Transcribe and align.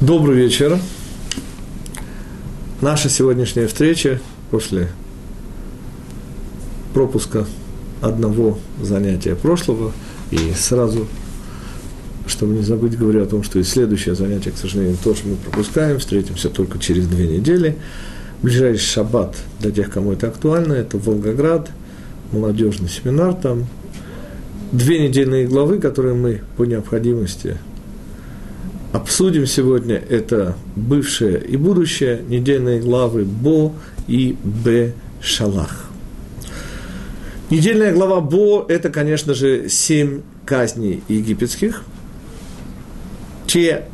Добрый 0.00 0.36
вечер. 0.36 0.78
Наша 2.82 3.08
сегодняшняя 3.08 3.66
встреча 3.66 4.20
после 4.50 4.90
пропуска 6.92 7.46
одного 8.02 8.58
занятия 8.82 9.34
прошлого 9.34 9.92
и 10.30 10.52
сразу, 10.54 11.06
чтобы 12.26 12.56
не 12.56 12.62
забыть, 12.62 12.98
говорю 12.98 13.22
о 13.22 13.26
том, 13.26 13.42
что 13.42 13.58
и 13.58 13.62
следующее 13.62 14.14
занятие, 14.14 14.50
к 14.50 14.58
сожалению, 14.58 14.98
тоже 15.02 15.22
мы 15.24 15.36
пропускаем, 15.36 15.98
встретимся 15.98 16.50
только 16.50 16.78
через 16.78 17.06
две 17.06 17.26
недели. 17.26 17.78
Ближайший 18.42 18.84
шаббат 18.84 19.34
для 19.60 19.70
тех, 19.70 19.90
кому 19.90 20.12
это 20.12 20.28
актуально, 20.28 20.74
это 20.74 20.98
Волгоград, 20.98 21.70
молодежный 22.32 22.90
семинар 22.90 23.32
там. 23.32 23.64
Две 24.72 25.08
недельные 25.08 25.46
главы, 25.46 25.78
которые 25.78 26.14
мы 26.14 26.42
по 26.58 26.64
необходимости 26.64 27.56
обсудим 28.92 29.46
сегодня, 29.46 29.96
это 29.96 30.56
бывшее 30.74 31.44
и 31.44 31.56
будущее, 31.56 32.22
недельные 32.28 32.80
главы 32.80 33.24
Бо 33.24 33.72
и 34.06 34.36
Б 34.42 34.92
Шалах. 35.20 35.86
Недельная 37.50 37.92
глава 37.92 38.20
Бо– 38.20 38.64
это, 38.68 38.90
конечно 38.90 39.34
же, 39.34 39.68
семь 39.68 40.22
казней 40.44 41.02
египетских. 41.08 41.82
Те 43.46 43.84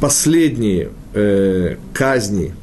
последние 0.00 0.90
э, 1.14 1.76
казни, 1.92 2.54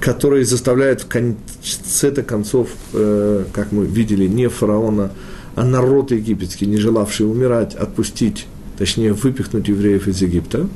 которые 0.00 0.44
заставляют 0.44 1.02
в 1.02 1.08
конце-то 1.08 2.22
концов, 2.22 2.68
э, 2.92 3.44
как 3.52 3.72
мы 3.72 3.86
видели, 3.86 4.26
не 4.26 4.48
фараона, 4.48 5.10
а 5.56 5.64
народ 5.64 6.12
египетский, 6.12 6.66
не 6.66 6.76
желавший 6.76 7.28
умирать, 7.28 7.74
отпустить, 7.74 8.46
точнее, 8.78 9.14
выпихнуть 9.14 9.66
евреев 9.68 10.06
из 10.06 10.20
Египта. 10.20 10.68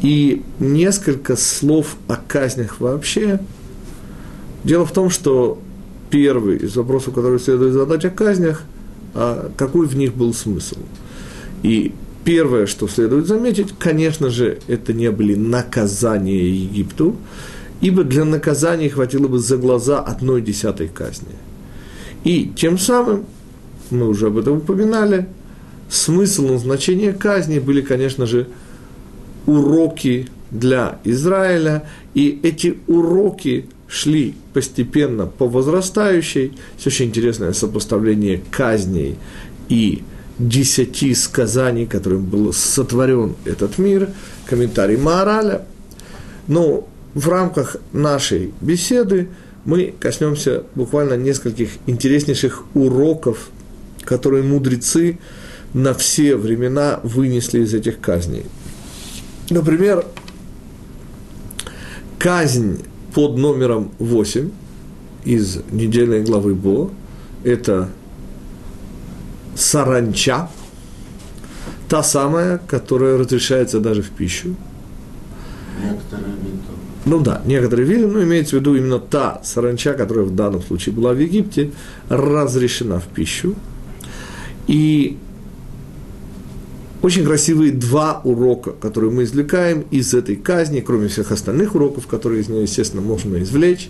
И 0.00 0.42
несколько 0.58 1.36
слов 1.36 1.96
о 2.08 2.16
казнях 2.16 2.80
вообще. 2.80 3.40
Дело 4.64 4.86
в 4.86 4.92
том, 4.92 5.10
что 5.10 5.60
первый 6.08 6.56
из 6.56 6.76
вопросов, 6.76 7.14
который 7.14 7.38
следует 7.38 7.74
задать 7.74 8.06
о 8.06 8.10
казнях, 8.10 8.62
а 9.14 9.50
какой 9.56 9.86
в 9.86 9.96
них 9.96 10.14
был 10.14 10.32
смысл. 10.32 10.78
И 11.62 11.92
первое, 12.24 12.64
что 12.64 12.88
следует 12.88 13.26
заметить, 13.26 13.74
конечно 13.78 14.30
же, 14.30 14.60
это 14.66 14.94
не 14.94 15.10
были 15.10 15.34
наказания 15.34 16.48
Египту, 16.48 17.16
ибо 17.82 18.02
для 18.02 18.24
наказания 18.24 18.88
хватило 18.88 19.28
бы 19.28 19.38
за 19.38 19.58
глаза 19.58 20.00
одной 20.00 20.40
десятой 20.40 20.88
казни. 20.88 21.34
И 22.24 22.50
тем 22.56 22.78
самым 22.78 23.26
мы 23.90 24.08
уже 24.08 24.28
об 24.28 24.38
этом 24.38 24.58
упоминали, 24.58 25.26
смысл 25.90 26.48
назначения 26.48 27.12
казни 27.12 27.58
были, 27.58 27.80
конечно 27.80 28.26
же, 28.26 28.46
уроки 29.46 30.28
для 30.50 30.98
Израиля, 31.04 31.84
и 32.14 32.38
эти 32.42 32.78
уроки 32.86 33.66
шли 33.88 34.34
постепенно 34.52 35.26
по 35.26 35.48
возрастающей. 35.48 36.52
Есть 36.74 36.86
очень 36.86 37.06
интересное 37.06 37.52
сопоставление 37.52 38.42
казней 38.50 39.16
и 39.68 40.02
десяти 40.38 41.14
сказаний, 41.14 41.86
которым 41.86 42.24
был 42.24 42.52
сотворен 42.52 43.34
этот 43.44 43.78
мир, 43.78 44.10
комментарий 44.46 44.96
Маораля. 44.96 45.62
Но 46.46 46.88
в 47.14 47.28
рамках 47.28 47.76
нашей 47.92 48.52
беседы 48.60 49.28
мы 49.64 49.94
коснемся 49.98 50.64
буквально 50.74 51.14
нескольких 51.14 51.70
интереснейших 51.86 52.64
уроков 52.74 53.50
которые 54.08 54.42
мудрецы 54.42 55.18
на 55.74 55.92
все 55.92 56.34
времена 56.34 56.98
вынесли 57.02 57.60
из 57.60 57.74
этих 57.74 58.00
казней. 58.00 58.46
Например, 59.50 60.02
казнь 62.18 62.84
под 63.12 63.36
номером 63.36 63.90
8 63.98 64.50
из 65.26 65.58
недельной 65.70 66.22
главы 66.22 66.54
Бо– 66.54 66.90
это 67.44 67.90
саранча, 69.54 70.48
та 71.90 72.02
самая, 72.02 72.58
которая 72.66 73.18
разрешается 73.18 73.78
даже 73.78 74.00
в 74.00 74.08
пищу. 74.08 74.56
Некоторые 75.82 76.34
виды. 76.36 76.58
Ну 77.04 77.20
да, 77.20 77.42
некоторые 77.44 77.86
виды, 77.86 78.06
но 78.06 78.22
имеется 78.22 78.56
в 78.56 78.60
виду 78.60 78.74
именно 78.74 79.00
та 79.00 79.42
саранча, 79.44 79.92
которая 79.92 80.24
в 80.24 80.34
данном 80.34 80.62
случае 80.62 80.94
была 80.94 81.12
в 81.12 81.18
Египте, 81.18 81.72
разрешена 82.08 83.00
в 83.00 83.06
пищу– 83.08 83.54
и 84.68 85.16
очень 87.02 87.24
красивые 87.24 87.72
два 87.72 88.20
урока, 88.22 88.72
которые 88.72 89.10
мы 89.10 89.24
извлекаем 89.24 89.84
из 89.90 90.14
этой 90.14 90.36
казни, 90.36 90.80
кроме 90.80 91.08
всех 91.08 91.32
остальных 91.32 91.74
уроков, 91.74 92.06
которые 92.06 92.42
из 92.42 92.48
нее, 92.48 92.62
естественно, 92.62 93.02
можно 93.02 93.40
извлечь. 93.42 93.88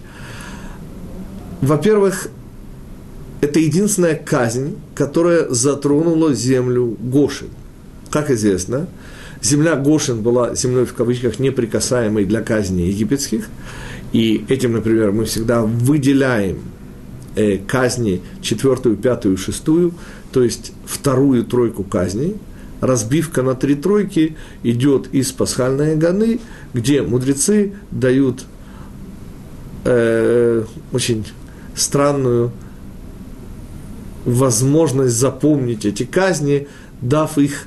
Во-первых, 1.60 2.28
это 3.40 3.58
единственная 3.60 4.14
казнь, 4.14 4.76
которая 4.94 5.48
затронула 5.48 6.34
землю 6.34 6.96
Гошин. 7.00 7.48
Как 8.10 8.30
известно, 8.30 8.88
земля 9.42 9.76
Гошин 9.76 10.22
была 10.22 10.54
землей 10.54 10.84
в 10.84 10.94
кавычках 10.94 11.38
неприкасаемой 11.38 12.24
для 12.24 12.40
казни 12.42 12.82
египетских, 12.82 13.48
и 14.12 14.44
этим, 14.48 14.72
например, 14.72 15.12
мы 15.12 15.24
всегда 15.24 15.62
выделяем 15.62 16.58
э, 17.36 17.58
казни 17.58 18.22
четвертую, 18.40 18.96
пятую, 18.96 19.36
шестую, 19.36 19.94
то 20.32 20.42
есть 20.42 20.72
вторую 20.84 21.44
тройку 21.44 21.84
казней. 21.84 22.36
Разбивка 22.80 23.42
на 23.42 23.54
три 23.54 23.74
тройки 23.74 24.36
идет 24.62 25.08
из 25.12 25.32
пасхальной 25.32 25.96
ганы, 25.96 26.38
где 26.74 27.02
мудрецы 27.02 27.72
дают 27.90 28.44
э, 29.84 30.64
очень 30.92 31.26
странную 31.74 32.52
возможность 34.24 35.16
запомнить 35.16 35.86
эти 35.86 36.04
казни, 36.04 36.68
дав 37.00 37.36
их 37.38 37.66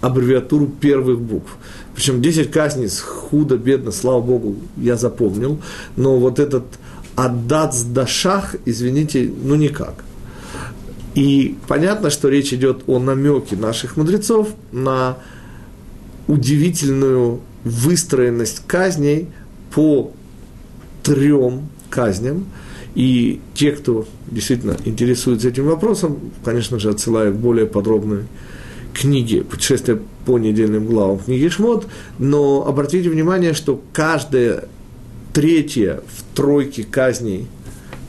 аббревиатуру 0.00 0.66
первых 0.66 1.20
букв. 1.20 1.56
Причем 1.94 2.20
10 2.20 2.50
казней 2.50 2.88
худо-бедно, 2.88 3.92
слава 3.92 4.20
богу, 4.20 4.56
я 4.76 4.96
запомнил, 4.96 5.58
но 5.96 6.18
вот 6.18 6.38
этот 6.38 6.64
Аддац 7.16 7.82
Дашах, 7.82 8.56
извините, 8.64 9.30
ну 9.42 9.54
никак. 9.54 10.04
И 11.14 11.56
понятно, 11.66 12.10
что 12.10 12.28
речь 12.28 12.52
идет 12.52 12.82
о 12.86 12.98
намеке 12.98 13.56
наших 13.56 13.96
мудрецов 13.96 14.48
на 14.72 15.18
удивительную 16.28 17.40
выстроенность 17.64 18.62
казней 18.66 19.28
по 19.74 20.12
трем 21.02 21.68
казням. 21.88 22.46
И 22.94 23.40
те, 23.54 23.72
кто 23.72 24.06
действительно 24.28 24.76
интересуется 24.84 25.48
этим 25.48 25.66
вопросом, 25.66 26.18
конечно 26.44 26.78
же, 26.78 26.90
отсылаю 26.90 27.32
к 27.32 27.36
более 27.36 27.66
подробной 27.66 28.24
книге 28.92 29.42
«Путешествие 29.42 30.00
по 30.26 30.38
недельным 30.38 30.86
главам» 30.86 31.18
книги 31.20 31.48
Шмот, 31.48 31.86
но 32.18 32.66
обратите 32.66 33.08
внимание, 33.08 33.54
что 33.54 33.80
каждая 33.92 34.64
третья 35.32 36.02
в 36.06 36.36
тройке 36.36 36.82
казней– 36.82 37.46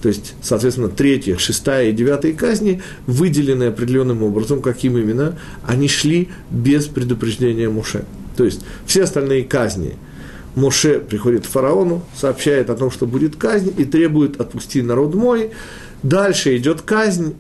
то 0.02 0.10
есть, 0.10 0.34
соответственно, 0.42 0.90
третья, 0.90 1.38
шестая 1.38 1.90
и 1.90 1.94
девятая 1.94 2.34
казни, 2.34 2.82
выделены 3.06 3.66
определенным 3.66 4.24
образом, 4.24 4.62
каким 4.62 4.98
именно, 4.98 5.38
они 5.64 5.88
шли 5.88 6.30
без 6.50 6.88
предупреждения 6.88 7.70
Муше. 7.70 8.06
То 8.36 8.44
есть, 8.44 8.62
все 8.88 9.04
остальные 9.04 9.44
казни 9.44 9.96
Муше 10.56 11.00
приходит 11.00 11.46
к 11.46 11.50
фараону, 11.50 12.04
сообщает 12.16 12.72
о 12.72 12.76
том, 12.76 12.90
что 12.90 13.06
будет 13.06 13.36
казнь, 13.36 13.74
и 13.78 13.86
требует 13.86 14.42
«отпусти 14.42 14.82
народ 14.82 15.14
мой». 15.14 15.52
Дальше 16.02 16.58
идет 16.58 16.82
казнь. 16.82 17.36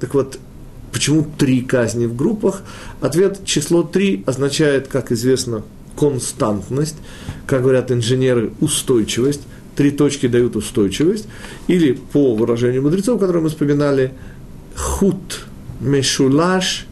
Так 0.00 0.14
вот, 0.14 0.40
почему 0.92 1.24
три 1.38 1.60
казни 1.62 2.06
в 2.06 2.16
группах? 2.16 2.62
Ответ 3.00 3.44
число 3.44 3.84
три 3.84 4.24
означает, 4.26 4.88
как 4.88 5.12
известно, 5.12 5.62
константность, 5.96 6.96
как 7.46 7.62
говорят 7.62 7.92
инженеры, 7.92 8.50
устойчивость 8.60 9.42
три 9.76 9.90
точки 9.90 10.26
дают 10.26 10.56
устойчивость, 10.56 11.28
или 11.66 11.92
по 12.12 12.34
выражению 12.34 12.82
мудрецов, 12.82 13.20
которые 13.20 13.42
мы 13.42 13.48
вспоминали, 13.48 14.12
хут 14.76 15.46
мешулаш 15.80 16.86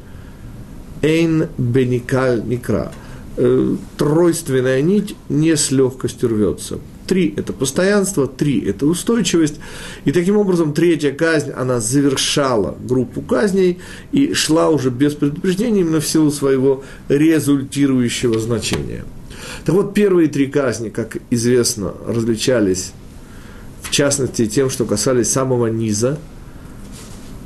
эйн 1.03 1.47
беникаль 1.59 2.43
никра. 2.44 2.93
Э, 3.37 3.77
тройственная 3.97 4.82
нить 4.82 5.17
не 5.29 5.56
с 5.56 5.71
легкостью 5.71 6.29
рвется. 6.31 6.79
Три– 7.06 7.35
это 7.37 7.53
постоянство, 7.53 8.29
три– 8.29 8.61
это 8.67 8.87
устойчивость. 8.87 9.56
И 10.05 10.12
таким 10.12 10.37
образом 10.37 10.73
третья 10.75 11.11
казнь, 11.11 11.50
она 11.50 11.81
завершала 11.81 12.76
группу 12.87 13.21
казней 13.21 13.79
и 14.12 14.33
шла 14.33 14.69
уже 14.69 14.91
без 14.91 15.15
предупреждения 15.15 15.81
именно 15.81 16.00
в 16.00 16.06
силу 16.06 16.31
своего 16.31 16.85
результирующего 17.09 18.38
значения– 18.38 19.05
так 19.64 19.75
вот, 19.75 19.94
первые 19.94 20.29
три 20.29 20.47
казни, 20.47 20.88
как 20.88 21.19
известно, 21.31 21.94
различались 22.06 22.93
в 23.82 23.91
частности 23.91 24.47
тем, 24.47 24.70
что 24.70 24.85
касались 24.85 25.31
самого 25.31 25.67
низа, 25.67 26.19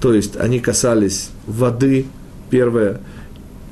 то 0.01 0.13
есть 0.13 0.37
они 0.37 0.61
касались 0.61 1.31
воды, 1.47 2.07
первое, 2.51 3.01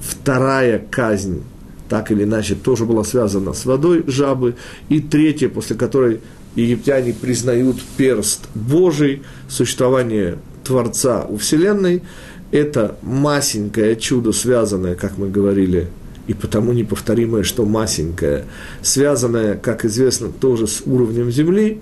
вторая 0.01 0.83
казнь, 0.91 1.43
так 1.89 2.11
или 2.11 2.25
иначе, 2.25 2.55
тоже 2.55 2.87
была 2.87 3.05
связана 3.05 3.53
с 3.53 3.67
водой 3.67 4.05
жабы. 4.07 4.55
И 4.89 5.01
третья, 5.01 5.49
после 5.49 5.77
которой 5.77 6.21
египтяне 6.55 7.13
признают 7.13 7.83
перст 7.97 8.49
Божий, 8.55 9.23
существование 9.49 10.39
Творца 10.65 11.27
у 11.29 11.37
Вселенной, 11.37 12.03
это 12.51 12.97
масенькое 13.03 13.97
чудо, 13.97 14.33
связанное, 14.33 14.95
как 14.95 15.19
мы 15.19 15.29
говорили, 15.29 15.89
и 16.27 16.35
потому 16.35 16.73
неповторимое, 16.73 17.43
что 17.43 17.65
масенькое, 17.65 18.45
связанное, 18.81 19.57
как 19.57 19.85
известно, 19.85 20.29
тоже 20.29 20.67
с 20.67 20.83
уровнем 20.87 21.31
Земли. 21.31 21.81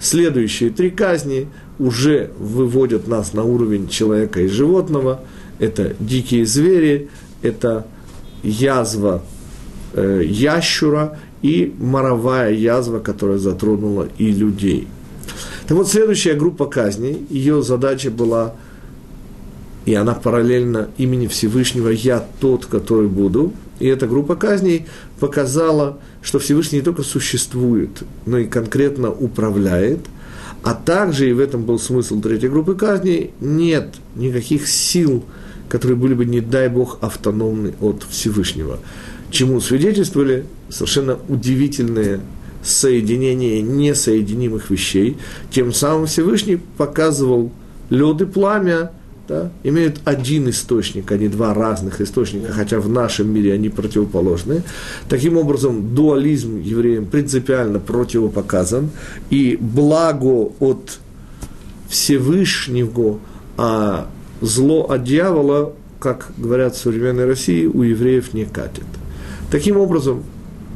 Следующие 0.00 0.70
три 0.70 0.90
казни 0.90 1.48
уже 1.78 2.30
выводят 2.38 3.06
нас 3.06 3.32
на 3.32 3.44
уровень 3.44 3.88
человека 3.88 4.40
и 4.40 4.48
животного. 4.48 5.20
Это 5.58 5.94
дикие 6.00 6.44
звери, 6.46 7.08
это 7.42 7.86
язва 8.42 9.22
э, 9.94 10.22
ящура 10.24 11.18
и 11.42 11.74
моровая 11.78 12.52
язва, 12.52 12.98
которая 12.98 13.38
затронула 13.38 14.08
и 14.18 14.30
людей. 14.30 14.88
Так 15.66 15.76
вот, 15.76 15.88
следующая 15.88 16.34
группа 16.34 16.66
казней, 16.66 17.26
ее 17.30 17.62
задача 17.62 18.10
была, 18.10 18.54
и 19.88 19.94
она 19.94 20.12
параллельно 20.12 20.90
имени 20.98 21.28
Всевышнего 21.28 21.88
«Я 21.88 22.22
тот, 22.40 22.66
который 22.66 23.08
буду», 23.08 23.54
и 23.78 23.86
эта 23.86 24.06
группа 24.06 24.36
казней 24.36 24.84
показала, 25.18 25.96
что 26.20 26.38
Всевышний 26.38 26.80
не 26.80 26.84
только 26.84 27.02
существует, 27.02 28.02
но 28.26 28.36
и 28.36 28.44
конкретно 28.44 29.10
управляет, 29.10 30.00
а 30.62 30.74
также, 30.74 31.30
и 31.30 31.32
в 31.32 31.40
этом 31.40 31.64
был 31.64 31.78
смысл 31.78 32.20
третьей 32.20 32.50
группы 32.50 32.74
казней, 32.74 33.30
нет 33.40 33.94
никаких 34.14 34.68
сил, 34.68 35.24
которые 35.70 35.96
были 35.96 36.12
бы, 36.12 36.26
не 36.26 36.42
дай 36.42 36.68
Бог, 36.68 36.98
автономны 37.00 37.72
от 37.80 38.04
Всевышнего. 38.10 38.80
Чему 39.30 39.58
свидетельствовали 39.58 40.44
совершенно 40.68 41.18
удивительные 41.28 42.20
соединения 42.62 43.62
несоединимых 43.62 44.68
вещей. 44.68 45.16
Тем 45.50 45.72
самым 45.72 46.04
Всевышний 46.04 46.60
показывал 46.76 47.50
лед 47.88 48.20
и 48.20 48.26
пламя, 48.26 48.90
да, 49.28 49.50
имеют 49.62 50.00
один 50.04 50.48
источник, 50.48 51.12
а 51.12 51.18
не 51.18 51.28
два 51.28 51.52
разных 51.52 52.00
источника, 52.00 52.52
хотя 52.52 52.80
в 52.80 52.88
нашем 52.88 53.32
мире 53.32 53.52
они 53.52 53.68
противоположны. 53.68 54.62
Таким 55.08 55.36
образом, 55.36 55.94
дуализм 55.94 56.58
евреям 56.60 57.04
принципиально 57.06 57.78
противопоказан, 57.78 58.90
и 59.30 59.58
благо 59.60 60.50
от 60.60 60.98
Всевышнего, 61.88 63.18
а 63.56 64.08
зло 64.40 64.84
от 64.90 65.04
дьявола, 65.04 65.74
как 66.00 66.32
говорят 66.38 66.74
в 66.74 66.78
современной 66.78 67.26
России, 67.26 67.66
у 67.66 67.82
евреев 67.82 68.32
не 68.32 68.46
катит. 68.46 68.84
Таким 69.50 69.76
образом, 69.76 70.22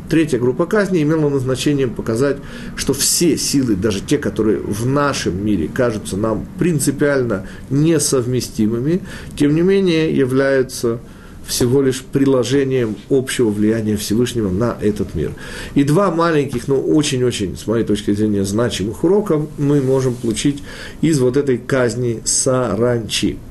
третья 0.09 0.39
группа 0.39 0.67
казни 0.67 1.03
имела 1.03 1.29
назначением 1.29 1.91
показать, 1.91 2.39
что 2.77 2.93
все 2.95 3.37
силы, 3.37 3.75
даже 3.75 4.01
те, 4.01 4.19
которые 4.19 4.59
в 4.59 4.87
нашем 4.87 5.45
мире 5.45 5.69
кажутся 5.73 6.17
нам 6.17 6.47
принципиально 6.59 7.47
несовместимыми, 7.71 9.01
тем 9.37 9.55
не 9.55 9.63
менее 9.63 10.15
являются 10.15 10.99
всего 11.47 11.83
лишь 11.83 12.03
приложением 12.03 12.97
общего 13.11 13.51
влияния 13.51 13.97
Всевышнего 13.97 14.49
на 14.49 14.77
этот 14.81 15.15
мир. 15.15 15.33
И 15.75 15.83
два 15.83 16.11
маленьких, 16.11 16.69
но 16.69 16.81
очень-очень, 16.81 17.57
с 17.57 17.67
моей 17.67 17.85
точки 17.85 18.13
зрения, 18.13 18.45
значимых 18.45 19.03
урока 19.03 19.45
мы 19.59 19.81
можем 19.81 20.15
получить 20.15 20.63
из 21.01 21.19
вот 21.19 21.37
этой 21.37 21.59
казни 21.59 22.23
саранчи– 22.25 23.39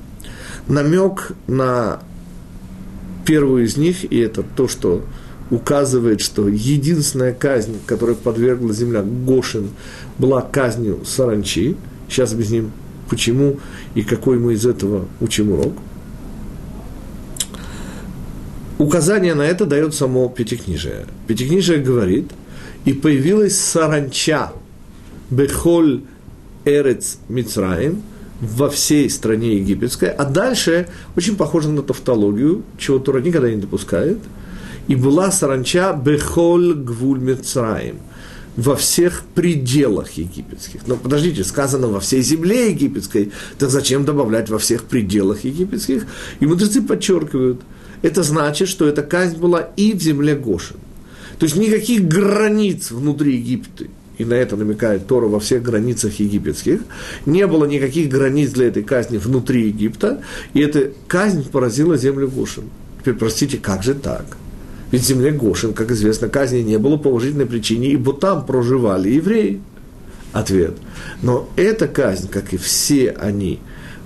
намек 0.68 1.34
на 1.48 2.00
первую 3.26 3.66
из 3.66 3.78
них, 3.78 4.12
и 4.12 4.18
это 4.18 4.44
то, 4.44 4.68
что 4.68 5.04
указывает, 5.52 6.22
что 6.22 6.48
единственная 6.48 7.34
казнь, 7.34 7.78
которая 7.86 8.16
подвергла 8.16 8.74
земля 8.74 9.04
Гошин, 9.04 9.70
была 10.18 10.42
казнью 10.42 11.02
саранчи. 11.06 11.76
Сейчас 12.10 12.34
объясним, 12.34 12.72
почему 13.10 13.60
и 13.94 14.02
какой 14.02 14.40
мы 14.40 14.54
из 14.54 14.66
этого 14.66 15.06
учим 15.20 15.52
урок. 15.52 15.74
Указание 18.80 19.36
на 19.36 19.44
это 19.44 19.66
дает 19.66 19.94
само 19.94 20.28
Пятикнижие. 20.30 21.06
Пятикнижие 21.28 21.80
говорит, 21.80 22.32
и 22.86 22.94
появилась 22.94 23.60
саранча, 23.60 24.54
бехоль 25.30 26.02
эрец 26.66 27.20
Мицраим, 27.30 28.02
во 28.40 28.70
всей 28.70 29.08
стране 29.10 29.58
египетской, 29.58 30.10
а 30.10 30.26
дальше 30.26 30.88
очень 31.16 31.36
похоже 31.36 31.70
на 31.70 31.84
тавтологию, 31.84 32.64
чего 32.80 32.98
Тура 32.98 33.20
никогда 33.20 33.52
не 33.52 33.62
допускает, 33.62 34.18
и 34.88 34.96
была 34.96 35.32
саранча 35.32 35.94
бехоль 35.94 36.74
гвуль 36.74 37.20
Мицраим 37.20 37.98
во 38.58 38.76
всех 38.76 39.24
пределах 39.34 40.12
египетских. 40.14 40.82
Но 40.88 40.96
подождите, 40.96 41.44
сказано 41.44 41.88
во 41.88 42.00
всей 42.00 42.22
земле 42.22 42.72
египетской, 42.72 43.32
так 43.58 43.70
зачем 43.70 44.04
добавлять 44.06 44.50
во 44.50 44.58
всех 44.58 44.84
пределах 44.84 45.46
египетских? 45.46 46.06
И 46.40 46.46
мудрецы 46.46 46.82
подчеркивают, 46.82 47.62
это 48.02 48.24
значит, 48.24 48.68
что 48.68 48.88
эта 48.88 49.04
казнь 49.04 49.38
была 49.38 49.62
и 49.78 49.94
в 49.94 50.02
земле 50.02 50.36
Гошин. 50.36 50.78
То 51.40 51.46
есть 51.46 51.56
никаких 51.56 52.08
границ 52.08 52.92
внутри 52.92 53.38
Египта 53.38 53.86
и 54.18 54.26
на 54.26 54.36
это 54.36 54.56
намекает 54.56 55.08
Тора 55.08 55.26
во 55.26 55.40
всех 55.40 55.64
границах 55.64 56.20
египетских, 56.20 56.82
не 57.26 57.48
было 57.48 57.66
никаких 57.66 58.10
границ 58.10 58.52
для 58.52 58.68
этой 58.68 58.84
казни 58.84 59.18
внутри 59.18 59.68
Египта, 59.68 60.22
и 60.54 60.62
эта 60.62 60.92
казнь 61.08 61.50
поразила 61.50 61.98
землю 61.98 62.30
Гошин. 62.30 62.66
Теперь, 63.00 63.16
простите, 63.16 63.58
как 63.58 63.82
же 63.82 63.96
так? 63.96 64.38
Ведь 64.92 65.04
в 65.04 65.06
земле 65.06 65.32
Гошин, 65.32 65.74
как 65.74 65.92
известно, 65.92 66.28
казни 66.28 66.60
не 66.60 66.78
было 66.78 66.98
по 66.98 67.08
уважительной 67.08 67.46
причине, 67.46 67.90
ибо 67.92 68.14
там 68.14 68.46
проживали 68.46 69.10
евреи. 69.10 69.62
Ответ. 70.34 70.76
Но 71.22 71.50
эта 71.56 71.88
казнь, 71.88 72.30
как 72.30 72.54
и 72.54 72.58
все 72.58 73.12
они, 73.12 73.60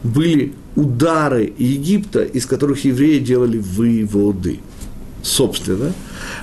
были 0.03 0.53
удары 0.75 1.53
Египта, 1.57 2.23
из 2.23 2.45
которых 2.45 2.83
евреи 2.83 3.19
делали 3.19 3.57
выводы. 3.57 4.59
Собственно, 5.21 5.93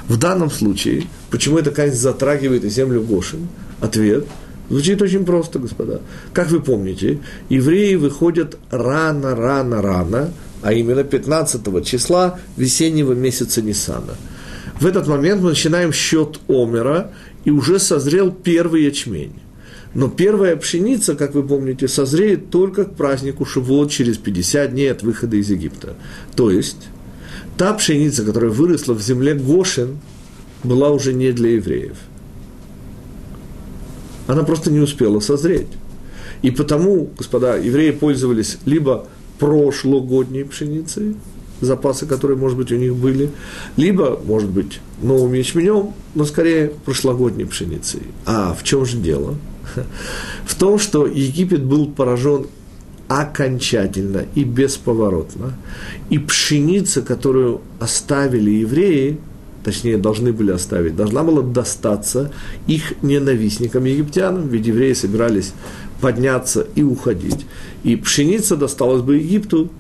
в 0.09 0.17
данном 0.19 0.51
случае, 0.51 1.05
почему 1.31 1.59
эта 1.59 1.71
казнь 1.71 1.95
затрагивает 1.95 2.65
и 2.65 2.69
землю 2.69 3.03
Гошин– 3.03 3.49
Ответ 3.83 4.27
звучит 4.71 5.03
очень 5.03 5.25
просто, 5.25 5.59
господа. 5.59 6.01
Как 6.33 6.51
вы 6.51 6.61
помните, 6.61 7.19
евреи 7.49 7.97
выходят 7.97 8.57
рано, 8.71 9.35
рано, 9.35 9.83
рано, 9.83 10.31
а 10.63 10.73
именно 10.73 11.03
15 11.03 11.85
числа 11.85 12.39
весеннего 12.57 13.13
месяца 13.13 13.61
Нисана. 13.61 14.15
В 14.83 14.87
этот 14.87 15.07
момент 15.07 15.41
мы 15.43 15.51
начинаем 15.51 15.93
счет 15.93 16.41
Омера, 16.49 17.13
и 17.45 17.51
уже 17.51 17.79
созрел 17.79 18.33
первый 18.33 18.83
ячмень. 18.85 19.35
Но 19.95 20.09
первая 20.09 20.57
пшеница, 20.57 21.15
как 21.15 21.35
вы 21.35 21.45
помните, 21.45 21.87
созреет 21.87 22.51
только 22.51 22.85
к 22.85 22.97
празднику 22.97 23.45
Шивот 23.45 23.93
через 23.93 24.19
50 24.19 24.73
дней 24.73 24.91
от 24.91 25.03
выхода 25.03 25.37
из 25.37 25.51
Египта. 25.51 25.95
То 26.35 26.51
есть, 26.51 26.89
та 27.57 27.73
пшеница, 27.75 28.25
которая 28.25 28.51
выросла 28.51 28.95
в 28.95 29.01
земле 29.01 29.35
Гошин, 29.35 29.99
была 30.65 30.91
уже 30.91 31.13
не 31.13 31.31
для 31.31 31.51
евреев– 31.51 31.97
она 34.27 34.45
просто 34.45 34.71
не 34.71 34.79
успела 34.79 35.21
созреть. 35.21 35.69
И 36.43 36.51
потому, 36.51 37.11
господа, 37.17 37.57
евреи 37.57 37.91
пользовались 37.91 38.59
либо 38.65 39.07
прошлогодней 39.39 40.45
пшеницей, 40.45 41.17
запасы, 41.63 42.07
которые, 42.07 42.37
может 42.37 42.59
быть, 42.59 42.71
у 42.73 42.77
них 42.77 42.95
были, 42.95 43.31
либо, 43.77 44.21
может 44.25 44.51
быть, 44.51 44.81
новым 45.01 45.33
ячменем, 45.33 45.95
но 46.15 46.25
скорее 46.25 46.73
прошлогодней 46.85 47.47
пшеницей. 47.47 48.03
А 48.27 48.55
в 48.55 48.63
чем 48.63 48.85
же 48.85 48.99
дело? 48.99 49.37
В 50.45 50.55
том, 50.55 50.79
что 50.79 51.07
Египет 51.07 51.63
был 51.63 51.87
поражен 51.87 52.47
окончательно 53.09 54.25
и 54.35 54.45
бесповоротно. 54.45 55.55
И 56.11 56.19
пшеница, 56.19 57.03
которую 57.03 57.61
оставили 57.79 58.51
евреи, 58.51 59.19
точнее, 59.65 59.99
должны 59.99 60.33
были 60.33 60.51
оставить, 60.51 60.97
должна 60.97 61.23
была 61.23 61.43
достаться 61.43 62.33
их 62.67 62.95
ненавистникам 63.03 63.85
египтянам, 63.85 64.49
ведь 64.49 64.67
евреи 64.67 64.95
собирались 64.95 65.53
подняться 66.01 66.67
и 66.75 66.83
уходить. 66.83 67.47
И 67.85 67.97
пшеница 67.97 68.57
досталась 68.57 69.03
бы 69.03 69.17
Египту, 69.17 69.71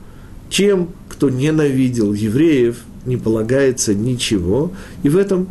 тем, 0.51 0.91
кто 1.23 1.31
ненавидел 1.31 2.13
евреев, 2.13 2.79
не 3.07 3.17
полагается 3.17 3.95
ничего. 3.95 4.73
И 5.05 5.09
в 5.09 5.17
этом 5.17 5.47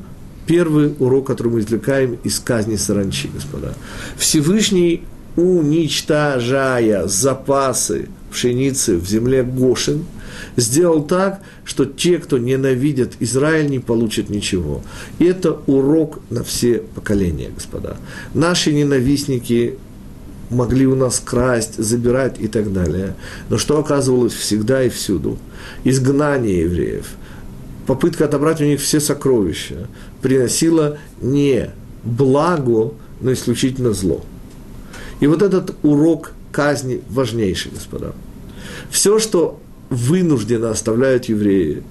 первый 0.45 0.93
урок, 0.99 1.27
который 1.27 1.47
мы 1.47 1.59
извлекаем 1.61 2.17
из 2.25 2.41
казни 2.41 2.75
саранчи, 2.75 3.29
господа. 3.33 3.73
Всевышний, 4.17 5.03
уничтожая 5.37 7.07
запасы 7.07 8.09
пшеницы 8.29 8.97
в 8.97 9.07
земле 9.07 9.43
Гошин– 9.43 10.03
сделал 10.55 11.03
так, 11.03 11.41
что 11.63 11.85
те, 11.85 12.17
кто 12.17 12.37
ненавидят 12.37 13.13
Израиль, 13.19 13.69
не 13.69 13.79
получат 13.79 14.29
ничего. 14.29 14.81
И 15.19 15.25
это 15.25 15.53
урок 15.67 16.19
на 16.29 16.43
все 16.43 16.79
поколения, 16.79 17.49
господа. 17.53 17.97
Наши 18.33 18.73
ненавистники 18.73 19.75
могли 20.51 20.85
у 20.85 20.95
нас 20.95 21.19
красть, 21.19 21.81
забирать 21.81 22.35
и 22.39 22.47
так 22.47 22.71
далее. 22.71 23.15
Но 23.49 23.57
что 23.57 23.79
оказывалось 23.79 24.33
всегда 24.33 24.83
и 24.83 24.89
всюду? 24.89 25.37
Изгнание 25.83 26.61
евреев, 26.61 27.07
попытка 27.87 28.25
отобрать 28.25 28.61
у 28.61 28.65
них 28.65 28.81
все 28.81 28.99
сокровища 28.99 29.87
приносила 30.21 30.97
не 31.21 31.71
благо, 32.03 32.93
но 33.21 33.33
исключительно 33.33 33.93
зло. 33.93 34.23
И 35.19 35.27
вот 35.27 35.41
этот 35.41 35.75
урок 35.83 36.33
казни 36.51 37.01
важнейший, 37.09 37.71
господа. 37.71 38.13
Все, 38.89 39.19
что 39.19 39.59
вынужденно 39.89 40.71
оставляют 40.71 41.25
евреи, 41.25 41.83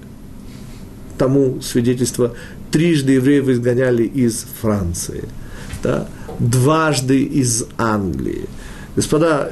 тому 1.17 1.61
свидетельство, 1.61 2.35
трижды 2.71 3.13
евреев 3.13 3.47
изгоняли 3.49 4.03
из 4.03 4.45
Франции, 4.61 5.25
да, 5.83 6.07
дважды 6.41 7.23
из 7.23 7.65
Англии. 7.77 8.49
Господа, 8.95 9.51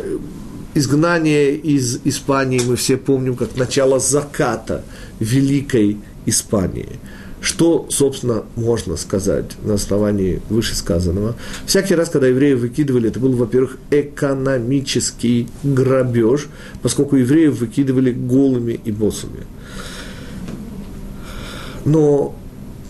изгнание 0.74 1.56
из 1.56 2.00
Испании 2.04 2.60
мы 2.66 2.76
все 2.76 2.98
помним 2.98 3.36
как 3.36 3.56
начало 3.56 4.00
заката 4.00 4.84
Великой 5.20 5.98
Испании. 6.26 7.00
Что, 7.42 7.86
собственно, 7.90 8.44
можно 8.58 8.98
сказать 8.98 9.52
на 9.64 9.76
основании 9.76 10.42
вышесказанного? 10.50 11.36
Всякий 11.66 11.96
раз, 11.96 12.10
когда 12.10 12.28
евреи 12.28 12.54
выкидывали, 12.54 13.08
это 13.08 13.20
был, 13.20 13.32
во-первых, 13.32 13.78
экономический 13.92 15.48
грабеж, 15.64 16.48
поскольку 16.82 17.16
евреев 17.16 17.60
выкидывали 17.60 18.12
голыми 18.12 18.80
и 18.84 18.92
босыми. 18.92 19.46
Но 21.86 22.36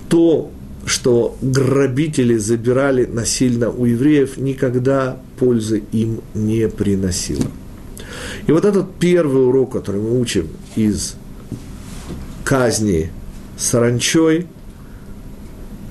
то, 0.08 0.50
что 0.90 1.38
грабители 1.44 2.36
забирали 2.38 3.06
насильно 3.06 3.70
у 3.70 3.86
евреев, 3.86 4.38
никогда 4.38 5.20
пользы 5.38 5.84
им 5.92 6.22
не 6.34 6.68
приносило. 6.68 7.46
И 8.48 8.52
вот 8.52 8.66
этот 8.66 8.96
первый 8.96 9.46
урок, 9.46 9.72
который 9.72 10.02
мы 10.02 10.20
учим 10.20 10.48
из 10.76 11.14
казни 12.44 13.12
саранчой, 13.56 14.48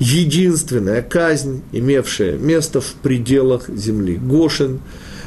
единственная 0.01 1.01
казнь, 1.01 1.63
имевшая 1.71 2.37
место 2.37 2.81
в 2.81 2.93
пределах 2.95 3.69
земли. 3.69 4.17
Гошин, 4.17 4.81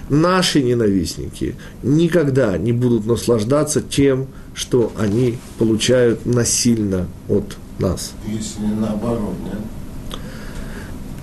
наши 0.09 0.61
ненавистники 0.61 1.55
никогда 1.81 2.57
не 2.57 2.73
будут 2.73 3.05
наслаждаться 3.05 3.81
тем, 3.81 4.27
что 4.53 4.91
они 4.97 5.37
получают 5.57 6.25
насильно 6.25 7.07
от 7.29 7.55
нас. 7.81 8.13
Если 8.27 8.65
наоборот, 8.79 9.35
нет? 9.43 10.19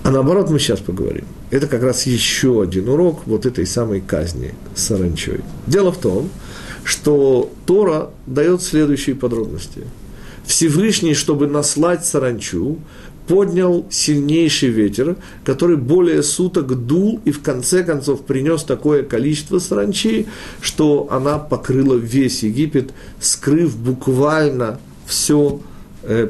А 0.03 0.11
наоборот 0.11 0.49
мы 0.49 0.59
сейчас 0.59 0.79
поговорим. 0.79 1.25
Это 1.51 1.67
как 1.67 1.83
раз 1.83 2.05
еще 2.05 2.61
один 2.61 2.89
урок 2.89 3.23
вот 3.25 3.45
этой 3.45 3.65
самой 3.65 4.01
казни 4.01 4.53
саранчой. 4.75 5.41
Дело 5.67 5.91
в 5.91 5.97
том, 5.97 6.29
что 6.83 7.51
Тора 7.65 8.09
дает 8.25 8.61
следующие 8.61 9.15
подробности. 9.15 9.83
Всевышний, 10.45 11.13
чтобы 11.13 11.47
наслать 11.47 12.05
саранчу, 12.05 12.79
поднял 13.27 13.85
сильнейший 13.91 14.69
ветер, 14.69 15.15
который 15.43 15.77
более 15.77 16.23
суток 16.23 16.87
дул 16.87 17.19
и 17.25 17.31
в 17.31 17.43
конце 17.43 17.83
концов 17.83 18.25
принес 18.25 18.63
такое 18.63 19.03
количество 19.03 19.59
саранчи, 19.59 20.25
что 20.61 21.07
она 21.11 21.37
покрыла 21.37 21.93
весь 21.93 22.41
Египет, 22.41 22.89
скрыв 23.19 23.77
буквально 23.77 24.79
все, 25.05 25.61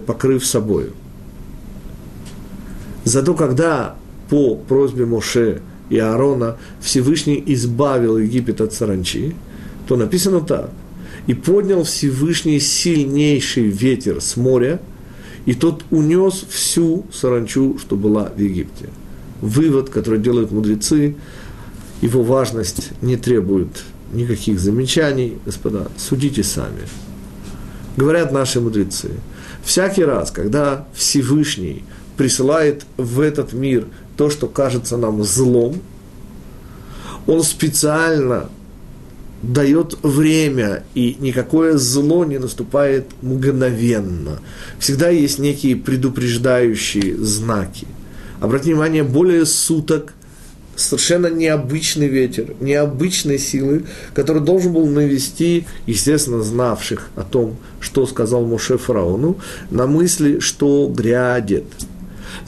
покрыв 0.05 0.45
собою. 0.45 0.91
Зато 3.03 3.33
когда 3.33 3.95
по 4.29 4.55
просьбе 4.55 5.05
Моше 5.05 5.61
и 5.89 5.97
Аарона 5.97 6.57
Всевышний 6.81 7.41
избавил 7.47 8.17
Египет 8.17 8.61
от 8.61 8.73
саранчи, 8.73 9.35
то 9.87 9.95
написано 9.97 10.41
так. 10.41 10.69
«И 11.27 11.33
поднял 11.33 11.83
Всевышний 11.83 12.59
сильнейший 12.59 13.67
ветер 13.67 14.21
с 14.21 14.37
моря, 14.37 14.79
и 15.45 15.53
тот 15.53 15.83
унес 15.91 16.45
всю 16.49 17.05
саранчу, 17.11 17.77
что 17.79 17.95
была 17.95 18.31
в 18.35 18.39
Египте». 18.39 18.89
Вывод, 19.41 19.89
который 19.89 20.19
делают 20.19 20.51
мудрецы, 20.51 21.15
его 22.01 22.23
важность 22.23 22.91
не 23.01 23.15
требует 23.15 23.83
никаких 24.13 24.59
замечаний, 24.59 25.37
господа, 25.45 25.87
судите 25.97 26.43
сами. 26.43 26.81
Говорят 27.95 28.31
наши 28.31 28.59
мудрецы, 28.59 29.11
всякий 29.63 30.03
раз, 30.03 30.31
когда 30.31 30.87
Всевышний 30.93 31.83
присылает 32.17 32.85
в 32.97 33.19
этот 33.21 33.53
мир 33.53 33.87
то, 34.17 34.29
что 34.29 34.47
кажется 34.47 34.97
нам 34.97 35.23
злом, 35.23 35.81
он 37.27 37.43
специально 37.43 38.49
дает 39.41 39.97
время, 40.03 40.83
и 40.95 41.15
никакое 41.19 41.77
зло 41.77 42.25
не 42.25 42.37
наступает 42.37 43.05
мгновенно. 43.21 44.39
Всегда 44.79 45.09
есть 45.09 45.39
некие 45.39 45.75
предупреждающие 45.75 47.17
знаки. 47.17 47.87
Обратите 48.41 48.71
внимание, 48.71 49.03
более 49.03 49.45
суток 49.45 50.13
совершенно 50.79 51.27
необычный 51.27 52.07
ветер, 52.07 52.55
необычной 52.59 53.37
силы, 53.37 53.85
который 54.13 54.41
должен 54.41 54.73
был 54.73 54.87
навести, 54.87 55.65
естественно, 55.85 56.41
знавших 56.41 57.09
о 57.15 57.23
том, 57.23 57.57
что 57.79 58.05
сказал 58.05 58.45
Моше 58.45 58.77
фараону, 58.77 59.37
на 59.69 59.87
мысли, 59.87 60.39
что 60.39 60.91
грядет– 60.93 61.65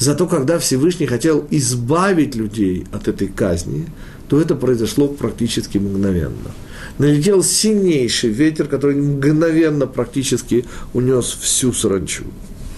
Зато 0.02 0.26
когда 0.26 0.58
Всевышний 0.58 1.06
хотел 1.06 1.46
избавить 1.52 2.36
людей 2.36 2.86
от 2.92 3.08
этой 3.08 3.28
казни, 3.28 3.86
то 4.28 4.42
это 4.42 4.56
произошло 4.56 5.08
практически 5.08 5.78
мгновенно. 5.78 6.52
Налетел 6.98 7.44
сильнейший 7.44 8.32
ветер, 8.32 8.68
который 8.68 8.96
мгновенно 8.96 9.88
практически 9.88 10.66
унес 10.94 11.38
всю 11.40 11.74
саранчу. 11.74 12.24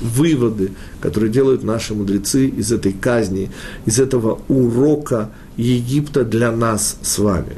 Выводы, 0.01 0.72
которые 1.00 1.31
делают 1.31 1.63
наши 1.63 1.93
мудрецы 1.93 2.48
из 2.48 2.72
этой 2.74 2.91
казни, 2.91 3.51
из 3.86 4.00
этого 4.00 4.41
урока 4.50 5.29
Египта 5.57 6.24
для 6.24 6.51
нас 6.51 6.98
с 7.01 7.19
вами. 7.19 7.57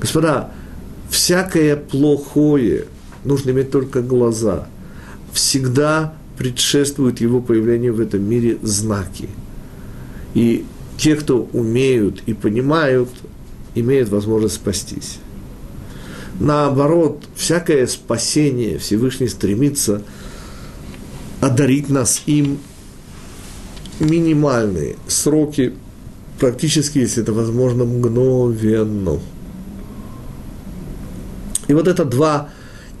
Господа, 0.00 0.50
всякое 1.10 1.76
плохое, 1.76 2.86
нужно 3.24 3.50
иметь 3.50 3.70
только 3.70 4.02
глаза, 4.02 4.66
всегда 5.32 6.14
предшествуют 6.38 7.20
его 7.20 7.40
появлению 7.40 7.94
в 7.94 8.00
этом 8.00 8.28
мире 8.28 8.58
знаки. 8.62 9.28
И 10.34 10.64
те, 10.96 11.16
кто 11.16 11.48
умеют 11.52 12.22
и 12.26 12.34
понимают, 12.34 13.10
имеют 13.74 14.08
возможность 14.08 14.56
спастись. 14.56 15.18
Наоборот, 16.40 17.24
всякое 17.36 17.86
спасение 17.86 18.78
Всевышний 18.78 19.28
стремится 19.28 20.02
одарить 21.40 21.88
нас 21.88 22.22
им 22.26 22.58
минимальные 24.00 24.96
сроки, 25.06 25.74
практически, 26.42 26.98
если 26.98 27.22
это 27.22 27.32
возможно, 27.32 27.84
мгновенно. 27.84 29.20
И 31.68 31.72
вот 31.72 31.86
это 31.86 32.04
два 32.04 32.48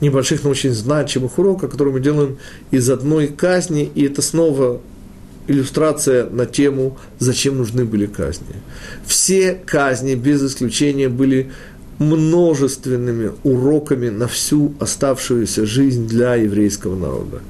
небольших, 0.00 0.44
но 0.44 0.50
очень 0.50 0.72
значимых 0.72 1.40
урока, 1.40 1.66
который 1.66 1.92
мы 1.92 1.98
делаем 1.98 2.38
из 2.70 2.88
одной 2.88 3.26
казни, 3.26 3.90
и 3.96 4.04
это 4.04 4.22
снова 4.22 4.80
иллюстрация 5.48 6.30
на 6.30 6.46
тему, 6.46 6.96
зачем 7.18 7.58
нужны 7.58 7.84
были 7.84 8.06
казни. 8.06 8.54
Все 9.04 9.54
казни, 9.54 10.14
без 10.14 10.40
исключения, 10.44 11.08
были 11.08 11.50
множественными 11.98 13.32
уроками 13.42 14.08
на 14.08 14.28
всю 14.28 14.72
оставшуюся 14.78 15.66
жизнь 15.66 16.06
для 16.06 16.36
еврейского 16.36 16.96
народа. 16.96 17.40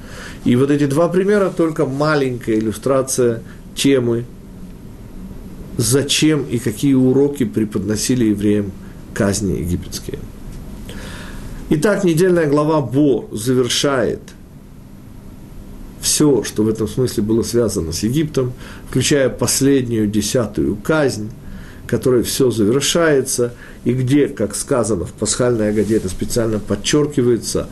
И 0.46 0.56
вот 0.56 0.70
эти 0.70 0.86
два 0.86 1.10
примера 1.10 1.52
только 1.54 1.84
маленькая 1.84 2.58
иллюстрация 2.58 3.42
темы, 3.74 4.24
зачем 5.76 6.44
и 6.44 6.58
какие 6.58 6.94
уроки 6.94 7.44
преподносили 7.44 8.26
евреям 8.26 8.72
казни 9.14 9.58
египетские. 9.58 10.18
Итак, 11.70 12.04
недельная 12.04 12.46
глава 12.46 12.80
Бо 12.80 13.28
завершает 13.32 14.20
все, 16.00 16.42
что 16.42 16.64
в 16.64 16.68
этом 16.68 16.88
смысле 16.88 17.22
было 17.22 17.42
связано 17.42 17.92
с 17.92 18.02
Египтом, 18.02 18.52
включая 18.90 19.28
последнюю 19.28 20.08
десятую 20.08 20.76
казнь, 20.76 21.30
которой 21.86 22.24
все 22.24 22.50
завершается, 22.50 23.54
и 23.84 23.92
где, 23.92 24.28
как 24.28 24.54
сказано 24.54 25.04
в 25.04 25.12
пасхальной 25.12 25.70
Агаде, 25.70 25.96
это 25.96 26.08
специально 26.08 26.58
подчеркивается, 26.58 27.68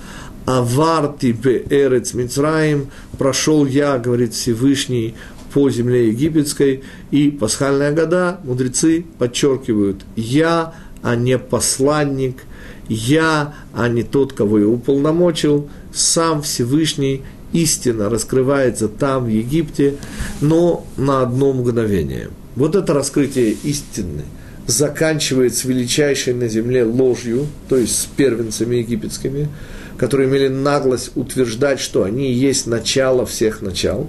«Авар 0.46 1.14
тебе 1.20 1.64
эрец 1.68 2.14
Мицраим, 2.14 2.90
прошел 3.18 3.66
я, 3.66 3.98
говорит 3.98 4.32
Всевышний, 4.32 5.14
по 5.52 5.70
земле 5.70 6.08
египетской, 6.08 6.82
и 7.10 7.30
пасхальная 7.30 7.92
года, 7.92 8.40
мудрецы 8.44 9.04
подчеркивают, 9.18 10.02
я, 10.16 10.74
а 11.02 11.16
не 11.16 11.38
посланник, 11.38 12.44
я, 12.88 13.54
а 13.72 13.88
не 13.88 14.02
тот, 14.02 14.32
кого 14.32 14.58
я 14.58 14.66
уполномочил, 14.66 15.68
сам 15.92 16.42
Всевышний 16.42 17.22
истина 17.52 18.08
раскрывается 18.08 18.88
там, 18.88 19.24
в 19.24 19.28
Египте, 19.28 19.96
но 20.40 20.86
на 20.96 21.22
одно 21.22 21.52
мгновение. 21.52 22.30
Вот 22.56 22.74
это 22.74 22.94
раскрытие 22.94 23.56
истины 23.62 24.24
заканчивается 24.66 25.68
величайшей 25.68 26.34
на 26.34 26.48
земле 26.48 26.84
ложью, 26.84 27.46
то 27.68 27.76
есть 27.76 27.98
с 27.98 28.06
первенцами 28.06 28.76
египетскими, 28.76 29.48
которые 29.96 30.28
имели 30.28 30.48
наглость 30.48 31.12
утверждать, 31.14 31.80
что 31.80 32.04
они 32.04 32.32
есть 32.32 32.66
начало 32.66 33.26
всех 33.26 33.62
начал, 33.62 34.08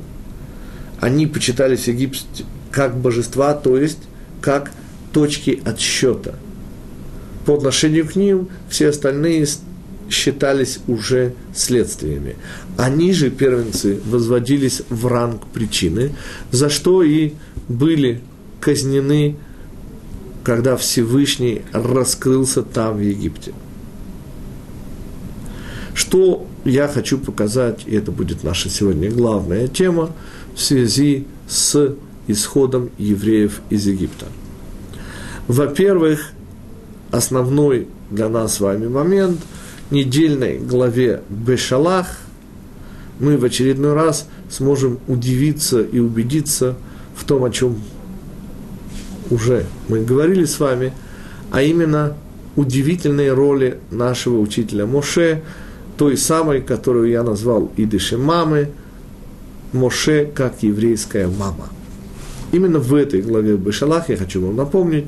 они 1.01 1.27
почитались 1.27 1.81
в 1.81 1.87
Египте 1.87 2.45
как 2.71 2.95
божества, 2.95 3.53
то 3.53 3.75
есть 3.77 3.99
как 4.39 4.71
точки 5.11 5.61
отсчета. 5.65 6.35
По 7.45 7.55
отношению 7.55 8.07
к 8.07 8.15
ним 8.15 8.47
все 8.69 8.89
остальные 8.89 9.47
считались 10.09 10.79
уже 10.87 11.33
следствиями. 11.55 12.35
Они 12.77 13.13
же, 13.13 13.31
первенцы, 13.31 13.99
возводились 14.05 14.83
в 14.89 15.07
ранг 15.07 15.47
причины, 15.47 16.13
за 16.51 16.69
что 16.69 17.01
и 17.01 17.33
были 17.67 18.21
казнены, 18.59 19.37
когда 20.43 20.77
Всевышний 20.77 21.63
раскрылся 21.71 22.61
там, 22.61 22.97
в 22.97 23.01
Египте. 23.01 23.53
Что 25.93 26.47
я 26.63 26.87
хочу 26.87 27.17
показать, 27.17 27.81
и 27.85 27.95
это 27.95 28.11
будет 28.11 28.43
наша 28.43 28.69
сегодня 28.69 29.09
главная 29.09 29.67
тема, 29.67 30.11
в 30.55 30.61
связи 30.61 31.25
с 31.47 31.95
исходом 32.27 32.89
евреев 32.97 33.61
из 33.69 33.87
Египта. 33.87 34.27
Во-первых, 35.47 36.31
основной 37.11 37.87
для 38.09 38.29
нас 38.29 38.55
с 38.55 38.59
вами 38.59 38.87
момент– 38.87 39.39
недельной 39.91 40.57
главе 40.57 41.21
Бешалах 41.29 42.07
мы 43.19 43.37
в 43.37 43.43
очередной 43.43 43.93
раз 43.93 44.27
сможем 44.49 44.99
удивиться 45.07 45.81
и 45.81 45.99
убедиться 45.99 46.75
в 47.15 47.25
том, 47.25 47.43
о 47.43 47.51
чем 47.51 47.79
уже 49.29 49.65
мы 49.89 50.01
говорили 50.01 50.45
с 50.45 50.59
вами, 50.59 50.93
а 51.51 51.61
именно 51.61 52.17
удивительной 52.55 53.31
роли 53.31 53.77
нашего 53.91 54.39
учителя 54.39 54.85
Моше, 54.85 55.43
той 55.97 56.17
самой, 56.17 56.61
которую 56.61 57.09
я 57.09 57.21
назвал 57.21 57.71
Идыши 57.77 58.17
мамы, 58.17 58.69
Моше 59.73 60.29
как 60.33 60.63
еврейская 60.63 61.27
мама. 61.27 61.69
Именно 62.51 62.79
в 62.79 62.93
этой 62.93 63.21
главе 63.21 63.55
Бешалах, 63.55 64.09
я 64.09 64.17
хочу 64.17 64.45
вам 64.45 64.55
напомнить, 64.55 65.05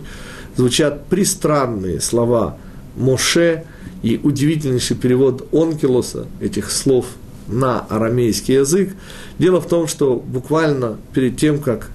звучат 0.56 1.08
пристранные 1.08 2.00
слова 2.00 2.58
Моше 2.96 3.66
и 4.02 4.20
удивительнейший 4.22 4.96
перевод 4.96 5.48
Онкелоса 5.52 6.28
этих 6.40 6.72
слов 6.72 7.06
на 7.48 7.82
арамейский 7.82 8.56
язык. 8.56 8.92
Дело 9.40 9.60
в 9.60 9.68
том, 9.68 9.88
что 9.88 10.16
буквально 10.16 10.98
перед 11.14 11.38
тем, 11.38 11.60
как 11.60 11.90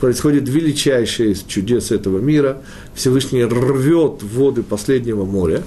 происходит 0.00 0.48
величайшее 0.48 1.32
из 1.32 1.42
чудес 1.42 1.90
этого 1.90 2.18
мира, 2.18 2.62
Всевышний 2.94 3.44
рвет 3.44 4.22
воды 4.22 4.62
последнего 4.62 5.24
моря, 5.24 5.62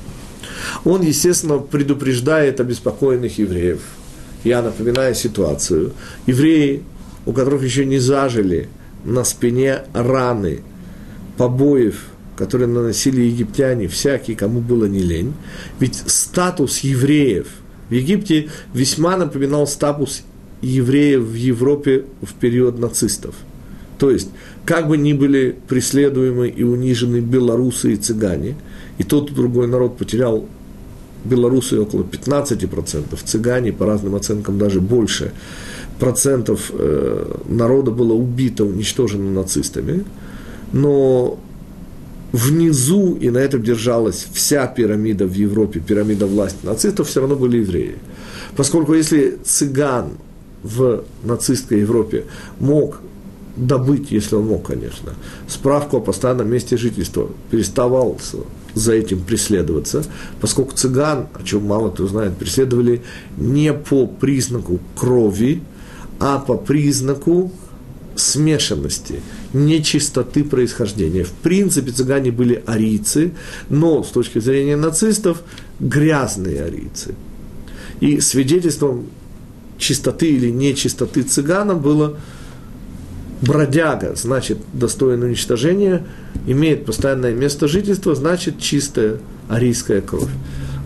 он, 0.85 1.01
естественно, 1.01 1.59
предупреждает 1.59 2.59
обеспокоенных 2.59 3.37
евреев. 3.37 3.81
Я 4.47 4.61
напоминаю 4.61 5.13
ситуацию. 5.13 5.91
Евреи, 6.25 6.81
у 7.25 7.33
которых 7.33 7.63
еще 7.63 7.85
не 7.85 7.99
зажили 7.99 8.69
на 9.03 9.25
спине 9.25 9.81
раны 9.93 10.61
побоев, 11.35 12.05
которые 12.37 12.69
наносили 12.69 13.23
египтяне, 13.23 13.89
всякие, 13.89 14.37
кому 14.37 14.61
было 14.61 14.85
не 14.85 14.99
лень. 14.99 15.33
Ведь 15.81 15.95
статус 15.95 16.79
евреев 16.79 17.47
в 17.89 17.93
Египте 17.93 18.47
весьма 18.73 19.17
напоминал 19.17 19.67
статус 19.67 20.23
евреев 20.61 21.23
в 21.23 21.33
Европе 21.33 22.05
в 22.21 22.33
период 22.33 22.79
нацистов. 22.79 23.35
То 23.99 24.09
есть, 24.11 24.29
как 24.63 24.87
бы 24.87 24.97
ни 24.97 25.11
были 25.11 25.57
преследуемы 25.67 26.47
и 26.47 26.63
унижены 26.63 27.19
белорусы 27.19 27.93
и 27.93 27.95
цыгане, 27.97 28.55
и 28.97 29.03
тот 29.03 29.31
и 29.31 29.33
другой 29.33 29.67
народ 29.67 29.97
потерял 29.97 30.47
белорусы 31.25 31.79
около 31.79 32.03
15%, 32.03 33.17
цыгане, 33.23 33.73
по 33.73 33.85
разным 33.85 34.15
оценкам, 34.15 34.57
даже 34.57 34.81
больше 34.81 35.31
процентов 35.99 36.71
э, 36.73 37.35
народа 37.47 37.91
было 37.91 38.13
убито, 38.13 38.65
уничтожено 38.65 39.31
нацистами, 39.31 40.05
но 40.73 41.39
внизу, 42.31 43.15
и 43.15 43.29
на 43.29 43.37
этом 43.39 43.63
держалась 43.63 44.27
вся 44.31 44.67
пирамида 44.67 45.25
в 45.25 45.33
Европе, 45.33 45.79
пирамида 45.79 46.27
власти 46.27 46.65
нацистов, 46.65 47.07
все 47.07 47.21
равно 47.21 47.35
были 47.35 47.57
евреи. 47.57 47.95
Поскольку 48.55 48.93
если 48.93 49.37
цыган 49.43 50.11
в 50.63 51.03
нацистской 51.23 51.79
Европе 51.79 52.25
мог 52.59 53.01
добыть, 53.57 54.11
если 54.11 54.35
он 54.35 54.47
мог, 54.47 54.67
конечно, 54.67 55.13
справку 55.47 55.97
о 55.97 56.01
постоянном 56.01 56.49
месте 56.49 56.77
жительства, 56.77 57.29
переставал 57.51 58.17
за 58.73 58.93
этим 58.93 59.21
преследоваться, 59.21 60.03
поскольку 60.39 60.75
цыган, 60.75 61.27
о 61.33 61.43
чем 61.43 61.65
мало 61.65 61.89
кто 61.89 62.07
знает, 62.07 62.37
преследовали 62.37 63.01
не 63.37 63.73
по 63.73 64.07
признаку 64.07 64.79
крови, 64.95 65.61
а 66.19 66.39
по 66.39 66.55
признаку 66.55 67.51
смешанности, 68.15 69.21
нечистоты 69.53 70.43
происхождения. 70.43 71.23
В 71.23 71.31
принципе, 71.31 71.91
цыгане 71.91 72.31
были 72.31 72.63
арийцы, 72.65 73.33
но 73.69 74.03
с 74.03 74.07
точки 74.07 74.39
зрения 74.39 74.75
нацистов 74.75 75.43
грязные 75.79 76.63
арийцы. 76.63 77.15
И 77.99 78.19
свидетельством 78.19 79.07
чистоты 79.77 80.29
или 80.29 80.49
нечистоты 80.49 81.23
цыгана 81.23 81.75
было 81.75 82.17
бродяга, 83.41 84.15
значит, 84.15 84.57
достоин 84.73 85.23
уничтожения, 85.23 86.05
имеет 86.45 86.85
постоянное 86.85 87.33
место 87.33 87.67
жительства, 87.67 88.15
значит, 88.15 88.59
чистая 88.59 89.17
арийская 89.49 90.01
кровь. 90.01 90.29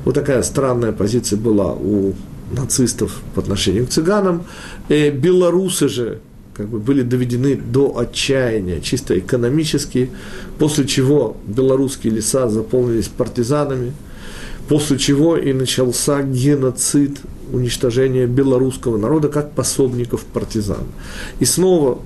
Вот 0.05 0.15
такая 0.15 0.41
странная 0.43 0.91
позиция 0.91 1.37
была 1.37 1.73
у 1.73 2.13
нацистов 2.51 3.21
по 3.35 3.41
отношению 3.41 3.85
к 3.87 3.89
цыганам. 3.89 4.43
И 4.89 5.09
белорусы 5.09 5.87
же 5.87 6.19
как 6.53 6.67
бы 6.67 6.79
были 6.79 7.01
доведены 7.01 7.55
до 7.55 7.97
отчаяния, 7.97 8.81
чисто 8.81 9.17
экономически, 9.17 10.11
после 10.59 10.85
чего 10.85 11.37
белорусские 11.47 12.13
леса 12.13 12.49
заполнились 12.49 13.07
партизанами, 13.07 13.93
после 14.67 14.97
чего 14.97 15.37
и 15.37 15.53
начался 15.53 16.21
геноцид, 16.23 17.19
уничтожение 17.53 18.27
белорусского 18.27 18.97
народа 18.97 19.27
как 19.27 19.53
пособников 19.53 20.23
партизан. 20.23 20.83
И 21.39 21.45
снова 21.45 21.99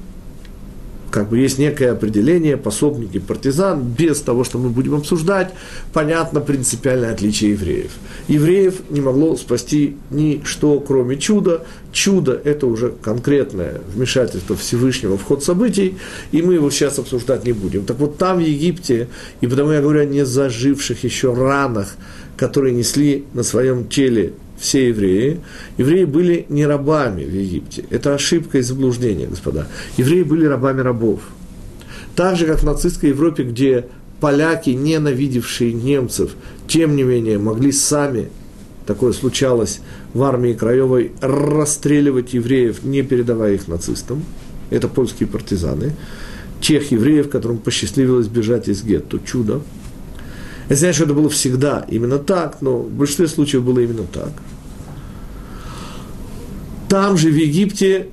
как 1.16 1.30
бы 1.30 1.40
есть 1.40 1.60
некое 1.60 1.94
определение, 1.94 2.58
пособники 2.58 3.20
партизан, 3.20 3.82
без 3.82 4.20
того, 4.20 4.44
что 4.44 4.58
мы 4.58 4.68
будем 4.68 4.96
обсуждать, 4.96 5.54
понятно 5.94 6.42
принципиальное 6.42 7.14
отличие 7.14 7.52
евреев. 7.52 7.92
Евреев 8.28 8.82
не 8.90 9.00
могло 9.00 9.38
спасти 9.38 9.96
ничто, 10.12 10.78
кроме 10.82 11.16
чуда. 11.16 11.64
Чудо– 11.94 12.34
это 12.44 12.68
уже 12.68 12.92
конкретное 13.02 13.80
вмешательство 13.94 14.58
Всевышнего 14.58 15.18
в 15.18 15.24
ход 15.24 15.42
событий, 15.42 15.96
и 16.34 16.42
мы 16.42 16.56
его 16.56 16.70
сейчас 16.70 17.00
обсуждать 17.00 17.46
не 17.46 17.54
будем. 17.54 17.86
Так 17.86 17.98
вот, 18.00 18.18
там, 18.18 18.40
в 18.40 18.42
Египте, 18.42 19.08
и 19.40 19.48
потому 19.48 19.72
я 19.72 19.80
говорю 19.82 20.02
о 20.02 20.06
не 20.06 20.26
заживших 20.26 21.06
еще 21.06 21.34
ранах, 21.34 21.96
которые 22.36 22.74
несли 22.74 23.24
на 23.34 23.44
своем 23.44 23.88
теле 23.88 24.34
все 24.66 24.90
евреи. 24.90 25.40
Евреи 25.78 26.06
были 26.06 26.46
не 26.50 26.66
рабами 26.66 27.24
в 27.24 27.34
Египте. 27.34 27.86
Это 27.92 28.16
ошибка 28.16 28.58
и 28.58 28.62
заблуждение, 28.62 29.28
господа. 29.28 29.68
Евреи 29.98 30.24
были 30.24 30.46
рабами 30.46 30.82
рабов. 30.82 31.22
Так 32.16 32.36
же, 32.36 32.48
как 32.48 32.60
в 32.60 32.64
нацистской 32.64 33.10
Европе, 33.10 33.44
где 33.44 33.86
поляки, 34.20 34.72
ненавидевшие 34.72 35.72
немцев, 35.72 36.32
тем 36.68 36.96
не 36.96 37.04
менее 37.04 37.38
могли 37.38 37.72
сами, 37.72 38.30
такое 38.88 39.14
случалось 39.14 39.82
в 40.14 40.24
армии 40.24 40.54
Краевой, 40.54 41.12
расстреливать 41.22 42.34
евреев, 42.34 42.84
не 42.84 43.04
передавая 43.04 43.54
их 43.54 43.68
нацистам. 43.68 44.24
Это 44.72 44.88
польские 44.88 45.28
партизаны. 45.28 45.96
Тех 46.60 46.92
евреев, 46.92 47.30
которым 47.30 47.60
посчастливилось 47.60 48.28
бежать 48.28 48.68
из 48.68 48.84
гетто. 48.84 49.20
Чудо. 49.20 49.62
Я 50.70 50.76
знаю, 50.76 50.94
что 50.96 51.04
это 51.04 51.14
было 51.14 51.30
всегда 51.30 51.86
именно 51.88 52.18
так, 52.18 52.62
но 52.62 52.80
в 52.80 52.90
большинстве 52.90 53.28
случаев 53.28 53.64
было 53.64 53.80
именно 53.80 54.04
так. 54.12 54.32
Там 56.90 57.18
же, 57.18 57.30
в 57.30 57.36
Египте, 57.36 58.08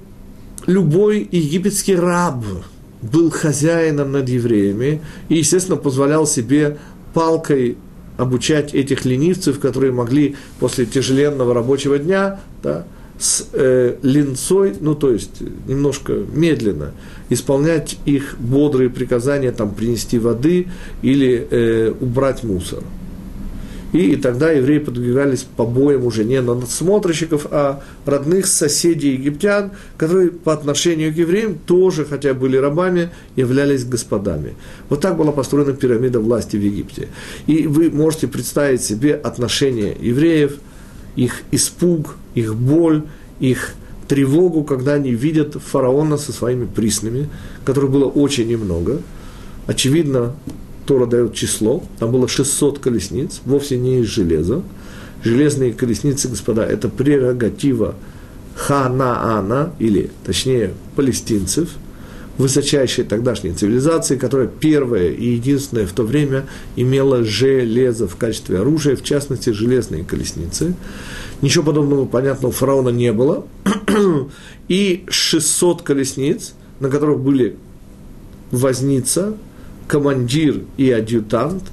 любой 0.67 1.29
египетский 1.31 1.97
раб 1.97 2.45
был 3.03 3.31
хозяином 3.31 4.13
над 4.13 4.29
евреями 4.29 5.03
и, 5.29 5.37
естественно, 5.37 5.77
позволял 5.77 6.27
себе 6.27 6.79
палкой 7.15 7.77
обучать 8.17 8.75
этих 8.75 9.05
ленивцев, 9.05 9.59
которые 9.59 9.93
могли 9.93 10.37
после 10.61 10.87
тяжеленного 10.87 11.55
рабочего 11.55 11.99
дня 11.99 12.41
да, 12.63 12.87
с 13.19 13.49
э, 13.53 13.97
линцой, 14.03 14.75
ну 14.81 14.95
то 14.95 15.11
есть 15.11 15.41
немножко 15.67 16.13
медленно, 16.13 16.93
исполнять 17.29 17.99
их 18.05 18.37
бодрые 18.39 18.91
приказания, 18.91 19.53
там, 19.53 19.75
принести 19.75 20.19
воды 20.19 20.69
или 21.03 21.47
э, 21.51 21.95
убрать 22.01 22.43
мусор. 22.45 22.83
И, 23.93 24.17
тогда 24.17 24.51
евреи 24.51 24.79
подвигались 24.79 25.47
побоям 25.57 26.07
уже 26.07 26.25
не 26.25 26.41
на 26.41 26.55
надсмотрщиков, 26.55 27.47
а 27.51 27.83
родных 28.07 28.47
соседей 28.47 29.13
египтян, 29.13 29.73
которые 29.99 30.31
по 30.31 30.53
отношению 30.53 31.13
к 31.13 31.17
евреям 31.17 31.59
тоже, 31.67 32.07
хотя 32.07 32.33
были 32.33 32.57
рабами, 32.57 33.11
являлись 33.37 33.85
господами. 33.85 34.55
Вот 34.89 35.03
так 35.03 35.17
была 35.19 35.31
построена 35.31 35.75
пирамида 35.75 36.21
власти 36.21 36.57
в 36.57 36.63
Египте. 36.63 37.09
И 37.47 37.67
вы 37.67 37.91
можете 37.91 38.29
представить 38.29 38.83
себе 38.83 39.15
отношение 39.15 39.95
евреев 40.01 40.55
их 41.15 41.43
испуг, 41.51 42.17
их 42.35 42.55
боль, 42.55 43.03
их 43.41 43.75
тревогу, 44.09 44.65
когда 44.65 44.95
они 44.95 45.13
видят 45.13 45.55
фараона 45.55 46.17
со 46.17 46.33
своими 46.33 46.65
приснами, 46.65 47.29
которых 47.65 47.91
было 47.91 48.07
очень 48.07 48.49
немного. 48.49 49.01
Очевидно, 49.67 50.35
Тора 50.87 51.07
дает 51.07 51.35
число, 51.35 51.83
там 51.99 52.11
было 52.13 52.29
600 52.29 52.79
колесниц, 52.79 53.41
вовсе 53.45 53.77
не 53.77 54.01
из 54.01 54.07
железа. 54.07 54.63
Железные 55.23 55.73
колесницы, 55.73 56.29
господа, 56.29 56.65
это 56.65 56.89
прерогатива 56.89 57.95
Ханаана, 58.57 59.73
или, 59.79 60.11
точнее, 60.25 60.75
палестинцев, 60.97 61.71
высочайшей 62.39 63.05
тогдашней 63.05 63.53
цивилизации, 63.53 64.17
которая 64.17 64.49
первая 64.49 65.11
и 65.11 65.35
единственная 65.35 65.87
в 65.87 65.93
то 65.93 66.03
время 66.03 66.47
имела 66.77 67.25
железо 67.25 68.09
в 68.09 68.17
качестве 68.17 68.59
оружия, 68.59 68.97
в 68.97 69.05
частности, 69.05 69.51
железные 69.51 70.05
колесницы. 70.05 70.75
Ничего 71.41 71.65
подобного, 71.65 72.07
понятно, 72.07 72.49
у 72.49 72.51
фараона 72.51 72.89
не 72.89 73.13
было. 73.13 73.47
И 74.69 75.05
600 75.09 75.83
колесниц, 75.83 76.55
на 76.81 76.89
которых 76.89 77.21
были 77.21 77.57
возница, 78.51 79.35
командир 79.93 80.63
и 80.79 80.91
адъютант. 80.91 81.65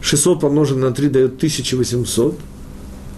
600 0.00 0.40
помноженное 0.40 0.88
на 0.88 0.94
3 0.94 1.08
дает 1.10 1.36
1800. 1.36 2.38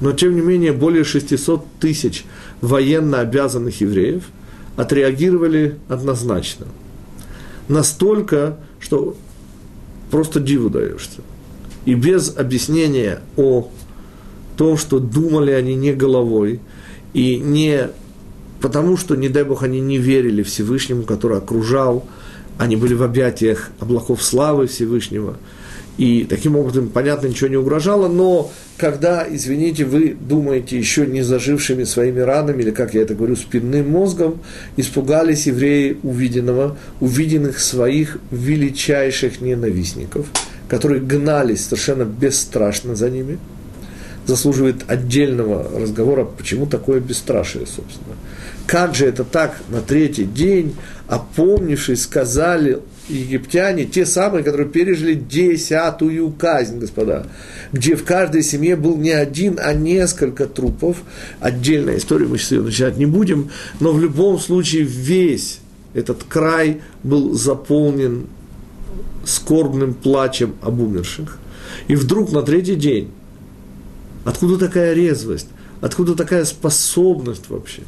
Но, 0.00 0.12
тем 0.12 0.34
не 0.34 0.40
менее, 0.40 0.72
более 0.72 1.04
600 1.04 1.64
тысяч 1.78 2.24
военно 2.60 3.20
обязанных 3.20 3.80
евреев 3.80 4.24
отреагировали 4.76 5.76
однозначно. 5.88 6.66
Настолько, 7.68 8.58
что 8.80 9.16
просто 10.10 10.40
диву 10.40 10.68
даешься. 10.68 11.20
И 11.84 11.94
без 11.94 12.36
объяснения 12.36 13.20
о 13.36 13.70
том, 14.56 14.76
что 14.78 14.98
думали 14.98 15.52
они 15.52 15.76
не 15.76 15.92
головой, 15.92 16.58
и 17.14 17.36
не 17.36 17.90
потому, 18.60 18.96
что, 18.96 19.14
не 19.14 19.28
дай 19.28 19.44
Бог, 19.44 19.62
они 19.62 19.80
не 19.80 19.98
верили 19.98 20.42
Всевышнему, 20.42 21.04
который 21.04 21.38
окружал, 21.38 22.04
они 22.58 22.76
были 22.76 22.94
в 22.94 23.02
объятиях 23.02 23.70
облаков 23.80 24.22
славы 24.22 24.66
Всевышнего, 24.66 25.36
и 25.98 26.24
таким 26.24 26.56
образом, 26.56 26.88
понятно, 26.88 27.26
ничего 27.26 27.48
не 27.48 27.56
угрожало, 27.56 28.08
но 28.08 28.50
когда, 28.78 29.26
извините, 29.28 29.84
вы 29.84 30.16
думаете 30.18 30.78
еще 30.78 31.06
не 31.06 31.22
зажившими 31.22 31.84
своими 31.84 32.20
ранами, 32.20 32.62
или, 32.62 32.70
как 32.70 32.94
я 32.94 33.02
это 33.02 33.14
говорю, 33.14 33.36
спинным 33.36 33.90
мозгом, 33.90 34.40
испугались 34.76 35.46
евреи 35.46 35.98
увиденного, 36.02 36.78
увиденных 37.00 37.60
своих 37.60 38.18
величайших 38.30 39.42
ненавистников, 39.42 40.26
которые 40.66 41.02
гнались 41.02 41.66
совершенно 41.66 42.04
бесстрашно 42.04 42.96
за 42.96 43.10
ними, 43.10 43.38
заслуживает 44.26 44.84
отдельного 44.86 45.78
разговора, 45.78 46.24
почему 46.24 46.66
такое 46.66 47.00
бесстрашие, 47.00 47.66
собственно. 47.66 48.16
Как 48.66 48.94
же 48.94 49.06
это 49.06 49.24
так 49.24 49.60
на 49.68 49.80
третий 49.80 50.24
день, 50.24 50.74
опомнившись, 51.08 52.02
сказали 52.02 52.80
египтяне, 53.08 53.84
те 53.84 54.06
самые, 54.06 54.44
которые 54.44 54.68
пережили 54.68 55.14
десятую 55.14 56.30
казнь, 56.32 56.78
господа, 56.78 57.26
где 57.72 57.96
в 57.96 58.04
каждой 58.04 58.42
семье 58.42 58.76
был 58.76 58.96
не 58.96 59.10
один, 59.10 59.58
а 59.62 59.74
несколько 59.74 60.46
трупов. 60.46 60.98
Отдельная 61.40 61.98
история, 61.98 62.26
мы 62.26 62.38
сейчас 62.38 62.52
ее 62.52 62.62
начинать 62.62 62.96
не 62.96 63.06
будем, 63.06 63.50
но 63.80 63.92
в 63.92 64.00
любом 64.00 64.38
случае 64.38 64.82
весь 64.82 65.60
этот 65.94 66.24
край 66.24 66.80
был 67.02 67.34
заполнен 67.34 68.26
скорбным 69.24 69.94
плачем 69.94 70.54
об 70.62 70.80
умерших. 70.80 71.38
И 71.88 71.94
вдруг 71.94 72.32
на 72.32 72.42
третий 72.42 72.76
день, 72.76 73.10
откуда 74.24 74.58
такая 74.58 74.94
резвость, 74.94 75.48
откуда 75.80 76.14
такая 76.14 76.44
способность 76.44 77.48
вообще? 77.48 77.82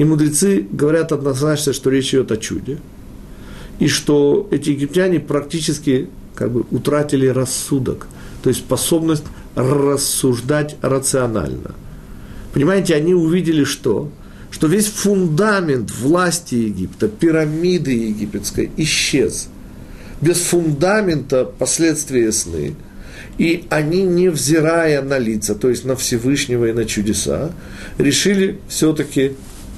И 0.00 0.04
мудрецы 0.04 0.66
говорят 0.72 1.12
однозначно, 1.12 1.72
что 1.72 1.90
речь 1.90 2.12
идет 2.14 2.32
о 2.32 2.36
чуде– 2.36 2.78
и 3.80 3.88
что 3.88 4.46
эти 4.52 4.70
египтяне 4.70 5.18
практически 5.18 6.08
как 6.36 6.52
бы 6.52 6.64
утратили 6.70 7.26
рассудок, 7.26 8.06
то 8.42 8.50
есть 8.50 8.60
способность 8.60 9.24
рассуждать 9.56 10.76
рационально. 10.82 11.74
Понимаете, 12.52 12.94
они 12.94 13.14
увидели 13.14 13.64
что? 13.64 14.12
Что 14.50 14.66
весь 14.66 14.86
фундамент 14.86 15.90
власти 15.90 16.54
Египта, 16.54 17.08
пирамиды 17.08 17.92
египетской 17.92 18.70
исчез. 18.76 19.48
Без 20.20 20.38
фундамента 20.38 21.44
последствия 21.44 22.24
ясны. 22.24 22.74
И 23.38 23.64
они, 23.70 24.02
невзирая 24.02 25.00
на 25.02 25.18
лица, 25.18 25.54
то 25.54 25.70
есть 25.70 25.84
на 25.84 25.96
Всевышнего 25.96 26.66
и 26.66 26.72
на 26.72 26.84
чудеса, 26.84 27.52
решили 27.96 28.58
все-таки 28.68 29.32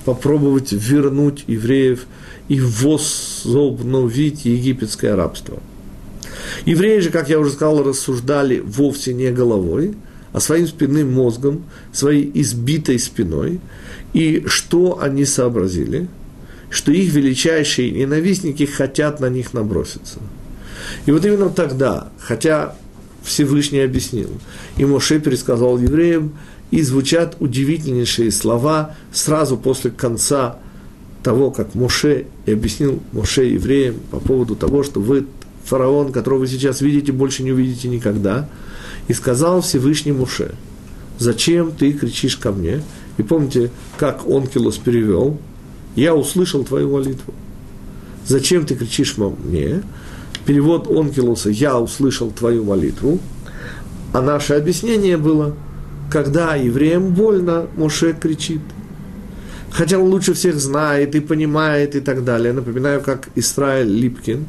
попробовать 0.05 0.73
вернуть 0.73 1.45
евреев– 1.47 2.07
и 2.53 2.61
возобновить 2.61 4.45
египетское 4.45 5.17
рабство. 5.17 5.59
Евреи 6.67 6.99
же, 7.01 7.11
как 7.11 7.31
я 7.31 7.39
уже 7.39 7.53
сказал, 7.53 7.83
рассуждали 7.83 8.61
вовсе 8.61 9.15
не 9.15 9.31
головой, 9.31 9.95
а 10.33 10.41
своим 10.41 10.67
спинным 10.67 11.13
мозгом, 11.13 11.65
своей 11.93 12.31
избитой 12.35 12.99
спиной. 12.99 13.61
И 14.13 14.45
что 14.47 15.01
они 15.01 15.25
сообразили? 15.25 16.09
Что 16.69 16.93
их 16.93 17.13
величайшие 17.15 17.91
ненавистники 17.91 18.67
хотят 18.67 19.21
на 19.21 19.31
них 19.31 19.55
наброситься. 19.55 20.19
И 21.07 21.11
вот 21.11 21.25
именно 21.25 21.49
тогда, 21.49 22.11
хотя 22.19 22.77
Всевышний 23.23 23.81
объяснил, 23.81 24.31
и 24.77 24.85
Моше 24.85 25.21
пересказал 25.21 25.79
евреям, 25.79 26.35
и 26.73 26.81
звучат 26.81 27.37
удивительнейшие 27.39 28.33
слова 28.33 28.97
сразу 29.13 29.57
после 29.59 29.91
конца 29.91 30.57
того, 31.23 31.51
как 31.51 31.75
Моше 31.75 32.25
и 32.47 32.53
объяснил 32.53 33.01
Моше 33.13 33.45
евреям 33.45 33.97
по 34.11 34.19
поводу 34.19 34.57
того, 34.57 34.83
что 34.83 34.99
вы 34.99 35.27
фараон, 35.65 36.13
которого 36.13 36.41
вы 36.41 36.47
сейчас 36.49 36.81
видите, 36.81 37.13
больше 37.13 37.43
не 37.43 37.53
увидите 37.53 37.89
никогда. 37.89 38.49
И 39.07 39.13
сказал 39.13 39.61
Всевышний 39.61 40.13
Моше, 40.13 40.55
зачем 41.19 41.73
ты 41.73 41.93
кричишь 41.93 42.37
ко 42.37 42.51
мне? 42.53 42.83
И 43.19 43.23
помните, 43.23 43.71
как 43.99 44.27
Онкилос 44.27 44.79
перевел, 44.79 45.39
я 45.95 46.15
услышал 46.15 46.65
твою 46.65 46.91
молитву. 46.91 47.35
Зачем 48.27 48.65
ты 48.65 48.77
кричишь 48.77 49.19
мне? 49.19 49.83
Перевод 50.47 50.91
Онкилоса, 50.91 51.51
я 51.51 51.79
услышал 51.79 52.31
твою 52.31 52.65
молитву. 52.65 53.19
А 54.15 54.23
наше 54.23 54.55
объяснение 54.55 55.19
было, 55.19 55.55
когда 56.13 56.55
евреям 56.55 57.15
больно, 57.15 57.67
Моше 57.77 58.13
кричит– 58.13 58.61
хотя 59.73 59.99
он 59.99 60.11
лучше 60.11 60.35
всех 60.35 60.61
знает 60.61 61.15
и 61.15 61.21
понимает 61.21 61.97
и 61.97 62.01
так 62.01 62.25
далее. 62.25 62.53
Напоминаю, 62.53 63.01
как 63.01 63.29
Исраиль 63.35 63.89
Липкин, 63.89 64.47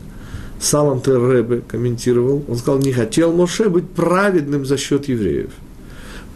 Салам 0.59 1.01
Терребе 1.01 1.61
комментировал, 1.67 2.43
он 2.47 2.57
сказал, 2.57 2.79
не 2.79 2.93
хотел 2.93 3.33
Моше 3.33 3.69
быть 3.69 3.89
праведным 3.89 4.65
за 4.65 4.77
счет 4.77 5.07
евреев. 5.07 5.49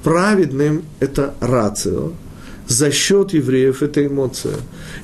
Праведным– 0.04 0.84
это 1.00 1.34
рацио, 1.40 2.12
за 2.68 2.92
счет 2.92 3.34
евреев– 3.34 3.82
это 3.84 4.06
эмоция. 4.06 4.56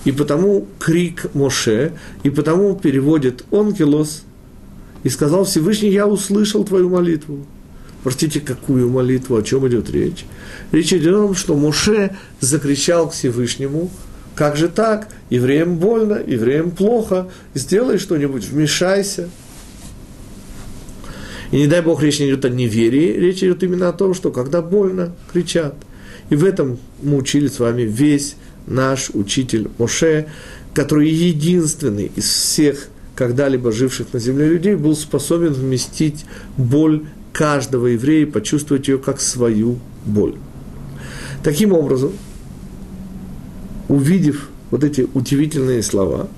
И 0.06 0.12
потому 0.12 0.68
крик 0.80 1.34
Моше, 1.34 1.94
и 2.24 2.30
потому 2.30 2.76
переводит 2.76 3.46
Онкелос, 3.52 4.24
и 5.04 5.10
сказал 5.10 5.44
Всевышний, 5.44 5.90
я 5.90 6.08
услышал 6.08 6.64
твою 6.64 6.90
молитву. 6.90 7.46
Простите, 8.04 8.42
какую 8.42 8.90
молитву, 8.90 9.38
о 9.38 9.44
чем 9.44 9.68
идет 9.68 9.90
речь? 9.90 10.26
Речь 10.72 10.92
идет 10.92 11.14
о 11.14 11.28
том, 11.28 11.36
что 11.36 11.56
Муше 11.56 12.16
закричал 12.42 13.10
к 13.10 13.14
Всевышнему, 13.14 13.90
как 14.36 14.58
же 14.58 14.68
так? 14.68 15.08
Евреям 15.30 15.78
больно, 15.78 16.22
евреям 16.26 16.72
плохо, 16.72 17.30
сделай 17.54 17.98
что-нибудь, 17.98 18.46
вмешайся. 18.46 19.30
И 21.52 21.58
не 21.58 21.68
дай 21.68 21.82
Бог, 21.82 22.02
речь 22.02 22.20
не 22.20 22.28
идет 22.28 22.44
о 22.46 22.50
неверии, 22.50 23.14
речь 23.14 23.44
идет 23.44 23.64
именно 23.64 23.88
о 23.88 23.94
том, 23.94 24.14
что 24.14 24.32
когда 24.32 24.62
больно, 24.62 25.16
кричат. 25.32 25.76
И 26.30 26.36
в 26.36 26.44
этом 26.44 26.80
мы 27.02 27.18
учили 27.18 27.48
с 27.48 27.60
вами 27.60 27.84
весь 27.84 28.36
наш 28.66 29.12
учитель 29.14 29.70
Моше, 29.78 30.28
который 30.74 31.10
единственный 31.10 32.12
из 32.16 32.26
всех 32.26 32.88
когда-либо 33.16 33.72
живших 33.72 34.12
на 34.14 34.20
земле 34.20 34.50
людей 34.50 34.76
был 34.76 34.96
способен 34.96 35.54
вместить 35.54 36.26
боль 36.58 37.04
каждого 37.34 37.88
еврея 37.88 38.26
почувствовать 38.26 38.88
ее 38.88 38.98
как 38.98 39.20
свою 39.20 39.80
боль. 40.06 40.36
Таким 41.44 41.74
образом, 41.74 42.14
увидев 43.90 44.50
вот 44.72 44.84
эти 44.86 45.08
удивительные 45.14 45.84
слова, 45.84 46.30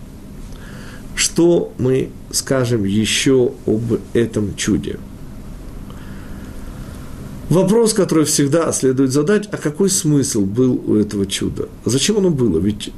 что 1.15 1.73
мы 1.77 2.09
скажем 2.31 2.83
еще 2.85 3.51
об 3.67 3.99
этом 4.13 4.55
чуде? 4.55 4.97
Вопрос, 7.49 7.93
который 7.93 8.25
всегда 8.25 8.71
следует 8.71 9.11
задать, 9.11 9.47
а 9.51 9.57
какой 9.57 9.89
смысл 9.89 10.41
был 10.45 10.81
у 10.87 10.95
этого 10.95 11.27
чуда? 11.27 11.69
Зачем 11.85 12.17
оно 12.17 12.31
было? 12.31 12.57
Ведь 12.57 12.91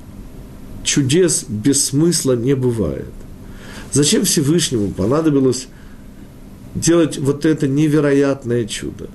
чудес 0.83 1.45
без 1.49 1.83
смысла 1.83 2.33
не 2.33 2.55
бывает. 2.55 3.12
Зачем 3.91 4.23
Всевышнему 4.23 4.89
понадобилось 4.91 5.67
делать 6.80 7.18
вот 7.18 7.46
это 7.46 7.68
невероятное 7.68 8.66
чудо. 8.66 9.10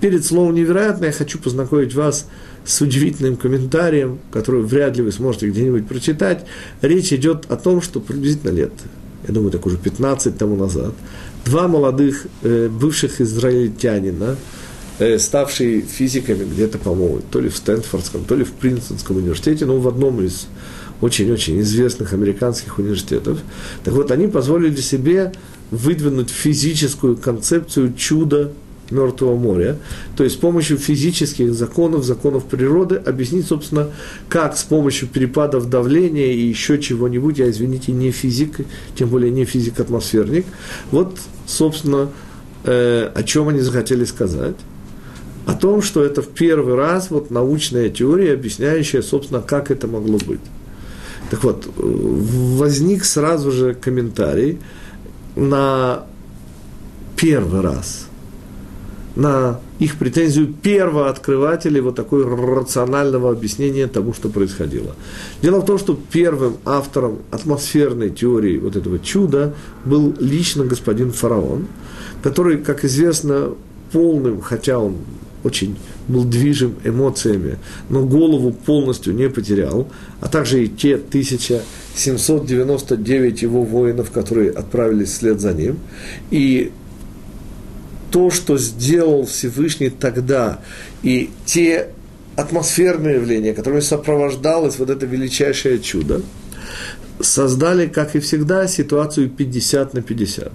перед 0.00 0.24
словом 0.24 0.54
«невероятно» 0.54 1.06
я 1.06 1.12
хочу 1.12 1.38
познакомить 1.38 1.94
вас 1.94 2.26
с 2.64 2.80
удивительным 2.80 3.36
комментарием, 3.36 4.18
который 4.30 4.62
вряд 4.62 4.96
ли 4.96 5.02
вы 5.02 5.10
сможете 5.10 5.48
где-нибудь 5.48 5.88
прочитать. 5.88 6.44
Речь 6.82 7.12
идет 7.12 7.46
о 7.50 7.56
том, 7.56 7.80
что 7.80 7.98
приблизительно 8.00 8.50
лет, 8.50 8.72
я 9.26 9.34
думаю, 9.34 9.50
так 9.50 9.66
уже 9.66 9.76
15 9.76 10.36
тому 10.36 10.54
назад, 10.54 10.94
два 11.44 11.66
молодых 11.66 12.26
э, 12.42 12.68
бывших 12.68 13.20
израильтянина, 13.20 14.36
э, 14.98 15.18
ставшие 15.18 15.80
физиками 15.80 16.44
где-то, 16.44 16.78
по-моему, 16.78 17.20
то 17.30 17.40
ли 17.40 17.48
в 17.48 17.56
Стэнфордском, 17.56 18.24
то 18.24 18.36
ли 18.36 18.44
в 18.44 18.52
Принстонском 18.52 19.16
университете, 19.16 19.64
но 19.64 19.78
в 19.78 19.88
одном 19.88 20.22
из 20.22 20.46
очень-очень 21.00 21.60
известных 21.60 22.12
американских 22.12 22.78
университетов. 22.78 23.38
Так 23.84 23.94
вот, 23.94 24.10
они 24.10 24.26
позволили 24.26 24.80
себе 24.80 25.32
выдвинуть 25.70 26.30
физическую 26.30 27.16
концепцию 27.16 27.94
чуда 27.94 28.52
Мертвого 28.90 29.36
моря, 29.36 29.76
то 30.16 30.24
есть 30.24 30.36
с 30.36 30.38
помощью 30.38 30.78
физических 30.78 31.52
законов, 31.52 32.04
законов 32.04 32.44
природы, 32.44 32.96
объяснить, 32.96 33.46
собственно, 33.46 33.90
как 34.30 34.56
с 34.56 34.64
помощью 34.64 35.08
перепадов 35.08 35.68
давления 35.68 36.32
и 36.32 36.40
еще 36.40 36.78
чего-нибудь, 36.78 37.38
я, 37.38 37.50
извините, 37.50 37.92
не 37.92 38.12
физик, 38.12 38.60
тем 38.96 39.10
более 39.10 39.30
не 39.30 39.44
физик-атмосферник, 39.44 40.46
вот, 40.90 41.18
собственно, 41.46 42.08
э, 42.64 43.10
о 43.14 43.22
чем 43.24 43.48
они 43.48 43.60
захотели 43.60 44.04
сказать 44.06 44.56
о 45.48 45.54
том, 45.54 45.80
что 45.80 46.04
это 46.04 46.20
в 46.20 46.28
первый 46.28 46.74
раз 46.74 47.10
вот 47.10 47.30
научная 47.30 47.88
теория, 47.88 48.34
объясняющая, 48.34 49.00
собственно, 49.00 49.40
как 49.40 49.70
это 49.70 49.86
могло 49.86 50.18
быть. 50.18 50.42
Так 51.30 51.42
вот, 51.42 51.66
возник 51.74 53.04
сразу 53.04 53.50
же 53.50 53.72
комментарий 53.72 54.58
на 55.38 56.04
первый 57.16 57.60
раз, 57.60 58.08
на 59.14 59.60
их 59.78 59.96
претензию 59.96 60.48
первооткрывателей 60.48 61.80
вот 61.80 61.94
такой 61.94 62.24
рационального 62.24 63.30
объяснения 63.30 63.86
тому, 63.86 64.12
что 64.12 64.28
происходило. 64.28 64.94
Дело 65.40 65.60
в 65.60 65.64
том, 65.64 65.78
что 65.78 65.98
первым 66.10 66.56
автором 66.64 67.18
атмосферной 67.30 68.10
теории 68.10 68.58
вот 68.58 68.76
этого 68.76 68.98
чуда 68.98 69.54
был 69.84 70.14
лично 70.18 70.64
господин 70.64 71.12
фараон, 71.12 71.66
который, 72.22 72.58
как 72.58 72.84
известно, 72.84 73.50
полным, 73.92 74.40
хотя 74.40 74.78
он 74.78 74.96
очень 75.44 75.76
был 76.08 76.24
движим 76.24 76.74
эмоциями, 76.84 77.58
но 77.88 78.04
голову 78.04 78.52
полностью 78.52 79.14
не 79.14 79.28
потерял, 79.28 79.88
а 80.20 80.28
также 80.28 80.64
и 80.64 80.68
те 80.68 80.96
1799 80.96 83.42
его 83.42 83.62
воинов, 83.62 84.10
которые 84.10 84.50
отправились 84.50 85.10
вслед 85.10 85.40
за 85.40 85.52
ним. 85.52 85.78
И 86.30 86.72
то, 88.10 88.30
что 88.30 88.56
сделал 88.58 89.26
Всевышний 89.26 89.90
тогда, 89.90 90.60
и 91.02 91.30
те 91.44 91.88
атмосферные 92.36 93.16
явления, 93.16 93.52
которыми 93.52 93.80
сопровождалось 93.80 94.78
вот 94.78 94.88
это 94.90 95.06
величайшее 95.06 95.80
чудо, 95.80 96.22
создали, 97.20 97.86
как 97.86 98.16
и 98.16 98.20
всегда, 98.20 98.68
ситуацию 98.68 99.28
50 99.28 99.94
на 99.94 100.02
50. 100.02 100.52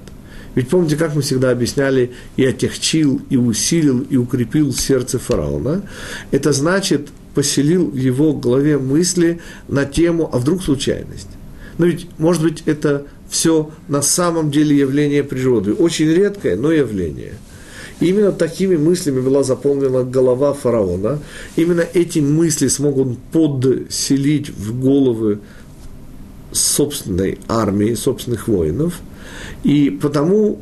Ведь 0.56 0.70
помните, 0.70 0.96
как 0.96 1.16
мы 1.16 1.22
всегда 1.22 1.52
объясняли, 1.52 2.12
и 2.38 2.46
отягчил, 2.46 3.22
и 3.30 3.38
усилил, 3.38 4.02
и 4.02 4.18
укрепил 4.18 4.74
сердце 4.74 5.20
фараона. 5.20 5.82
Это 6.32 6.54
значит, 6.54 7.10
поселил 7.34 7.90
в 7.90 7.96
его 7.96 8.34
голове 8.34 8.78
мысли 8.78 9.40
на 9.68 9.86
тему 9.86 10.30
«а 10.32 10.38
вдруг 10.38 10.64
случайность?». 10.64 11.30
Но 11.78 11.88
ведь, 11.88 12.08
может 12.20 12.44
быть, 12.44 12.64
это 12.68 13.08
все 13.30 13.72
на 13.88 14.04
самом 14.04 14.52
деле 14.52 14.78
явление 14.78 15.24
природы. 15.24 15.74
Очень 15.74 16.10
редкое, 16.10 16.56
но 16.56 16.72
явление. 16.72 17.34
И 18.00 18.08
именно 18.08 18.32
такими 18.32 18.76
мыслями 18.76 19.22
была 19.22 19.44
заполнена 19.44 20.04
голова 20.04 20.54
фараона. 20.54 21.20
Именно 21.56 21.84
эти 21.94 22.20
мысли 22.20 22.68
смогут 22.68 23.18
подселить 23.32 24.50
в 24.50 24.80
головы 24.80 25.40
собственной 26.54 27.40
армии, 27.48 27.94
собственных 27.94 28.48
воинов– 28.48 29.00
и 29.64 29.90
потому, 29.90 30.60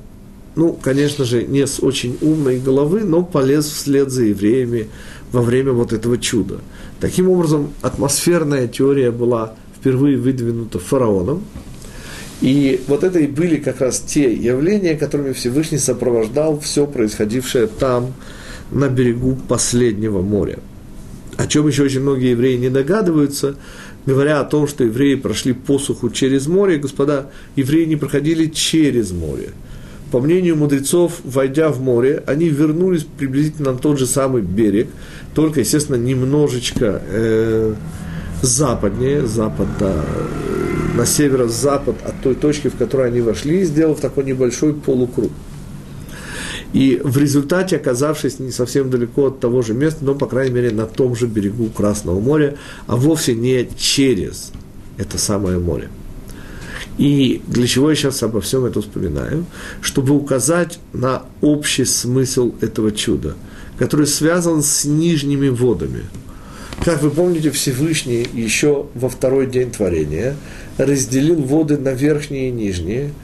ну, 0.56 0.73
конечно 0.73 1.25
же, 1.25 1.43
не 1.43 1.65
с 1.65 1.82
очень 1.82 2.17
умной 2.21 2.60
головы, 2.60 3.01
но 3.01 3.23
полез 3.23 3.65
вслед 3.65 4.12
за 4.12 4.25
евреями 4.25 4.89
во 5.32 5.41
время 5.41 5.71
вот 5.71 5.93
этого 5.93 6.17
чуда. 6.17 6.60
Таким 6.99 7.30
образом, 7.30 7.73
атмосферная 7.82 8.67
теория 8.67 9.12
была 9.12 9.56
впервые 9.77 10.17
выдвинута 10.17 10.80
фараоном, 10.80 11.43
и 12.41 12.82
вот 12.88 13.04
это 13.04 13.19
и 13.19 13.27
были 13.27 13.58
как 13.58 13.82
раз 13.82 13.99
те 13.99 14.34
явления, 14.34 14.95
которыми 14.95 15.34
Всевышний 15.34 15.77
сопровождал 15.77 16.60
все 16.60 16.88
происходившее 16.88 17.67
там, 17.67 18.13
на 18.71 18.88
берегу 18.88 19.38
последнего 19.47 20.21
моря. 20.21 20.60
О 21.38 21.47
чем 21.47 21.67
еще 21.67 21.84
очень 21.84 22.01
многие 22.01 22.32
евреи 22.32 22.58
не 22.58 22.69
догадываются, 22.69 23.56
говоря 24.05 24.39
о 24.39 24.45
том, 24.45 24.67
что 24.67 24.83
евреи 24.83 25.15
прошли 25.15 25.53
посуху 25.53 26.09
через 26.09 26.47
море, 26.47 26.77
господа, 26.77 27.29
евреи 27.55 27.85
не 27.85 27.95
проходили 27.95 28.47
через 28.47 29.11
море. 29.11 29.49
По 30.11 30.19
мнению 30.19 30.57
мудрецов, 30.57 31.21
войдя 31.23 31.69
в 31.69 31.81
море, 31.81 32.21
они 32.27 32.49
вернулись 32.49 33.05
приблизительно 33.17 33.71
на 33.71 33.77
тот 33.77 33.97
же 33.97 34.05
самый 34.05 34.41
берег, 34.41 34.87
только, 35.33 35.61
естественно, 35.61 35.95
немножечко 35.95 37.01
э, 37.07 37.73
западнее, 38.41 39.25
запад, 39.25 39.67
да, 39.79 39.93
э, 39.93 40.97
на 40.97 41.05
северо-запад 41.05 41.95
от 42.05 42.21
той 42.21 42.35
точки, 42.35 42.67
в 42.67 42.75
которой 42.75 43.07
они 43.07 43.21
вошли, 43.21 43.63
сделав 43.63 44.01
такой 44.01 44.25
небольшой 44.25 44.73
полукруг. 44.73 45.31
И 46.73 47.01
в 47.03 47.17
результате, 47.17 47.75
оказавшись 47.75 48.39
не 48.39 48.51
совсем 48.51 48.89
далеко 48.89 49.27
от 49.27 49.39
того 49.39 49.62
же 49.62 49.73
места, 49.73 50.05
но, 50.05 50.15
по 50.15 50.25
крайней 50.25 50.53
мере, 50.53 50.71
на 50.71 50.86
том 50.86 51.15
же 51.15 51.27
берегу 51.27 51.67
Красного 51.69 52.19
моря, 52.19 52.55
а 52.88 52.95
вовсе 52.95 53.36
не 53.36 53.67
через 53.77 54.51
это 54.97 55.17
самое 55.17 55.60
море. 55.60 55.89
И 56.97 57.41
для 57.47 57.67
чего 57.67 57.89
я 57.89 57.95
сейчас 57.95 58.23
обо 58.23 58.41
всем 58.41 58.65
это 58.65 58.81
вспоминаю? 58.81 59.45
Чтобы 59.81 60.13
указать 60.13 60.79
на 60.93 61.23
общий 61.41 61.86
смысл 61.86 62.53
этого 62.62 62.91
чуда, 62.91 63.36
который 63.77 64.07
связан 64.07 64.62
с 64.62 64.86
нижними 64.86 65.49
водами. 65.49 66.05
Как 66.86 67.01
вы 67.01 67.10
помните, 67.10 67.51
Всевышний 67.51 68.27
еще 68.34 68.88
во 68.93 69.10
второй 69.10 69.47
день 69.47 69.71
творения 69.71 70.36
разделил 70.77 71.41
воды 71.41 71.77
на 71.77 71.93
верхние 71.93 72.47
и 72.47 72.51
нижние– 72.51 73.12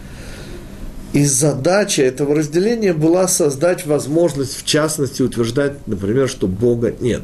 и 1.13 1.25
задача 1.25 2.03
этого 2.03 2.35
разделения 2.35 2.93
была 2.93 3.27
создать 3.27 3.85
возможность, 3.85 4.57
в 4.57 4.65
частности, 4.65 5.21
утверждать, 5.21 5.87
например, 5.87 6.27
что 6.27 6.47
Бога 6.47 6.93
нет. 6.99 7.23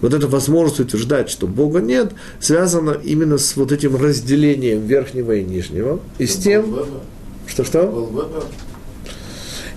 Вот 0.00 0.12
эта 0.12 0.28
возможность 0.28 0.80
утверждать, 0.80 1.30
что 1.30 1.46
Бога 1.46 1.80
нет, 1.80 2.12
связана 2.40 2.90
именно 2.90 3.38
с 3.38 3.56
вот 3.56 3.72
этим 3.72 3.96
разделением 3.96 4.86
верхнего 4.86 5.32
и 5.32 5.44
нижнего. 5.44 6.00
И 6.18 6.26
с 6.26 6.36
тем, 6.36 6.78
что-что? 7.46 8.12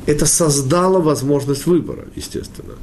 Это 0.06 0.26
создало 0.26 1.00
возможность 1.00 1.66
выбора, 1.66 2.06
естественно. 2.16 2.74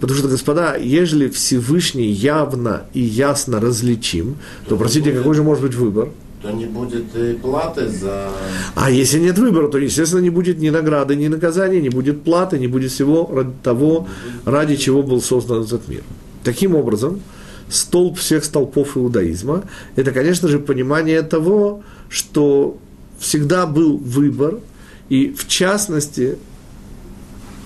Потому 0.00 0.18
что, 0.18 0.28
господа, 0.28 0.76
ежели 0.76 1.28
Всевышний 1.28 2.08
явно 2.08 2.84
и 2.92 3.00
ясно 3.00 3.60
различим, 3.60 4.36
то, 4.68 4.76
простите, 4.76 5.12
какой 5.12 5.34
же 5.34 5.42
может 5.42 5.64
быть 5.64 5.74
выбор– 5.74 6.10
то 6.42 6.50
не 6.50 6.66
будет 6.66 7.14
и 7.16 7.34
платы 7.34 7.88
за... 7.88 8.30
А 8.74 8.90
если 8.90 9.18
нет 9.18 9.38
выбора, 9.38 9.68
то, 9.68 9.78
естественно, 9.78 10.20
не 10.20 10.30
будет 10.30 10.58
ни 10.58 10.70
награды, 10.70 11.16
ни 11.16 11.28
наказания, 11.28 11.80
не 11.80 11.88
будет 11.88 12.22
платы, 12.22 12.58
не 12.58 12.66
будет 12.66 12.92
всего 12.92 13.28
ради 13.32 13.52
того, 13.62 14.08
ради 14.44 14.76
чего 14.76 15.02
был 15.02 15.20
создан 15.22 15.62
этот 15.62 15.88
мир. 15.88 16.02
Таким 16.44 16.74
образом, 16.74 17.20
столб 17.68 18.18
всех 18.18 18.44
столпов 18.44 18.96
иудаизма– 18.96 19.64
это, 19.96 20.12
конечно 20.12 20.48
же, 20.48 20.58
понимание 20.58 21.22
того, 21.22 21.82
что 22.08 22.78
всегда 23.18 23.66
был 23.66 23.96
выбор, 23.96 24.60
и 25.08 25.32
в 25.32 25.48
частности, 25.48 26.36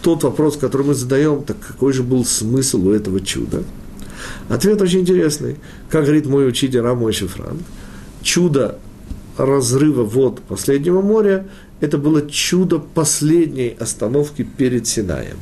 тот 0.02 0.22
вопрос, 0.22 0.56
который 0.56 0.86
мы 0.86 0.94
задаем, 0.94 1.42
так 1.42 1.56
какой 1.58 1.92
же 1.92 2.02
был 2.02 2.24
смысл 2.24 2.88
у 2.88 2.92
этого 2.92 3.20
чуда? 3.20 3.64
Ответ 4.48 4.80
очень 4.80 5.00
интересный. 5.00 5.56
Как 5.88 6.04
говорит 6.04 6.26
мой 6.26 6.48
учитель 6.48 6.80
Рамой 6.80 7.12
Шифранк, 7.12 7.60
чудо 8.22 8.78
разрыва 9.36 10.04
вод 10.04 10.40
последнего 10.40 11.00
моря, 11.00 11.46
это 11.80 11.98
было 11.98 12.28
чудо 12.28 12.78
последней 12.78 13.74
остановки 13.78 14.42
перед 14.42 14.86
Синаем. 14.86 15.36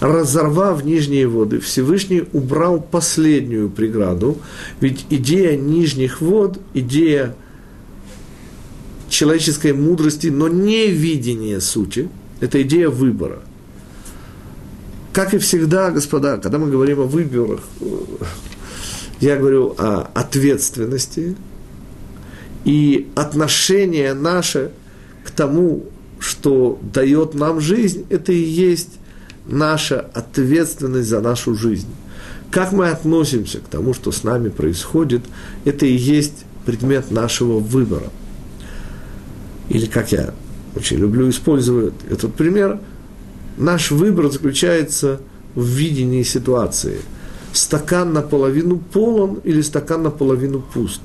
Разорвав 0.00 0.84
нижние 0.84 1.26
воды, 1.26 1.60
Всевышний 1.60 2.24
убрал 2.32 2.80
последнюю 2.80 3.68
преграду, 3.68 4.38
ведь 4.80 5.04
идея 5.10 5.56
нижних 5.56 6.20
вод, 6.20 6.58
идея 6.74 7.34
человеческой 9.08 9.72
мудрости, 9.72 10.28
но 10.28 10.48
не 10.48 10.88
видения 10.88 11.60
сути, 11.60 12.08
это 12.40 12.62
идея 12.62 12.88
выбора. 12.88 13.40
Как 15.12 15.34
и 15.34 15.38
всегда, 15.38 15.90
господа, 15.90 16.38
когда 16.38 16.58
мы 16.58 16.70
говорим 16.70 17.00
о 17.00 17.04
выборах, 17.04 17.60
я 19.20 19.36
говорю 19.36 19.74
о 19.78 20.10
ответственности, 20.14 21.36
и 22.64 23.08
отношение 23.14 24.14
наше 24.14 24.70
к 25.24 25.30
тому, 25.30 25.84
что 26.18 26.78
дает 26.82 27.34
нам 27.34 27.60
жизнь, 27.60 28.06
это 28.08 28.32
и 28.32 28.42
есть 28.42 28.90
наша 29.46 30.00
ответственность 30.00 31.08
за 31.08 31.20
нашу 31.20 31.54
жизнь. 31.54 31.88
Как 32.50 32.72
мы 32.72 32.88
относимся 32.88 33.58
к 33.58 33.68
тому, 33.68 33.94
что 33.94 34.12
с 34.12 34.22
нами 34.22 34.48
происходит, 34.48 35.22
это 35.64 35.86
и 35.86 35.92
есть 35.92 36.44
предмет 36.64 37.10
нашего 37.10 37.58
выбора. 37.58 38.10
Или, 39.68 39.86
как 39.86 40.12
я 40.12 40.32
очень 40.76 40.98
люблю 40.98 41.28
использовать 41.28 41.94
этот 42.08 42.34
пример, 42.34 42.80
наш 43.56 43.90
выбор 43.90 44.30
заключается 44.30 45.20
в 45.54 45.66
видении 45.66 46.22
ситуации. 46.22 46.98
Стакан 47.52 48.12
наполовину 48.12 48.78
полон 48.78 49.40
или 49.44 49.60
стакан 49.60 50.02
наполовину 50.02 50.60
пуст. 50.60 51.00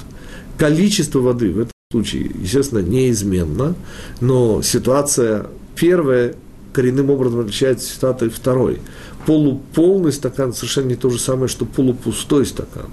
Количество 0.59 1.19
воды 1.19 1.53
в 1.53 1.59
этом 1.59 1.71
случае, 1.89 2.31
естественно, 2.41 2.79
неизменно, 2.79 3.75
но 4.19 4.61
ситуация 4.61 5.47
первая 5.73 6.35
коренным 6.73 7.09
образом 7.09 7.39
отличается 7.39 7.87
от 7.87 7.93
ситуации 7.93 8.27
второй. 8.27 8.81
Полуполный 9.25 10.11
стакан 10.11 10.53
совершенно 10.53 10.89
не 10.89 10.95
то 10.97 11.09
же 11.09 11.17
самое, 11.17 11.47
что 11.47 11.65
полупустой 11.65 12.45
стакан. 12.45 12.87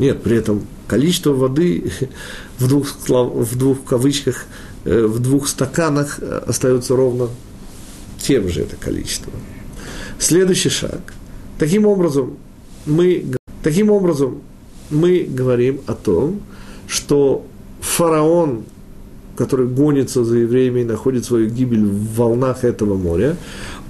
Нет, 0.00 0.20
при 0.20 0.36
этом 0.36 0.66
количество 0.88 1.30
воды 1.32 1.92
в 2.58 2.66
двух, 2.66 2.88
в 3.08 3.56
двух 3.56 3.84
кавычках, 3.84 4.46
э, 4.84 5.06
в 5.06 5.20
двух 5.20 5.46
стаканах 5.46 6.18
э, 6.20 6.42
остается 6.44 6.96
ровно 6.96 7.28
тем 8.18 8.48
же 8.48 8.62
это 8.62 8.74
количество. 8.74 9.32
Следующий 10.18 10.70
шаг. 10.70 11.14
Таким 11.56 11.86
образом, 11.86 12.36
мы, 12.84 13.26
таким 13.62 13.90
образом, 13.90 14.42
мы 14.90 15.20
говорим 15.28 15.80
о 15.86 15.94
том, 15.94 16.40
что 16.86 17.46
фараон, 17.80 18.64
который 19.36 19.66
гонится 19.66 20.24
за 20.24 20.38
евреями 20.38 20.80
и 20.80 20.84
находит 20.84 21.24
свою 21.24 21.50
гибель 21.50 21.84
в 21.84 22.14
волнах 22.14 22.64
этого 22.64 22.96
моря, 22.96 23.36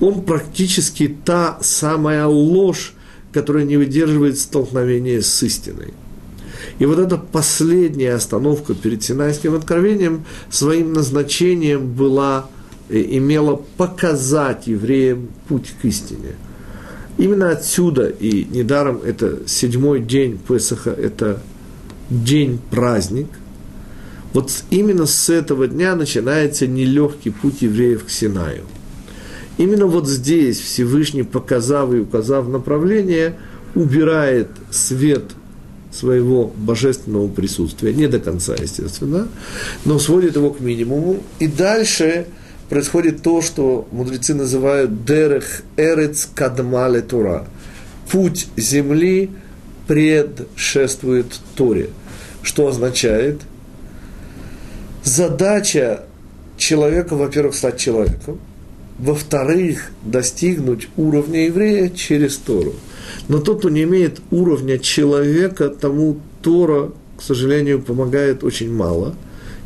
он 0.01 0.23
практически 0.23 1.17
та 1.25 1.59
самая 1.61 2.27
ложь, 2.27 2.95
которая 3.33 3.65
не 3.65 3.77
выдерживает 3.77 4.39
столкновения 4.39 5.21
с 5.21 5.43
истиной. 5.43 5.95
И 6.79 6.87
вот 6.87 6.99
эта 6.99 7.17
последняя 7.17 8.15
остановка 8.15 8.75
перед 8.75 9.03
Синайским 9.03 9.55
откровением 9.55 10.25
своим 10.51 10.93
назначением 10.93 11.93
была, 11.93 12.49
э, 12.89 13.01
имела 13.01 13.63
показать 13.77 14.67
евреям 14.67 15.29
путь 15.49 15.75
к 15.81 15.85
истине. 15.85 16.35
Именно 17.19 17.51
отсюда, 17.51 18.09
и 18.09 18.45
недаром 18.45 19.01
это 19.03 19.41
седьмой 19.47 20.01
день 20.01 20.39
Песаха, 20.39 20.91
это 20.91 21.41
день-праздник– 22.11 23.29
вот 24.37 24.53
именно 24.69 25.07
с 25.07 25.31
этого 25.31 25.67
дня 25.67 25.97
начинается 25.97 26.67
нелегкий 26.67 27.31
путь 27.31 27.63
евреев 27.63 28.05
к 28.05 28.11
Синаю. 28.11 28.65
Именно 29.57 29.87
вот 29.87 30.07
здесь 30.07 30.61
Всевышний, 30.61 31.23
показав 31.23 31.95
и 31.95 32.01
указав 32.01 32.47
направление, 32.47 33.37
убирает 33.75 34.49
свет 34.71 35.25
своего 35.91 36.53
божественного 36.55 37.29
присутствия, 37.29 37.95
не 37.95 38.09
до 38.09 38.21
конца, 38.21 38.55
естественно, 38.61 39.27
но 39.87 39.99
сводит 39.99 40.37
его 40.37 40.51
к 40.51 40.61
минимуму. 40.61 41.23
И 41.39 41.47
дальше 41.47 42.27
происходит 42.69 43.23
то, 43.23 43.41
что 43.41 43.89
мудрецы 43.91 44.35
называют 44.35 45.07
«дерех 45.07 45.63
эрец 45.79 46.29
кадмале 46.35 47.01
тура»– 47.01 47.49
путь 48.11 48.49
земли 48.59 49.31
предшествует 49.87 51.27
Торе, 51.55 51.91
что 52.43 52.69
означает– 52.69 53.41
задача 55.07 56.03
человека, 56.59 57.15
во-первых, 57.15 57.55
стать 57.55 57.79
человеком, 57.79 58.39
во-вторых, 58.99 59.91
достигнуть 60.03 60.89
уровня 60.97 61.47
еврея 61.47 61.91
через 61.91 62.37
Тору. 62.37 62.75
Но 63.29 63.39
тот, 63.39 63.61
кто 63.61 63.69
не 63.69 63.85
имеет 63.85 64.21
уровня 64.31 64.79
человека, 64.79 65.69
тому 65.69 66.19
Тора, 66.43 66.93
к 67.17 67.23
сожалению, 67.23 67.81
помогает 67.81 68.43
очень 68.43 68.73
мало, 68.73 69.15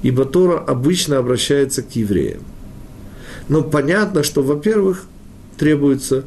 ибо 0.03 0.25
Тора 0.25 0.59
обычно 0.59 1.19
обращается 1.19 1.83
к 1.83 1.97
евреям. 1.97 2.43
Но 3.49 3.63
понятно, 3.63 4.23
что, 4.23 4.43
во-первых, 4.43 5.07
требуются 5.59 6.25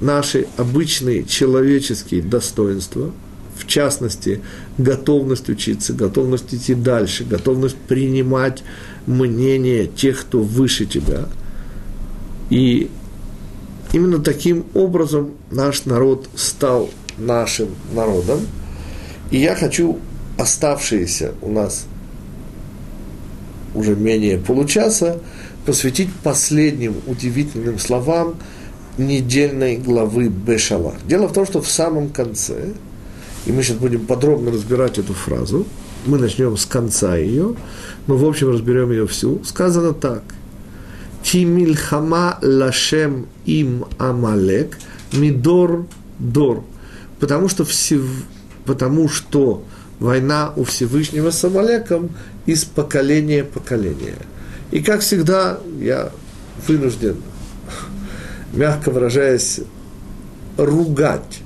наши 0.00 0.46
обычные 0.56 1.24
человеческие 1.24 2.22
достоинства– 2.22 3.12
в 3.64 3.66
частности, 3.66 4.40
готовность 4.78 5.48
учиться, 5.48 5.94
готовность 5.94 6.54
идти 6.54 6.74
дальше, 6.74 7.24
готовность 7.24 7.76
принимать 7.76 8.62
мнение 9.06 9.86
тех, 9.86 10.20
кто 10.20 10.40
выше 10.40 10.84
тебя. 10.86 11.26
И 12.50 12.90
именно 13.92 14.18
таким 14.18 14.66
образом 14.74 15.32
наш 15.50 15.86
народ 15.86 16.28
стал 16.34 16.90
нашим 17.16 17.70
народом. 17.94 18.40
И 19.30 19.38
я 19.38 19.54
хочу 19.54 19.98
оставшиеся 20.38 21.32
у 21.40 21.50
нас 21.50 21.86
уже 23.74 23.96
менее 23.96 24.38
получаса 24.38 25.20
посвятить 25.64 26.10
последним 26.22 26.94
удивительным 27.06 27.78
словам 27.78 28.36
недельной 28.98 29.76
главы 29.76 30.28
Бешалах. 30.28 30.94
Дело 31.06 31.28
в 31.28 31.32
том, 31.32 31.46
что 31.46 31.60
в 31.60 31.68
самом 31.68 32.10
конце 32.10 32.74
и 33.46 33.52
мы 33.52 33.62
сейчас 33.62 33.76
будем 33.76 34.06
подробно 34.06 34.50
разбирать 34.50 34.98
эту 34.98 35.12
фразу. 35.12 35.66
Мы 36.06 36.18
начнем 36.18 36.56
с 36.56 36.66
конца 36.66 37.16
ее, 37.16 37.56
но 38.06 38.16
в 38.16 38.24
общем 38.24 38.50
разберем 38.50 38.90
ее 38.90 39.06
всю. 39.06 39.42
Сказано 39.44 39.92
так. 39.92 40.22
Тимильхама 41.22 42.38
лашем 42.42 43.26
им 43.46 43.86
амалек 43.98 44.78
мидор 45.12 45.86
дор. 46.18 46.64
Потому 47.20 47.48
что, 47.48 47.64
все, 47.64 48.00
потому 48.66 49.08
что 49.08 49.64
война 49.98 50.52
у 50.56 50.64
Всевышнего 50.64 51.30
с 51.30 51.44
Амалеком 51.44 52.10
из 52.46 52.64
поколения 52.64 53.44
в 53.44 53.48
поколение. 53.48 54.16
И 54.70 54.80
как 54.80 55.00
всегда, 55.00 55.58
я 55.80 56.10
вынужден, 56.66 57.16
мягко 58.52 58.90
выражаясь, 58.90 59.60
ругать 60.56 61.43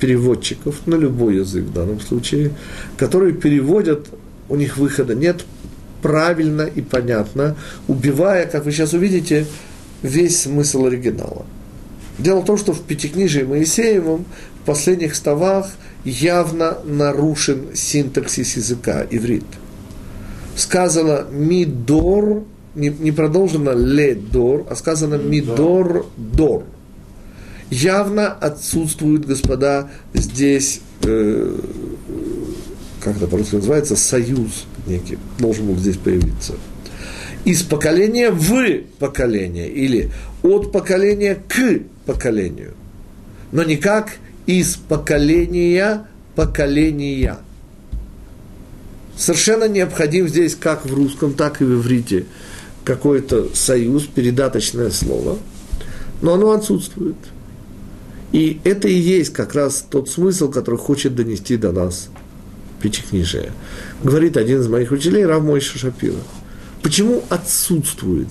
переводчиков 0.00 0.86
на 0.86 0.96
любой 0.96 1.36
язык 1.36 1.64
в 1.64 1.72
данном 1.72 2.00
случае, 2.00 2.52
которые 2.96 3.34
переводят, 3.34 4.08
у 4.48 4.56
них 4.56 4.76
выхода 4.78 5.14
нет, 5.14 5.44
правильно 6.02 6.62
и 6.62 6.80
понятно, 6.80 7.56
убивая, 7.86 8.46
как 8.46 8.64
вы 8.64 8.72
сейчас 8.72 8.94
увидите, 8.94 9.46
весь 10.02 10.40
смысл 10.40 10.86
оригинала. 10.86 11.44
Дело 12.18 12.40
в 12.40 12.44
том, 12.46 12.56
что 12.56 12.72
в 12.72 12.82
Пятикнижии 12.82 13.42
Моисеевом 13.42 14.24
в 14.62 14.66
последних 14.66 15.14
ставах 15.14 15.70
явно 16.04 16.78
нарушен 16.84 17.68
синтаксис 17.74 18.56
языка, 18.56 19.06
иврит. 19.10 19.44
Сказано 20.56 21.26
«мидор», 21.30 22.44
не, 22.74 22.88
не 22.88 23.12
продолжено 23.12 23.72
«ледор», 23.72 24.66
а 24.68 24.76
сказано 24.76 25.14
«мидор-дор» 25.14 26.64
явно 27.70 28.28
отсутствует, 28.32 29.24
господа, 29.26 29.90
здесь, 30.12 30.80
э, 31.02 31.56
как 33.00 33.16
это 33.16 33.26
по-русски 33.26 33.56
называется, 33.56 33.96
союз 33.96 34.66
некий, 34.86 35.18
должен 35.38 35.66
был 35.66 35.76
здесь 35.76 35.96
появиться. 35.96 36.54
Из 37.44 37.62
поколения 37.62 38.30
в 38.30 38.82
поколение 38.98 39.70
или 39.70 40.10
от 40.42 40.72
поколения 40.72 41.36
к 41.48 41.80
поколению. 42.04 42.74
Но 43.52 43.62
никак 43.62 44.16
из 44.46 44.76
поколения 44.76 46.06
поколения. 46.34 47.38
Совершенно 49.16 49.68
необходим 49.68 50.28
здесь, 50.28 50.54
как 50.54 50.84
в 50.84 50.94
русском, 50.94 51.34
так 51.34 51.60
и 51.60 51.64
в 51.64 51.80
иврите, 51.80 52.26
какой-то 52.84 53.54
союз, 53.54 54.04
передаточное 54.04 54.90
слово, 54.90 55.38
но 56.20 56.34
оно 56.34 56.52
отсутствует– 56.52 57.16
и 58.32 58.60
это 58.64 58.88
и 58.88 58.94
есть 58.94 59.32
как 59.32 59.54
раз 59.54 59.84
тот 59.88 60.08
смысл, 60.08 60.50
который 60.50 60.76
хочет 60.76 61.14
донести 61.14 61.56
до 61.56 61.72
нас 61.72 62.08
Пятикнижие. 62.80 63.52
Говорит 64.02 64.36
один 64.36 64.60
из 64.60 64.68
моих 64.68 64.90
учителей, 64.90 65.26
Рав 65.26 65.42
Мойша 65.42 65.78
Шапира. 65.78 66.14
Почему 66.82 67.22
отсутствует 67.28 68.28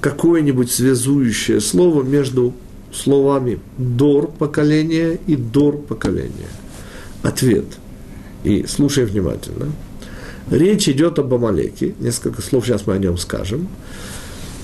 какое-нибудь 0.00 0.70
связующее 0.70 1.60
слово 1.60 2.04
между 2.04 2.54
словами 2.92 3.58
«дор 3.78 4.30
поколения» 4.30 5.18
и 5.26 5.34
«дор 5.34 5.78
поколения»? 5.78 6.48
Ответ. 7.22 7.64
И 8.44 8.66
слушай 8.68 9.04
внимательно. 9.04 9.72
Речь 10.50 10.88
идет 10.88 11.18
об 11.18 11.34
Амалеке. 11.34 11.94
Несколько 11.98 12.40
слов 12.42 12.66
сейчас 12.66 12.86
мы 12.86 12.94
о 12.94 12.98
нем 12.98 13.18
скажем. 13.18 13.68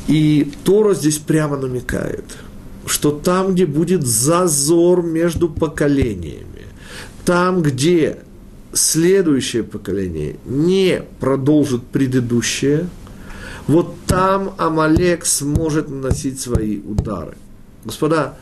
И 0.07 0.53
Тора 0.65 0.95
здесь 0.95 1.19
прямо 1.19 1.57
намекает– 1.57 2.25
что 2.89 3.11
там, 3.11 3.55
где 3.55 3.67
будет 3.67 4.07
зазор 4.07 5.03
между 5.03 5.49
поколениями, 5.49 6.67
там, 7.25 7.63
где 7.63 8.19
следующее 8.73 9.63
поколение 9.63 10.37
не 10.45 11.03
продолжит 11.21 11.85
предыдущее, 11.85 12.89
вот 13.67 13.95
там 14.07 14.55
Амалек 14.57 15.27
сможет 15.27 15.91
наносить 15.91 16.41
свои 16.41 16.79
удары. 16.79 17.37
Господа, 17.85 18.39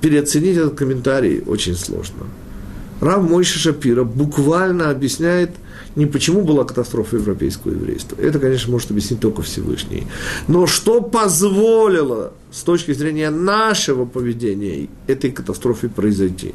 переоценить 0.00 0.56
этот 0.56 0.74
комментарий 0.74 1.42
очень 1.46 1.76
сложно. 1.76 2.24
Рав 3.00 3.22
Мойша 3.28 3.58
Шапира 3.58 4.04
буквально 4.04 4.90
объясняет, 4.90 5.50
не 5.96 6.04
почему 6.04 6.42
была 6.42 6.64
катастрофа 6.64 7.16
европейского 7.16 7.72
еврейства. 7.72 8.16
Это, 8.20 8.38
конечно, 8.38 8.70
может 8.70 8.90
объяснить 8.90 9.18
только 9.18 9.42
Всевышний. 9.42 10.06
Но 10.46 10.66
что 10.66 11.00
позволило 11.00 12.34
с 12.52 12.62
точки 12.62 12.92
зрения 12.92 13.30
нашего 13.30 14.04
поведения 14.04 14.88
этой 15.06 15.30
катастрофе 15.30 15.88
произойти? 15.88 16.54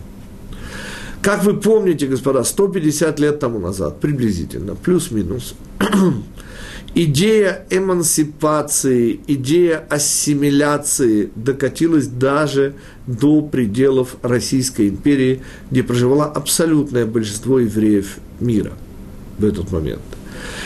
Как 1.24 1.44
вы 1.44 1.56
помните, 1.56 2.08
господа, 2.08 2.44
150 2.44 3.20
лет 3.20 3.40
тому 3.40 3.60
назад, 3.60 4.00
приблизительно, 4.00 4.76
плюс-минус, 4.76 5.56
идея 6.96 7.66
эмансипации, 7.70 9.20
идея 9.28 9.86
ассимиляции 9.90 11.32
докатилась 11.36 12.08
даже 12.08 12.76
до 13.08 13.42
пределов 13.42 14.18
Российской 14.22 14.90
империи, 14.90 15.42
где 15.70 15.84
проживало 15.84 16.26
абсолютное 16.26 17.06
большинство 17.06 17.60
евреев 17.60 18.18
мира 18.40 18.74
в 19.38 19.46
этот 19.46 19.72
момент. 19.72 20.02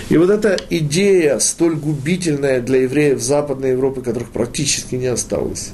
И 0.10 0.18
вот 0.18 0.30
эта 0.30 0.58
идея, 0.70 1.40
столь 1.40 1.76
губительная 1.76 2.62
для 2.62 2.84
евреев 2.84 3.22
Западной 3.22 3.72
Европы, 3.72 4.02
которых 4.02 4.30
практически 4.30 4.96
не 4.96 5.08
осталось, 5.08 5.72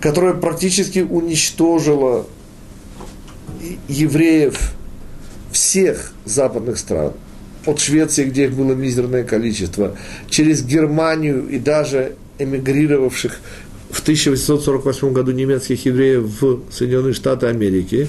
которая 0.00 0.34
практически 0.34 1.00
уничтожила 1.00 2.26
евреев 3.88 4.74
всех 5.52 6.12
западных 6.24 6.78
стран, 6.78 7.12
от 7.66 7.78
Швеции, 7.78 8.24
где 8.24 8.44
их 8.44 8.54
было 8.54 8.72
мизерное 8.72 9.24
количество, 9.24 9.96
через 10.28 10.64
Германию 10.64 11.48
и 11.48 11.58
даже 11.58 12.16
эмигрировавших 12.38 13.40
в 13.90 14.00
1848 14.00 15.12
году 15.12 15.32
немецких 15.32 15.84
евреев 15.84 16.42
в 16.42 16.62
Соединенные 16.72 17.12
Штаты 17.12 17.46
Америки, 17.46 18.08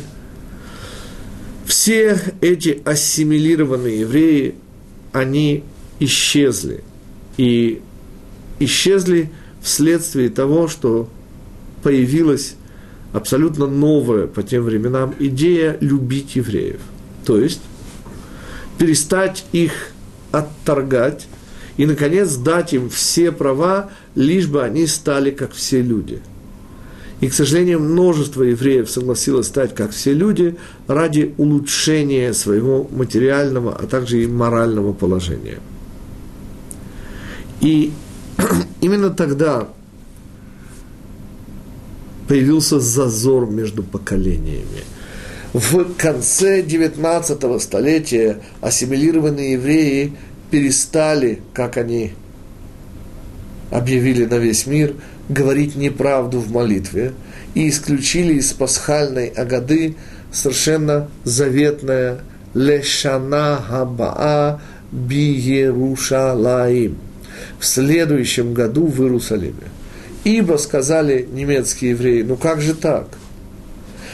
все 1.65 2.19
эти 2.41 2.81
ассимилированные 2.85 4.01
евреи, 4.01 4.55
они 5.11 5.63
исчезли. 5.99 6.83
И 7.37 7.81
исчезли 8.59 9.31
вследствие 9.61 10.29
того, 10.29 10.67
что 10.67 11.09
появилась 11.81 12.55
абсолютно 13.11 13.67
новая 13.67 14.27
по 14.27 14.43
тем 14.43 14.63
временам 14.63 15.13
идея 15.19 15.77
любить 15.79 16.35
евреев. 16.35 16.79
То 17.25 17.39
есть 17.39 17.61
перестать 18.77 19.45
их 19.51 19.91
отторгать 20.31 21.27
и, 21.77 21.85
наконец, 21.85 22.35
дать 22.35 22.73
им 22.73 22.89
все 22.89 23.31
права, 23.31 23.91
лишь 24.15 24.47
бы 24.47 24.63
они 24.63 24.87
стали 24.87 25.31
как 25.31 25.53
все 25.53 25.81
люди. 25.81 26.21
И, 27.23 27.29
к 27.29 27.33
сожалению, 27.33 27.79
множество 27.79 28.43
евреев 28.43 28.91
согласилось 28.91 29.47
стать 29.47 29.73
как 29.73 29.91
все 29.91 30.11
люди 30.11 30.57
ради 30.87 31.33
улучшения 31.37 32.33
своего 32.33 32.85
материального, 32.91 33.73
а 33.73 33.87
также 33.87 34.21
и 34.21 34.27
морального 34.27 34.91
положения. 34.91 35.59
И 37.61 37.93
именно 38.81 39.09
тогда 39.09 39.69
появился 42.27 42.81
зазор 42.81 43.49
между 43.49 43.83
поколениями. 43.83 44.83
В 45.53 45.93
конце 45.97 46.61
19 46.61 47.61
столетия 47.61 48.41
ассимилированные 48.59 49.53
евреи 49.53 50.11
перестали, 50.51 51.39
как 51.53 51.77
они 51.77 52.11
объявили 53.71 54.25
на 54.25 54.39
весь 54.39 54.65
мир, 54.65 54.95
говорить 55.29 55.75
неправду 55.75 56.39
в 56.39 56.51
молитве 56.51 57.13
и 57.53 57.69
исключили 57.69 58.33
из 58.35 58.53
пасхальной 58.53 59.27
агады 59.27 59.95
совершенно 60.31 61.09
заветное 61.23 62.21
«Лешана 62.53 63.61
Хабаа 63.67 64.61
Биерушалаим» 64.91 66.97
в 67.59 67.65
следующем 67.65 68.53
году 68.53 68.87
в 68.87 69.01
Иерусалиме. 69.01 69.71
Ибо, 70.23 70.57
сказали 70.57 71.27
немецкие 71.31 71.91
евреи, 71.91 72.21
ну 72.21 72.37
как 72.37 72.61
же 72.61 72.73
так? 72.73 73.07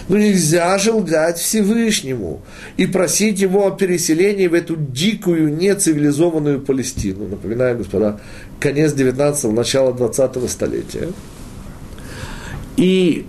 Ну 0.10 0.18
нельзя 0.18 0.76
же 0.80 0.92
лгать 0.92 1.38
Всевышнему 1.38 2.42
и 2.78 2.88
просить 2.88 3.40
его 3.40 3.68
о 3.68 3.72
переселении 3.72 4.48
в 4.48 4.56
эту 4.56 4.76
дикую, 4.76 5.56
нецивилизованную 5.56 6.60
Палестину. 6.62 7.28
Напоминаю, 7.28 7.78
господа, 7.78 8.20
конец 8.60 8.94
19-го, 8.94 9.52
начало 9.52 9.94
20-го 9.94 10.48
столетия. 10.48 11.10
И 12.76 13.28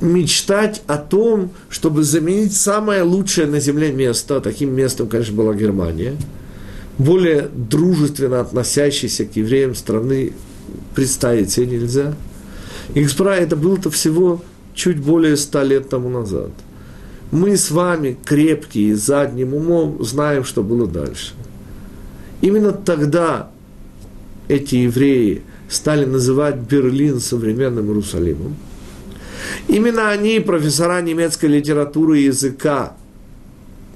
мечтать 0.00 0.82
о 0.86 0.98
том, 0.98 1.50
чтобы 1.68 2.04
заменить 2.04 2.56
самое 2.56 3.02
лучшее 3.02 3.48
на 3.48 3.58
земле 3.58 3.90
место, 3.90 4.40
таким 4.40 4.72
местом, 4.72 5.08
конечно, 5.08 5.34
была 5.34 5.54
Германия, 5.54 6.14
более 6.96 7.48
дружественно 7.52 8.40
относящейся 8.40 9.24
к 9.24 9.34
евреям 9.34 9.74
страны 9.74 10.32
представить 10.94 11.50
себе 11.50 11.66
нельзя. 11.66 12.14
И, 12.94 13.02
господа, 13.02 13.34
это 13.34 13.56
было-то 13.56 13.90
всего 13.90 14.42
чуть 14.80 14.98
более 14.98 15.36
ста 15.36 15.62
лет 15.62 15.90
тому 15.90 16.08
назад. 16.08 16.50
Мы 17.30 17.56
с 17.56 17.70
вами, 17.70 18.16
крепкие, 18.24 18.96
задним 18.96 19.54
умом, 19.54 20.02
знаем, 20.02 20.42
что 20.44 20.62
было 20.62 20.86
дальше. 20.86 21.34
Именно 22.40 22.72
тогда 22.72 23.50
эти 24.48 24.76
евреи 24.76 25.42
стали 25.68 26.06
называть 26.06 26.56
Берлин 26.56 27.20
современным 27.20 27.88
Иерусалимом. 27.88 28.56
Именно 29.68 30.10
они, 30.10 30.40
профессора 30.40 31.02
немецкой 31.02 31.46
литературы 31.46 32.20
и 32.20 32.24
языка, 32.24 32.94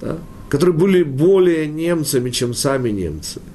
да, 0.02 0.18
которые 0.50 0.76
были 0.76 1.02
более 1.02 1.66
немцами, 1.66 2.30
чем 2.30 2.52
сами 2.52 2.90
немцы– 2.90 3.40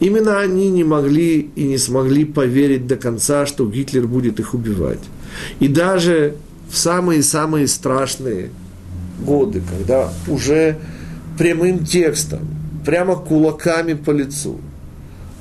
Именно 0.00 0.40
они 0.40 0.70
не 0.70 0.84
могли 0.84 1.50
и 1.54 1.64
не 1.64 1.78
смогли 1.78 2.24
поверить 2.24 2.86
до 2.86 2.96
конца, 2.96 3.46
что 3.46 3.66
Гитлер 3.66 4.06
будет 4.06 4.40
их 4.40 4.54
убивать. 4.54 5.00
И 5.60 5.68
даже 5.68 6.34
в 6.72 6.78
самые-самые 6.78 7.68
страшные 7.68 8.48
годы, 9.20 9.62
когда 9.68 10.10
уже 10.26 10.78
прямым 11.38 11.84
текстом, 11.84 12.48
прямо 12.86 13.14
кулаками 13.14 13.92
по 13.92 14.10
лицу, 14.10 14.58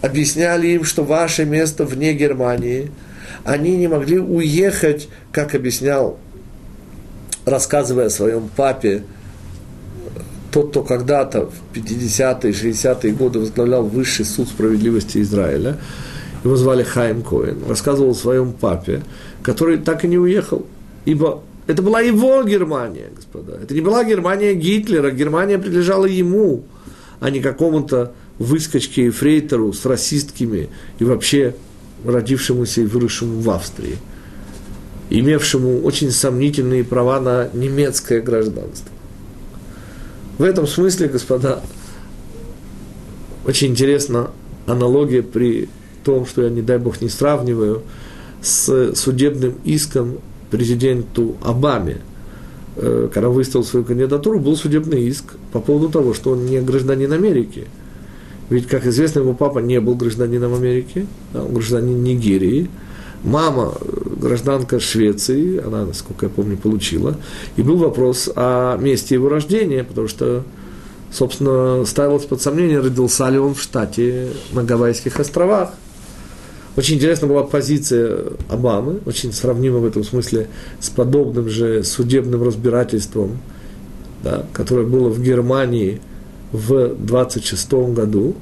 объясняли 0.02 0.68
им, 0.68 0.84
что 0.84 1.06
ваше 1.06 1.46
место 1.46 1.86
вне 1.86 2.14
Германии, 2.14 2.92
они 3.46 3.78
не 3.78 3.88
могли 3.88 4.20
уехать, 4.20 5.08
как 5.32 5.56
объяснял, 5.56 6.20
рассказывая 7.46 8.08
о 8.08 8.10
своем 8.10 8.50
папе, 8.54 9.06
тот, 10.52 10.72
кто 10.72 10.84
когда-то 10.84 11.50
в 11.50 11.78
50-е, 11.78 12.52
60-е 12.52 13.14
годы 13.14 13.40
возглавлял 13.40 13.84
высший 13.84 14.26
суд 14.26 14.50
справедливости 14.50 15.22
Израиля, 15.22 15.78
его 16.44 16.58
звали 16.58 16.84
Хайм 16.84 17.22
Коэн, 17.22 17.60
рассказывал 17.70 18.12
о 18.12 18.16
своем 18.16 18.52
папе, 18.52 19.02
который 19.44 19.78
так 19.78 20.04
и 20.04 20.10
не 20.10 20.18
уехал, 20.18 20.66
ибо 21.06 21.44
это 21.68 21.82
была 21.82 22.02
его 22.02 22.44
Германия, 22.44 23.12
господа. 23.16 23.60
Это 23.62 23.74
не 23.74 23.82
была 23.82 24.04
Германия 24.04 24.54
Гитлера, 24.54 25.12
Германия 25.12 25.58
принадлежала 25.58 26.06
ему, 26.06 26.64
а 27.20 27.30
не 27.30 27.40
какому-то 27.40 28.14
выскочке 28.40 29.08
и 29.08 29.10
фрейтеру 29.10 29.72
с 29.72 29.86
расистскими 29.86 30.70
и 31.00 31.04
вообще 31.04 31.56
родившемуся 32.04 32.82
и 32.82 32.86
выросшему 32.86 33.42
в 33.42 33.50
Австрии, 33.52 33.98
имевшему 35.10 35.82
очень 35.82 36.12
сомнительные 36.12 36.84
права 36.84 37.20
на 37.20 37.50
немецкое 37.54 38.22
гражданство. 38.22 38.90
В 40.38 40.44
этом 40.44 40.66
смысле, 40.66 41.08
господа, 41.08 41.62
очень 43.46 43.68
интересна 43.68 44.32
аналогия 44.66 45.22
при 45.22 45.70
том, 46.04 46.26
что 46.26 46.42
я, 46.42 46.50
не 46.50 46.64
дай 46.64 46.80
бог, 46.80 47.02
не 47.02 47.10
сравниваю 47.10 47.84
с 48.42 48.96
судебным 48.96 49.56
иском 49.64 50.18
президенту 50.52 51.36
Обаме. 51.42 51.98
Э, 52.76 53.10
когда 53.12 53.30
выставил 53.30 53.66
свою 53.66 53.86
кандидатуру, 53.86 54.40
был 54.40 54.56
судебный 54.56 55.04
иск 55.04 55.34
по 55.52 55.60
поводу 55.60 55.90
того, 55.90 56.14
что 56.14 56.32
он 56.32 56.46
не 56.46 56.62
гражданин 56.62 57.12
Америки. 57.12 57.68
Ведь, 58.50 58.68
как 58.68 58.86
известно, 58.86 59.20
его 59.20 59.34
папа 59.34 59.60
не 59.60 59.80
был 59.80 59.96
гражданином 59.96 60.54
Америки, 60.54 61.08
да, 61.34 61.44
он 61.44 61.54
гражданин 61.54 62.04
Нигерии– 62.04 62.70
Мама, 63.24 63.76
гражданка 64.20 64.80
Швеции, 64.80 65.64
она, 65.64 65.86
насколько 65.86 66.26
я 66.26 66.30
помню, 66.32 66.58
получила. 66.58 67.18
И 67.56 67.62
был 67.62 67.78
вопрос 67.78 68.30
о 68.36 68.78
месте 68.78 69.16
его 69.16 69.30
рождения, 69.30 69.84
потому 69.84 70.08
что, 70.08 70.44
собственно, 71.12 71.86
ставилось 71.86 72.26
под 72.26 72.42
сомнение, 72.42 72.80
родился 72.80 73.30
ли 73.30 73.38
он 73.38 73.54
в 73.54 73.62
штате 73.62 74.30
на 74.54 74.64
Гавайских 74.64 75.20
островах. 75.20 75.74
Очень 76.78 76.96
интересна 76.96 77.28
была 77.28 77.44
позиция 77.44 78.20
Обамы, 78.50 79.00
очень 79.06 79.34
сравнима 79.34 79.80
в 79.80 79.86
этом 79.86 80.04
смысле 80.04 80.48
с 80.80 80.90
подобным 80.90 81.50
же 81.50 81.84
судебным 81.84 82.44
разбирательством, 82.44 83.40
да, 84.24 84.46
которое 84.54 84.86
было 84.86 85.10
в 85.10 85.22
Германии 85.22 86.02
в 86.52 86.96
26 86.96 87.74
году 87.94 88.36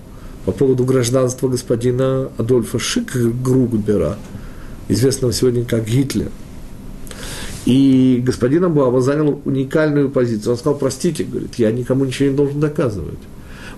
по 0.46 0.52
поводу 0.52 0.86
гражданства 0.86 1.48
господина 1.48 2.32
Адольфа 2.38 2.78
Шикгругбера– 2.78 4.18
известного 4.90 5.32
сегодня 5.32 5.64
как 5.64 5.86
Гитлер. 5.86 6.30
И 7.66 8.22
господин 8.26 8.66
Абуава 8.66 9.00
занял 9.00 9.42
уникальную 9.46 10.10
позицию. 10.10 10.54
Он 10.54 10.58
сказал, 10.58 10.78
простите, 10.78 11.24
говорит, 11.24 11.56
я 11.56 11.72
никому 11.72 12.04
ничего 12.06 12.30
не 12.30 12.36
должен 12.36 12.60
доказывать. 12.60 13.20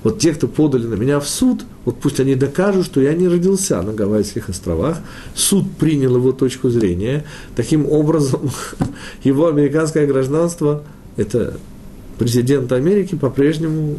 Вот 0.04 0.18
те, 0.18 0.34
кто 0.34 0.47
подали 0.47 0.88
на 0.88 0.95
меня 0.95 1.20
в 1.20 1.28
суд, 1.28 1.64
вот 1.86 1.99
пусть 1.99 2.20
они 2.20 2.36
докажут, 2.36 2.86
что 2.86 3.02
я 3.02 3.14
не 3.14 3.28
родился 3.28 3.82
на 3.82 3.93
Гавайских 3.93 4.49
островах. 4.49 4.99
Суд 5.36 5.72
принял 5.78 6.16
его 6.16 6.32
точку 6.32 6.70
зрения. 6.70 7.26
Таким 7.56 7.86
образом, 7.86 8.49
его 9.24 9.47
американское 9.47 10.08
гражданство– 10.08 10.84
это 11.18 11.58
президент 12.18 12.72
Америки 12.72 13.16
по-прежнему 13.16 13.97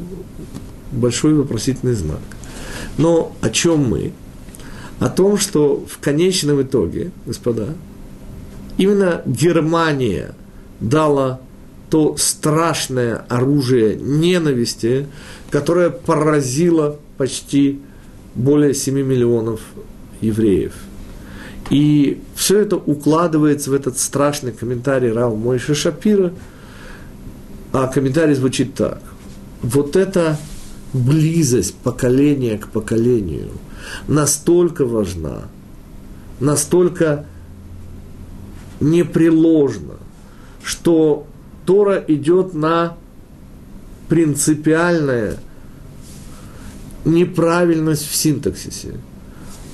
большой 0.91 1.35
вопросительный 1.35 1.95
знак. 1.95 2.21
Но 2.99 3.35
о 3.41 3.51
чем 3.51 3.89
мы? 3.89 4.13
О 4.99 5.09
том, 5.09 5.39
что 5.39 5.85
в 5.89 5.99
конечном 5.99 6.63
итоге, 6.63 7.13
господа, 7.27 7.69
именно 8.77 9.23
Германия 9.27 10.35
дала 10.81 11.41
то 11.93 12.17
страшное 12.17 13.17
оружие 13.29 13.97
ненависти, 13.97 15.09
которое 15.51 15.91
поразило 15.91 16.97
почти 17.19 17.83
более 18.35 18.73
7 18.73 18.95
миллионов 18.95 19.61
евреев. 20.23 20.73
И 21.69 22.23
все 22.35 22.61
это 22.61 22.77
укладывается 22.77 23.71
в 23.71 23.75
этот 23.75 23.99
страшный 23.99 24.53
комментарий 24.53 25.13
Рау 25.13 25.37
Мойши 25.37 25.75
Шапира, 25.75 26.33
а 27.75 27.89
комментарий 27.89 28.37
звучит 28.37 28.75
так. 28.75 29.03
Вот 29.61 29.95
эта 29.95 30.39
близость 30.95 31.75
поколения 31.75 32.57
к 32.57 32.69
поколению 32.69 33.51
настолько 34.09 34.87
важна, 34.87 35.43
настолько 36.41 37.27
непреложна, 38.81 39.97
что 40.65 41.27
Тора 41.67 42.03
идет 42.09 42.55
на 42.55 42.97
принципиальная 44.09 45.37
неправильность 47.05 48.09
в 48.09 48.15
синтаксисе, 48.15 48.95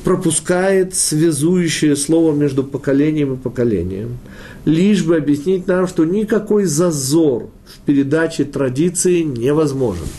пропускает 0.05 0.95
связующее 0.95 1.97
слово 1.97 2.35
между 2.35 2.65
поколением 2.65 3.35
и 3.35 3.37
поколением, 3.37 4.19
лишь 4.65 5.05
бы 5.05 5.17
объяснить 5.17 5.67
нам, 5.67 5.87
что 5.87 6.05
никакой 6.05 6.65
зазор 6.65 7.51
в 7.67 7.79
передаче 7.85 8.45
традиции 8.45 9.23
невозможен– 9.23 10.07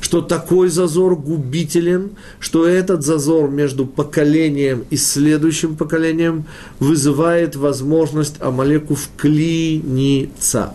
что 0.00 0.20
такой 0.20 0.68
зазор 0.68 1.16
губителен, 1.16 2.10
что 2.40 2.66
этот 2.66 3.02
зазор 3.04 3.50
между 3.50 3.86
поколением 3.86 4.84
и 4.90 4.96
следующим 4.96 5.76
поколением 5.76 6.44
вызывает 6.80 7.56
возможность 7.56 8.36
Амалеку 8.40 8.94
вклиниться. 8.94 10.74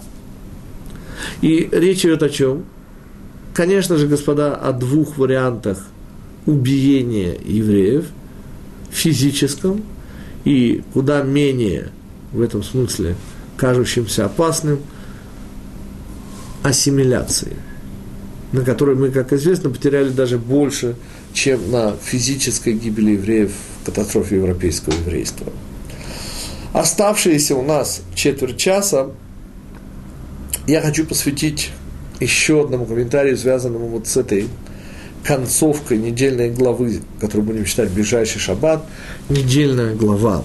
И 1.41 1.69
речь 1.71 2.05
идет 2.05 2.23
о 2.23 2.29
чем? 2.29 2.65
Конечно 3.53 3.97
же, 3.97 4.07
господа, 4.07 4.55
о 4.55 4.71
двух 4.71 5.17
вариантах 5.17 5.87
убиения 6.45 7.37
евреев, 7.43 8.05
физическом 8.91 9.83
и 10.45 10.83
куда 10.93 11.21
менее 11.21 11.89
в 12.31 12.41
этом 12.41 12.63
смысле 12.63 13.15
кажущимся 13.57 14.25
опасным 14.25 14.79
ассимиляции, 16.63 17.55
на 18.51 18.61
которой 18.61 18.95
мы, 18.95 19.09
как 19.09 19.33
известно, 19.33 19.69
потеряли 19.69 20.09
даже 20.09 20.37
больше, 20.37 20.95
чем 21.33 21.71
на 21.71 21.95
физической 21.95 22.73
гибели 22.73 23.11
евреев 23.11 23.51
в 23.81 23.85
катастрофе 23.85 24.37
европейского 24.37 24.93
еврейства. 24.93 25.51
Оставшиеся 26.73 27.55
у 27.55 27.63
нас 27.63 28.01
четверть 28.15 28.57
часа 28.57 29.11
я 30.67 30.81
хочу 30.81 31.05
посвятить 31.05 31.71
еще 32.19 32.63
одному 32.63 32.85
комментарию, 32.85 33.37
связанному 33.37 33.87
вот 33.87 34.07
с 34.07 34.17
этой 34.17 34.47
концовкой 35.23 35.97
недельной 35.97 36.49
главы, 36.51 37.01
которую 37.19 37.45
будем 37.45 37.65
читать 37.65 37.89
ближайший 37.89 38.39
шаббат, 38.39 38.83
недельная 39.29 39.95
глава 39.95 40.43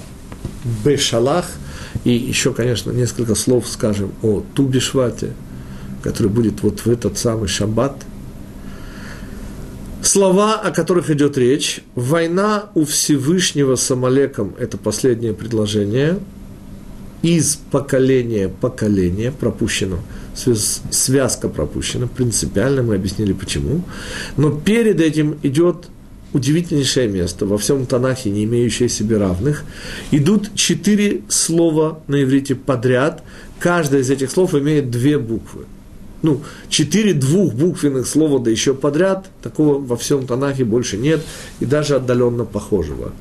Бешалах, 0.84 1.46
и 2.04 2.12
еще, 2.12 2.52
конечно, 2.52 2.90
несколько 2.92 3.34
слов 3.34 3.66
скажем 3.68 4.12
о 4.22 4.42
Тубишвате, 4.54 5.32
который 6.02 6.28
будет 6.28 6.62
вот 6.62 6.80
в 6.80 6.86
этот 6.88 7.18
самый 7.18 7.48
шаббат. 7.48 7.96
Слова, 10.02 10.54
о 10.54 10.70
которых 10.72 11.10
идет 11.10 11.38
речь. 11.38 11.80
Война 11.94 12.70
у 12.74 12.84
Всевышнего 12.84 13.76
с 13.76 13.90
Амалеком– 13.90 14.54
это 14.58 14.78
последнее 14.78 15.32
предложение– 15.32 16.18
из 17.22 17.56
поколения 17.70 18.48
в 18.48 18.52
поколение 18.52 19.30
пропущено, 19.30 19.98
связка 20.34 21.48
пропущена, 21.48 22.08
принципиально 22.08 22.82
мы 22.82 22.96
объяснили 22.96 23.32
почему. 23.32 23.82
Но 24.36 24.50
перед 24.50 25.00
этим 25.00 25.38
идет 25.42 25.88
удивительнейшее 26.32 27.08
место, 27.08 27.46
во 27.46 27.58
всем 27.58 27.86
Танахе, 27.86 28.30
не 28.30 28.44
имеющее 28.44 28.88
себе 28.88 29.18
равных. 29.18 29.64
Идут 30.10 30.54
четыре 30.54 31.22
слова 31.28 32.00
на 32.08 32.22
иврите 32.22 32.54
подряд, 32.54 33.22
каждое 33.60 34.00
из 34.00 34.10
этих 34.10 34.30
слов 34.30 34.54
имеет 34.54 34.90
две 34.90 35.18
буквы. 35.18 35.66
Ну, 36.22 36.40
четыре 36.68 37.14
двухбуквенных 37.14 38.06
слова, 38.06 38.38
да 38.38 38.50
еще 38.50 38.74
подряд, 38.74 39.26
такого 39.42 39.78
во 39.78 39.96
всем 39.96 40.26
Танахе 40.26 40.64
больше 40.64 40.96
нет, 40.96 41.20
и 41.60 41.66
даже 41.66 41.96
отдаленно 41.96 42.44
похожего. 42.44 43.12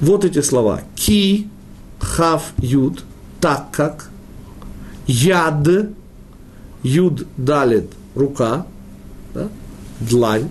Вот 0.00 0.24
эти 0.24 0.40
слова. 0.40 0.82
Ки, 0.94 1.48
хав, 1.98 2.52
юд– 2.58 3.04
так 3.40 3.70
как 3.72 4.10
яд, 5.06 5.66
юд 6.82 7.26
далит, 7.36 7.90
рука, 8.14 8.66
да, 9.34 9.48
длань, 10.00 10.48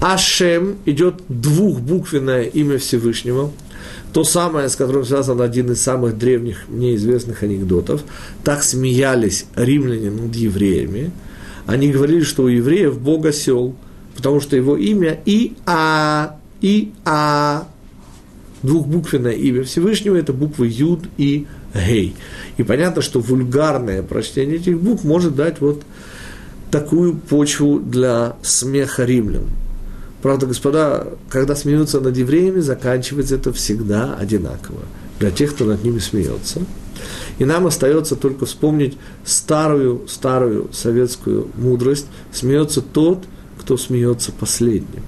Ашем 0.00 0.76
идет 0.84 1.22
двухбуквенное 1.28 2.42
имя 2.42 2.76
Всевышнего, 2.76 3.52
то 4.12 4.22
самое, 4.22 4.68
с 4.68 4.76
которым 4.76 5.04
связан 5.06 5.40
один 5.40 5.72
из 5.72 5.80
самых 5.80 6.18
древних 6.18 6.68
неизвестных 6.68 7.42
анекдотов. 7.42 8.02
Так 8.44 8.62
смеялись 8.62 9.46
римляне 9.56 10.10
над 10.10 10.36
евреями. 10.36 11.10
Они 11.64 11.90
говорили, 11.90 12.20
что 12.20 12.42
у 12.44 12.48
евреев 12.48 12.98
Бог 13.00 13.24
осел, 13.24 13.74
потому 14.14 14.40
что 14.40 14.56
его 14.56 14.76
имя 14.76 15.18
И-А, 15.24 16.36
И-А, 16.60 17.66
двухбуквенное 18.64 19.32
имя 19.32 19.62
Всевышнего– 19.62 20.16
это 20.18 20.32
буквы 20.32 20.68
Юд 20.68 21.04
и 21.16 21.46
Гей. 21.74 22.16
И 22.56 22.62
понятно, 22.62 23.02
что 23.02 23.20
вульгарное 23.20 24.02
прочтение 24.02 24.56
этих 24.56 24.80
букв 24.80 25.04
может 25.04 25.36
дать 25.36 25.60
вот 25.60 25.82
такую 26.70 27.14
почву 27.14 27.78
для 27.78 28.36
смеха 28.42 29.04
римлян. 29.04 29.44
Правда, 30.22 30.46
господа, 30.46 31.08
когда 31.28 31.54
смеются 31.54 32.00
над 32.00 32.16
евреями, 32.16 32.60
заканчивается 32.60 33.34
это 33.34 33.52
всегда 33.52 34.14
одинаково 34.14 34.80
для 35.20 35.30
тех, 35.30 35.54
кто 35.54 35.66
над 35.66 35.84
ними 35.84 35.98
смеется. 35.98 36.62
И 37.38 37.44
нам 37.44 37.66
остается 37.66 38.16
только 38.16 38.46
вспомнить 38.46 38.96
старую, 39.24 40.08
старую 40.08 40.70
советскую 40.72 41.48
мудрость. 41.56 42.06
Смеется 42.32 42.80
тот, 42.80 43.24
кто 43.58 43.76
смеется 43.76 44.32
последним. 44.32 45.02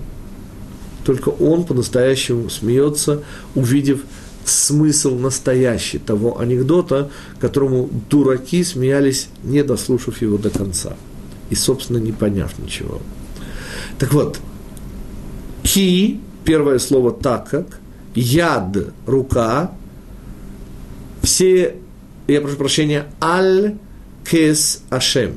Только 1.06 1.28
он 1.28 1.64
по-настоящему 1.64 2.50
смеется, 2.50 3.22
увидев 3.54 4.00
смысл 4.44 5.16
настоящий 5.16 5.98
того 5.98 6.40
анекдота, 6.40 7.12
которому 7.38 7.88
дураки 8.10 8.64
смеялись, 8.64 9.28
не 9.44 9.62
дослушав 9.62 10.20
его 10.20 10.36
до 10.36 10.50
конца. 10.50 10.96
И, 11.48 11.54
собственно, 11.54 11.98
не 11.98 12.10
поняв 12.10 12.58
ничего. 12.58 13.00
Так 14.00 14.12
вот, 14.12 14.40
ки, 15.62 16.20
первое 16.44 16.80
слово 16.80 17.12
так 17.12 17.50
как, 17.50 17.78
яд, 18.16 18.76
рука, 19.06 19.70
все, 21.22 21.76
я 22.26 22.40
прошу 22.40 22.56
прощения, 22.56 23.06
аль 23.22 23.76
кес 24.28 24.82
ашем, 24.90 25.36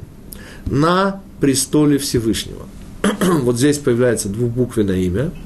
на 0.66 1.22
престоле 1.40 2.00
Всевышнего. 2.00 2.66
вот 3.44 3.58
здесь 3.58 3.78
появляется 3.78 4.30
двухбуквенное 4.30 4.98
имя– 4.98 5.32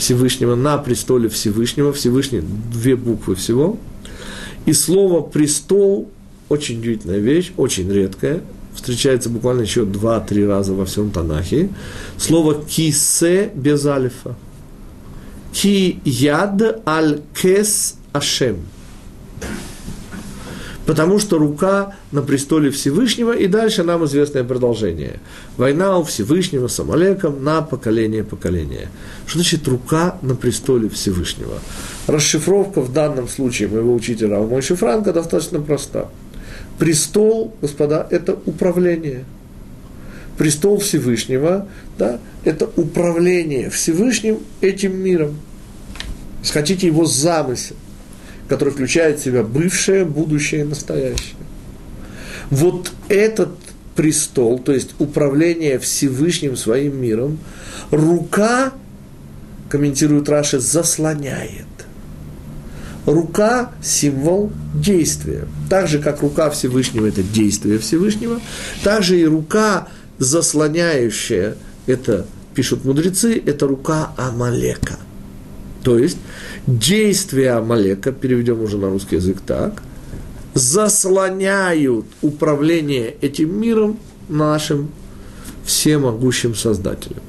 Всевышнего, 0.00 0.54
на 0.54 0.78
престоле 0.78 1.28
Всевышнего, 1.28 1.92
Всевышний 1.92 2.40
две 2.40 2.96
буквы 2.96 3.34
всего. 3.34 3.78
И 4.64 4.72
слово 4.72 5.20
«престол»– 5.20 6.10
очень 6.48 6.78
удивительная 6.78 7.18
вещь, 7.18 7.52
очень 7.58 7.92
редкая, 7.92 8.40
встречается 8.74 9.28
буквально 9.28 9.60
еще 9.60 9.84
два-три 9.84 10.46
раза 10.46 10.72
во 10.72 10.86
всем 10.86 11.10
Танахе. 11.10 11.68
Слово 12.16 12.54
«кисе» 12.64 13.50
без 13.54 13.84
алифа. 13.84 14.34
«Ки 15.52 16.00
яд 16.04 16.80
аль 16.86 17.20
кес 17.38 17.96
ашем». 18.12 18.56
Потому 20.90 21.20
что 21.20 21.38
рука 21.38 21.94
на 22.10 22.20
престоле 22.20 22.72
Всевышнего, 22.72 23.30
и 23.30 23.46
дальше 23.46 23.84
нам 23.84 24.04
известное 24.06 24.42
продолжение. 24.42 25.20
Война 25.56 25.96
у 25.96 26.02
Всевышнего 26.02 26.66
с 26.66 26.80
Амалеком 26.80 27.44
на 27.44 27.62
поколение 27.62 28.24
поколения. 28.24 28.88
Что 29.24 29.38
значит 29.38 29.68
рука 29.68 30.16
на 30.20 30.34
престоле 30.34 30.88
Всевышнего? 30.88 31.60
Расшифровка 32.08 32.80
в 32.80 32.92
данном 32.92 33.28
случае 33.28 33.68
моего 33.68 33.94
учителя 33.94 34.38
Алмойши 34.38 34.74
Франка 34.74 35.12
достаточно 35.12 35.60
проста. 35.60 36.08
Престол, 36.76 37.54
господа, 37.62 38.04
это 38.10 38.36
управление. 38.44 39.22
Престол 40.38 40.80
Всевышнего, 40.80 41.68
да, 41.98 42.18
это 42.42 42.68
управление 42.74 43.70
Всевышним 43.70 44.40
этим 44.60 45.00
миром. 45.00 45.36
Хотите 46.52 46.88
его 46.88 47.04
замысел 47.04 47.76
который 48.50 48.70
включает 48.74 49.20
в 49.20 49.22
себя 49.22 49.44
бывшее, 49.44 50.04
будущее 50.04 50.62
и 50.62 50.64
настоящее. 50.64 51.36
Вот 52.50 52.90
этот 53.08 53.50
престол, 53.94 54.58
то 54.58 54.72
есть 54.72 54.96
управление 54.98 55.78
Всевышним 55.78 56.56
своим 56.56 57.00
миром, 57.00 57.38
рука, 57.92 58.72
комментирует 59.68 60.28
Раши, 60.28 60.58
заслоняет. 60.58 61.66
Рука– 63.06 63.70
символ 63.84 64.50
действия. 64.74 65.46
Так 65.68 65.86
же, 65.86 66.00
как 66.00 66.20
рука 66.20 66.50
Всевышнего– 66.50 67.06
это 67.08 67.22
действие 67.22 67.78
Всевышнего, 67.78 68.40
так 68.82 69.04
же 69.04 69.20
и 69.20 69.24
рука, 69.24 69.86
заслоняющая, 70.18 71.54
это, 71.86 72.26
пишут 72.56 72.84
мудрецы, 72.84 73.40
это 73.46 73.68
рука 73.68 74.10
Амалека. 74.16 74.98
То 75.82 75.98
есть, 75.98 76.18
действия 76.66 77.52
Амалека, 77.52 78.12
переведем 78.12 78.60
уже 78.60 78.76
на 78.76 78.90
русский 78.90 79.16
язык 79.16 79.40
так, 79.46 79.82
заслоняют 80.54 82.06
управление 82.22 83.14
этим 83.20 83.58
миром 83.60 83.98
нашим 84.28 84.90
всемогущим 85.64 86.54
Создателем. 86.54 87.22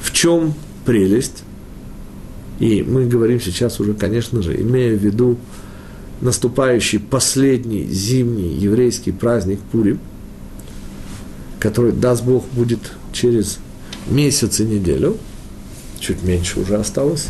В 0.00 0.12
чем 0.12 0.54
прелесть? 0.84 1.42
И 2.60 2.82
мы 2.82 3.06
говорим 3.06 3.40
сейчас 3.40 3.80
уже, 3.80 3.94
конечно 3.94 4.40
же, 4.42 4.60
имея 4.60 4.96
в 4.96 5.02
виду 5.02 5.36
наступающий 6.20 6.98
последний 6.98 7.84
зимний 7.86 8.54
еврейский 8.54 9.12
праздник 9.12 9.58
Пурим, 9.72 9.98
который, 11.58 11.92
даст 11.92 12.24
Бог, 12.24 12.46
будет 12.52 12.92
через 13.12 13.58
месяц 14.08 14.60
и 14.60 14.64
неделю– 14.64 15.16
чуть 15.98 16.22
меньше 16.22 16.60
уже 16.60 16.76
осталось. 16.76 17.28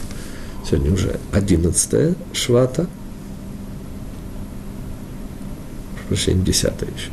Сегодня 0.69 0.93
уже 0.93 1.19
11 1.33 2.17
швата. 2.33 2.87
Прощение, 6.09 6.45
10 6.45 6.65
еще. 6.65 7.11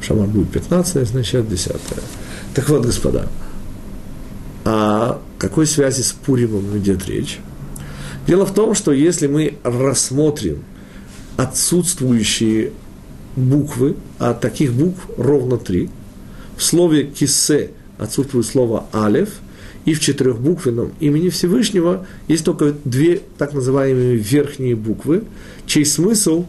Шамар 0.00 0.26
будет 0.28 0.50
15, 0.50 1.08
значит 1.08 1.48
10. 1.48 1.72
Так 2.54 2.68
вот, 2.68 2.84
господа, 2.84 3.28
о 4.64 5.20
какой 5.38 5.66
связи 5.66 6.02
с 6.02 6.12
Пуримом 6.12 6.76
идет 6.78 7.06
речь? 7.06 7.38
Дело 8.26 8.44
в 8.44 8.54
том, 8.54 8.74
что 8.74 8.92
если 8.92 9.26
мы 9.26 9.58
рассмотрим 9.62 10.64
отсутствующие 11.36 12.72
буквы, 13.36 13.96
а 14.18 14.34
таких 14.34 14.72
букв 14.72 15.08
ровно 15.16 15.58
три, 15.58 15.90
в 16.56 16.62
слове 16.62 17.04
«кисе» 17.04 17.70
отсутствует 17.98 18.46
слово 18.46 18.86
«алев», 18.92 19.28
и 19.86 19.94
в 19.94 20.00
четырехбуквенном 20.00 20.92
имени 21.00 21.30
Всевышнего. 21.30 22.06
Есть 22.28 22.44
только 22.44 22.74
две 22.84 23.22
так 23.38 23.54
называемые 23.54 24.16
верхние 24.16 24.74
буквы, 24.76 25.24
чей 25.64 25.86
смысл? 25.86 26.44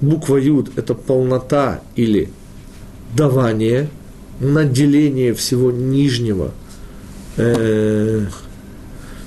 Буква 0.00 0.36
Юд– 0.36 0.70
это 0.76 0.94
полнота 0.94 1.82
или 1.96 2.30
давание, 3.14 3.88
наделение 4.40 5.34
всего 5.34 5.72
нижнего 5.72 6.52
э, 7.36 8.26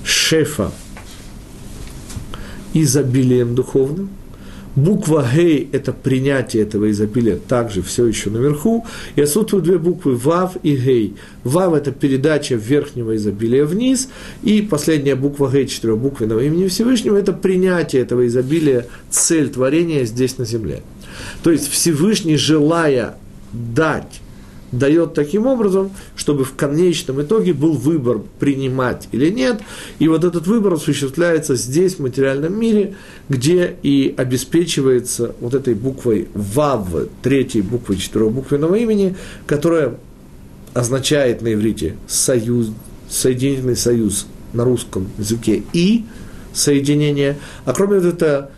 шефа 0.03 0.71
изобилием 2.73 3.55
духовным, 3.55 4.11
Буква 4.79 5.27
Гей– 5.35 5.69
это 5.71 5.91
принятие 5.91 6.63
этого 6.63 6.89
изобилия, 6.89 7.37
также 7.37 7.81
все 7.81 8.05
еще 8.05 8.29
наверху. 8.29 8.85
И 9.15 9.21
отсутствуют 9.21 9.65
две 9.65 9.77
буквы 9.77 10.15
Вав 10.15 10.57
и 10.63 10.75
Гей. 10.75 11.15
Вав– 11.43 11.73
это 11.75 11.91
передача 11.91 12.55
верхнего 12.55 13.15
изобилия 13.15 13.65
вниз. 13.65 14.09
И 14.43 14.61
последняя 14.61 15.15
буква 15.15 15.49
Гей 15.51 15.67
четырехбуквенного 15.67 16.39
имени 16.39 16.67
Всевышнего– 16.67 17.17
это 17.17 17.33
принятие 17.33 18.01
этого 18.03 18.25
изобилия, 18.25 18.85
цель 19.09 19.49
творения 19.49 20.05
здесь 20.05 20.37
на 20.37 20.45
земле. 20.45 20.81
То 21.43 21.51
есть 21.51 21.69
Всевышний, 21.69 22.37
желая 22.37 23.15
дать 23.51 24.21
дает 24.71 25.13
таким 25.13 25.45
образом, 25.45 25.91
чтобы 26.15 26.43
в 26.43 26.55
конечном 26.55 27.21
итоге 27.21 27.53
был 27.53 27.73
выбор, 27.73 28.21
принимать 28.39 29.07
или 29.11 29.29
нет. 29.29 29.61
И 29.99 30.07
вот 30.07 30.23
этот 30.23 30.47
выбор 30.47 30.73
осуществляется 30.73 31.55
здесь, 31.55 31.95
в 31.95 31.99
материальном 31.99 32.59
мире, 32.59 32.95
где 33.29 33.75
и 33.81 34.13
обеспечивается 34.15 35.35
вот 35.39 35.53
этой 35.53 35.73
буквой 35.73 36.27
ВАВ, 36.33 37.07
третьей 37.21 37.61
буквой 37.61 37.97
четырехбуквенного 37.97 38.75
имени, 38.75 39.15
которая 39.47 39.95
означает 40.73 41.41
на 41.41 41.53
иврите 41.53 41.95
союз, 42.07 42.71
соединительный 43.09 43.75
союз 43.75 44.27
на 44.53 44.63
русском 44.63 45.09
языке 45.17 45.63
и 45.73 46.05
соединение. 46.53 47.37
А 47.65 47.73
кроме 47.73 47.97
этого, 47.97 48.51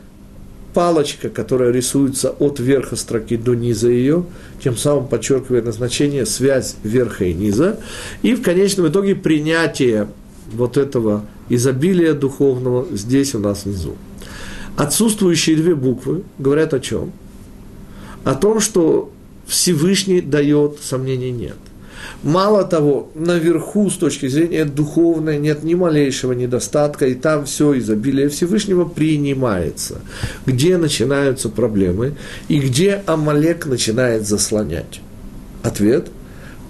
палочка, 0.73 1.29
которая 1.29 1.71
рисуется 1.71 2.29
от 2.29 2.59
верха 2.59 2.95
строки 2.95 3.37
до 3.37 3.53
низа 3.53 3.89
ее, 3.89 4.25
тем 4.63 4.77
самым 4.77 5.07
подчеркивая 5.07 5.61
назначение, 5.61 6.25
связь 6.25 6.75
верха 6.83 7.25
и 7.25 7.33
низа, 7.33 7.79
и 8.21 8.35
в 8.35 8.41
конечном 8.41 8.87
итоге 8.87 9.15
принятие 9.15 10.07
вот 10.53 10.77
этого 10.77 11.25
изобилия 11.49 12.13
духовного 12.13 12.87
здесь 12.91 13.35
у 13.35 13.39
нас 13.39 13.65
внизу. 13.65 13.95
Отсутствующие 14.77 15.55
две 15.55 15.75
буквы 15.75 16.23
говорят 16.37 16.73
о 16.73 16.79
чем? 16.79 17.11
О 18.23 18.35
том, 18.35 18.59
что 18.59 19.11
Всевышний 19.45 20.21
дает, 20.21 20.77
сомнений 20.81 21.31
нет. 21.31 21.57
Мало 22.23 22.63
того, 22.63 23.09
наверху 23.15 23.89
с 23.89 23.97
точки 23.97 24.27
зрения 24.27 24.65
духовной 24.65 25.37
нет 25.37 25.63
ни 25.63 25.73
малейшего 25.73 26.33
недостатка, 26.33 27.07
и 27.07 27.15
там 27.15 27.45
все 27.45 27.77
изобилие 27.79 28.29
Всевышнего 28.29 28.85
принимается. 28.85 30.01
Где 30.45 30.77
начинаются 30.77 31.49
проблемы 31.49 32.15
и 32.47 32.59
где 32.59 33.03
Амалек 33.05 33.65
начинает 33.65 34.27
заслонять? 34.27 35.01
Ответ– 35.63 36.07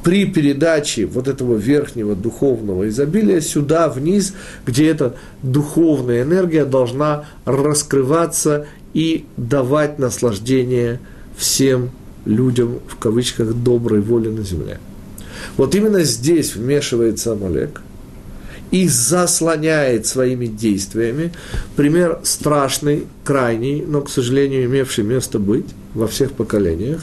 при 0.03 0.25
передаче 0.25 1.05
вот 1.05 1.27
этого 1.27 1.55
верхнего 1.55 2.15
духовного 2.15 2.89
изобилия 2.89 3.39
сюда, 3.39 3.87
вниз, 3.87 4.33
где 4.65 4.87
эта 4.87 5.15
духовная 5.43 6.23
энергия 6.23 6.65
должна 6.65 7.25
раскрываться 7.45 8.65
и 8.93 9.25
давать 9.37 9.99
наслаждение 9.99 10.99
всем 11.37 11.91
людям, 12.25 12.79
в 12.87 12.97
кавычках, 12.97 13.53
доброй 13.53 14.01
воли 14.01 14.29
на 14.29 14.43
земле. 14.43 14.79
Вот 15.57 15.75
именно 15.75 16.03
здесь 16.03 16.55
вмешивается 16.55 17.33
Амалек 17.33 17.81
и 18.71 18.87
заслоняет 18.87 20.07
своими 20.07 20.47
действиями 20.47 21.33
пример 21.75 22.19
страшный, 22.23 23.05
крайний, 23.23 23.83
но, 23.85 24.01
к 24.01 24.09
сожалению, 24.09 24.65
имевший 24.65 25.03
место 25.03 25.39
быть 25.39 25.67
во 25.93 26.07
всех 26.07 26.31
поколениях. 26.31 27.01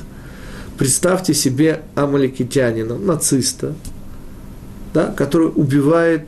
Представьте 0.79 1.35
себе 1.35 1.83
амаликитянина, 1.95 2.97
нациста, 2.97 3.75
да, 4.95 5.13
который 5.13 5.49
убивает 5.49 6.23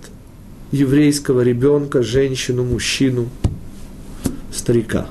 еврейского 0.73 1.41
ребенка, 1.41 2.03
женщину, 2.03 2.65
мужчину, 2.65 3.31
старика. 4.53 5.09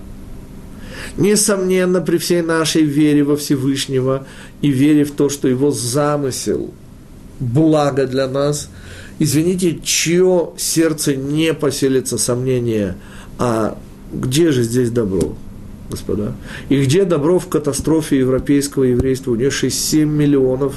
Несомненно, 1.18 2.02
при 2.02 2.18
всей 2.18 2.43
нашей 2.43 2.84
вере 2.84 3.24
во 3.24 3.36
Всевышнего 3.36 4.28
и 4.62 4.70
вере 4.70 5.06
в 5.06 5.12
то, 5.12 5.30
что 5.30 5.47
его 5.47 5.72
замысел– 5.72 6.72
благо 7.39 8.05
для 8.05 8.27
нас. 8.27 8.69
Извините, 9.19 9.79
чье 9.83 10.51
сердце 10.57 11.15
не 11.15 11.53
поселится 11.53 12.17
сомнение, 12.17 12.95
а 13.37 13.77
где 14.13 14.51
же 14.51 14.63
здесь 14.63 14.91
добро, 14.91 15.35
господа? 15.89 16.33
И 16.69 16.81
где 16.81 17.03
добро 17.03 17.39
в 17.39 17.47
катастрофе 17.47 18.19
европейского 18.19 18.83
еврейства, 18.83 19.31
унесшей 19.31 19.69
7 19.69 20.09
миллионов 20.09 20.75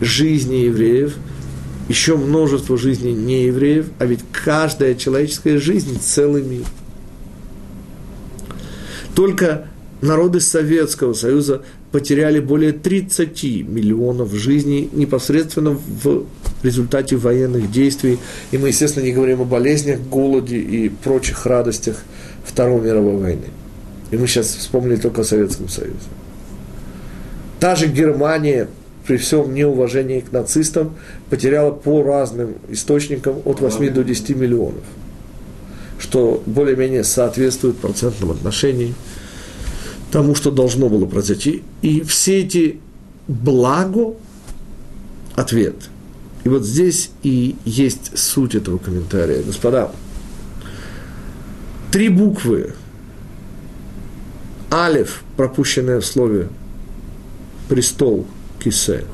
жизней 0.00 0.66
евреев, 0.66 1.16
еще 1.88 2.16
множество 2.16 2.76
жизней 2.76 3.12
неевреев, 3.12 3.86
а 3.98 4.06
ведь 4.06 4.20
каждая 4.32 4.94
человеческая 4.94 5.58
жизнь– 5.58 5.98
целый 6.02 6.42
мир. 6.42 6.64
Только 9.14 9.68
народы 10.02 10.40
Советского 10.40 11.14
Союза 11.14 11.62
потеряли 11.92 12.40
более 12.40 12.72
30 12.72 13.42
миллионов 13.68 14.32
жизней 14.32 14.88
непосредственно 14.92 15.70
в 16.02 16.26
результате 16.62 17.16
военных 17.16 17.70
действий. 17.70 18.18
И 18.50 18.58
мы, 18.58 18.68
естественно, 18.68 19.04
не 19.04 19.12
говорим 19.12 19.40
о 19.40 19.44
болезнях, 19.44 20.00
голоде 20.00 20.58
и 20.58 20.88
прочих 20.88 21.46
радостях 21.46 22.02
Второй 22.44 22.80
мировой 22.80 23.16
войны. 23.16 23.46
И 24.10 24.16
мы 24.16 24.26
сейчас 24.26 24.48
вспомнили 24.48 24.96
только 24.96 25.22
о 25.22 25.24
Советском 25.24 25.68
Союзе. 25.68 25.94
Та 27.58 27.74
же 27.74 27.86
Германия, 27.86 28.68
при 29.06 29.16
всем 29.16 29.54
неуважении 29.54 30.20
к 30.20 30.32
нацистам, 30.32 30.96
потеряла 31.30 31.70
по 31.70 32.02
разным 32.02 32.54
источникам 32.68 33.36
от 33.44 33.60
8 33.60 33.90
до 33.90 34.04
10 34.04 34.36
миллионов. 34.36 34.84
Что 35.98 36.42
более-менее 36.44 37.04
соответствует 37.04 37.78
процентным 37.78 38.30
отношении 38.32 38.94
тому, 40.16 40.34
что 40.34 40.50
должно 40.50 40.88
было 40.88 41.04
произойти. 41.04 41.62
И 41.82 42.00
все 42.00 42.40
эти 42.40 42.80
благо– 43.28 44.14
ответ. 45.36 45.90
И 46.42 46.48
вот 46.48 46.64
здесь 46.64 47.10
и 47.22 47.54
есть 47.66 48.16
суть 48.16 48.54
этого 48.54 48.78
комментария. 48.78 49.42
Господа, 49.42 49.92
три 51.92 52.08
буквы– 52.08 52.72
Алев, 54.70 55.22
пропущенное 55.36 56.00
в 56.00 56.06
слове 56.06 56.48
престол, 57.68 58.26
кисе. 58.58 59.04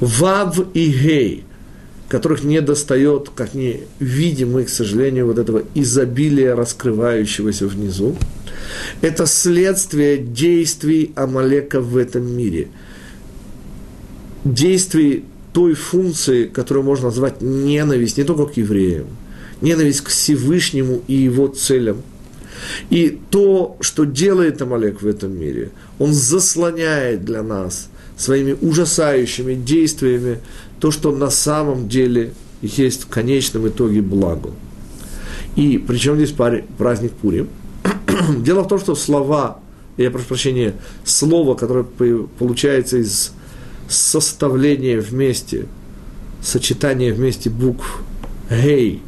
Вав 0.00 0.58
и 0.74 0.90
гей, 0.90 1.44
которых 2.08 2.44
не 2.44 2.60
достает, 2.60 3.30
как 3.34 3.54
не 3.54 3.80
видим 3.98 4.52
мы, 4.52 4.64
к 4.64 4.68
сожалению, 4.68 5.26
вот 5.26 5.38
этого 5.38 5.62
изобилия, 5.74 6.54
раскрывающегося 6.54 7.66
внизу. 7.66 8.16
Это 9.00 9.26
следствие 9.26 10.18
действий 10.18 11.12
Амалека 11.16 11.80
в 11.80 11.96
этом 11.96 12.36
мире. 12.36 12.68
Действий 14.44 15.24
той 15.52 15.74
функции, 15.74 16.44
которую 16.44 16.84
можно 16.84 17.06
назвать 17.06 17.40
ненависть 17.40 18.18
не 18.18 18.24
только 18.24 18.46
к 18.46 18.56
евреям, 18.56 19.06
ненависть 19.60 20.02
к 20.02 20.08
Всевышнему 20.08 21.02
и 21.08 21.14
его 21.14 21.48
целям– 21.48 22.02
и 22.90 23.18
то, 23.30 23.76
что 23.80 24.04
делает 24.04 24.62
Амалек 24.62 25.02
в 25.02 25.06
этом 25.06 25.38
мире, 25.38 25.70
он 25.98 26.12
заслоняет 26.12 27.24
для 27.24 27.42
нас 27.42 27.88
своими 28.16 28.56
ужасающими 28.60 29.54
действиями 29.54 30.40
то, 30.80 30.90
что 30.90 31.12
на 31.12 31.30
самом 31.30 31.88
деле 31.88 32.32
есть 32.62 33.04
в 33.04 33.08
конечном 33.08 33.68
итоге 33.68 34.02
благо. 34.02 34.50
И 35.56 35.78
причем 35.78 36.16
здесь 36.16 36.34
праздник 36.78 37.12
Пурим? 37.12 37.48
Дело 38.38 38.62
в 38.62 38.68
том, 38.68 38.78
что 38.78 38.94
слова, 38.94 39.58
я 39.96 40.10
прошу 40.10 40.26
прощения, 40.26 40.74
слово, 41.04 41.54
которое 41.54 41.84
получается 41.84 42.98
из 42.98 43.32
составления 43.88 45.00
вместе, 45.00 45.66
сочетания 46.42 47.12
вместе 47.12 47.50
букв 47.50 48.02
Гей, 48.50 49.02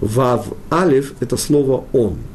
Вав, 0.00 0.46
Алиф, 0.70 1.14
это 1.20 1.36
слово 1.36 1.84
Он– 1.92 2.16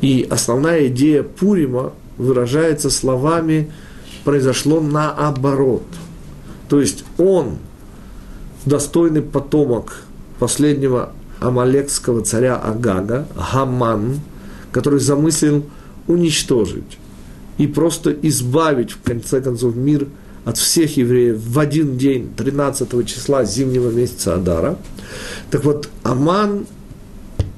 и 0.00 0.26
основная 0.30 0.88
идея 0.88 1.22
Пурима 1.22 1.92
выражается 2.16 2.90
словами 2.90 3.72
«произошло 4.24 4.80
наоборот». 4.80 5.82
То 6.68 6.80
есть 6.80 7.04
он, 7.16 7.58
достойный 8.66 9.22
потомок 9.22 10.02
последнего 10.38 11.12
амалекского 11.40 12.22
царя 12.22 12.56
Агага, 12.56 13.26
Гаман, 13.52 14.20
который 14.72 15.00
замыслил 15.00 15.64
уничтожить 16.06 16.98
и 17.58 17.66
просто 17.66 18.12
избавить, 18.22 18.92
в 18.92 19.02
конце 19.02 19.40
концов, 19.40 19.74
мир 19.74 20.06
от 20.44 20.56
всех 20.56 20.96
евреев 20.96 21.38
в 21.38 21.58
один 21.58 21.98
день, 21.98 22.32
13 22.36 23.06
числа 23.06 23.44
зимнего 23.44 23.90
месяца 23.90 24.34
Адара. 24.34 24.78
Так 25.50 25.64
вот, 25.64 25.88
Аман 26.02 26.66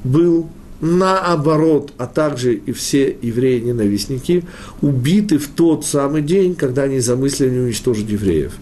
был 0.02 0.48
наоборот, 0.80 1.92
а 1.98 2.06
также 2.06 2.54
и 2.54 2.72
все 2.72 3.16
евреи-ненавистники, 3.20 4.44
убиты 4.80 5.38
в 5.38 5.48
тот 5.48 5.84
самый 5.84 6.22
день, 6.22 6.54
когда 6.54 6.84
они 6.84 7.00
замыслили 7.00 7.58
уничтожить 7.58 8.08
евреев. 8.08 8.52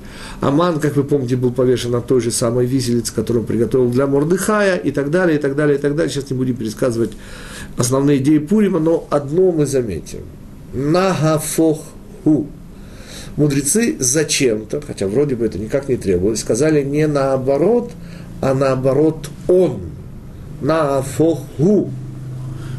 Аман, 0.41 0.81
как 0.81 0.97
вы 0.97 1.05
помните, 1.05 1.37
был 1.37 1.53
повешен 1.53 1.93
на 1.93 2.01
той 2.01 2.21
же 2.21 2.31
самой 2.31 2.67
виселице, 2.67 3.15
которую 3.15 3.43
он 3.43 3.47
приготовил 3.47 3.91
для 3.91 4.07
Мордыхая, 4.07 4.77
и 4.77 4.91
так 4.91 5.11
далее, 5.11 5.39
и 5.39 5.41
так 5.41 5.55
далее, 5.55 5.79
и 5.79 5.81
так 5.81 5.95
далее. 5.95 6.13
Сейчас 6.13 6.31
не 6.31 6.37
будем 6.37 6.57
пересказывать 6.57 7.13
основные 7.77 8.19
идеи 8.19 8.39
Пурима, 8.39 8.81
но 8.81 9.07
одно 9.11 9.53
мы 9.53 9.67
заметим. 9.67 10.21
Нагафоху. 10.75 12.49
Мудрецы 13.37 13.97
зачем-то, 14.01 14.81
хотя 14.81 15.07
вроде 15.07 15.37
бы 15.37 15.47
это 15.47 15.59
никак 15.59 15.89
не 15.89 15.97
требовалось, 15.97 16.41
сказали 16.41 16.83
не 16.83 17.07
наоборот, 17.07 17.93
а 18.41 18.53
наоборот 18.53 19.31
он. 19.47 19.81
Нафоху. 20.61 21.91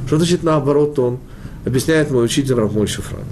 Что 0.10 0.18
значит 0.18 0.41
наоборот 0.41 0.97
он? 0.97 1.20
Объясняет 1.66 2.10
мой 2.10 2.26
учитель 2.26 2.55
Равмойша 2.55 3.03
Франк. 3.03 3.28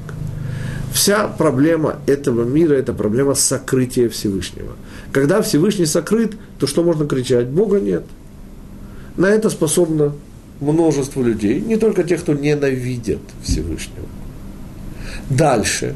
Вся 0.93 1.27
проблема 1.27 1.95
этого 2.05 2.43
мира– 2.43 2.73
это 2.75 2.93
проблема 2.93 3.33
сокрытия 3.33 4.09
Всевышнего. 4.09 4.73
Когда 5.11 5.41
Всевышний 5.41 5.87
сокрыт, 5.87 6.37
то 6.59 6.67
что 6.67 6.83
можно 6.83 7.07
кричать? 7.07 7.47
Бога 7.47 7.79
нет. 7.79 8.03
На 9.15 9.25
это 9.25 9.49
способно 9.49 10.13
множество 10.59 11.23
людей, 11.23 11.59
не 11.61 11.77
только 11.77 12.03
тех, 12.03 12.21
кто 12.21 12.35
ненавидит 12.35 13.21
Всевышнего. 13.41 14.05
Дальше. 15.31 15.95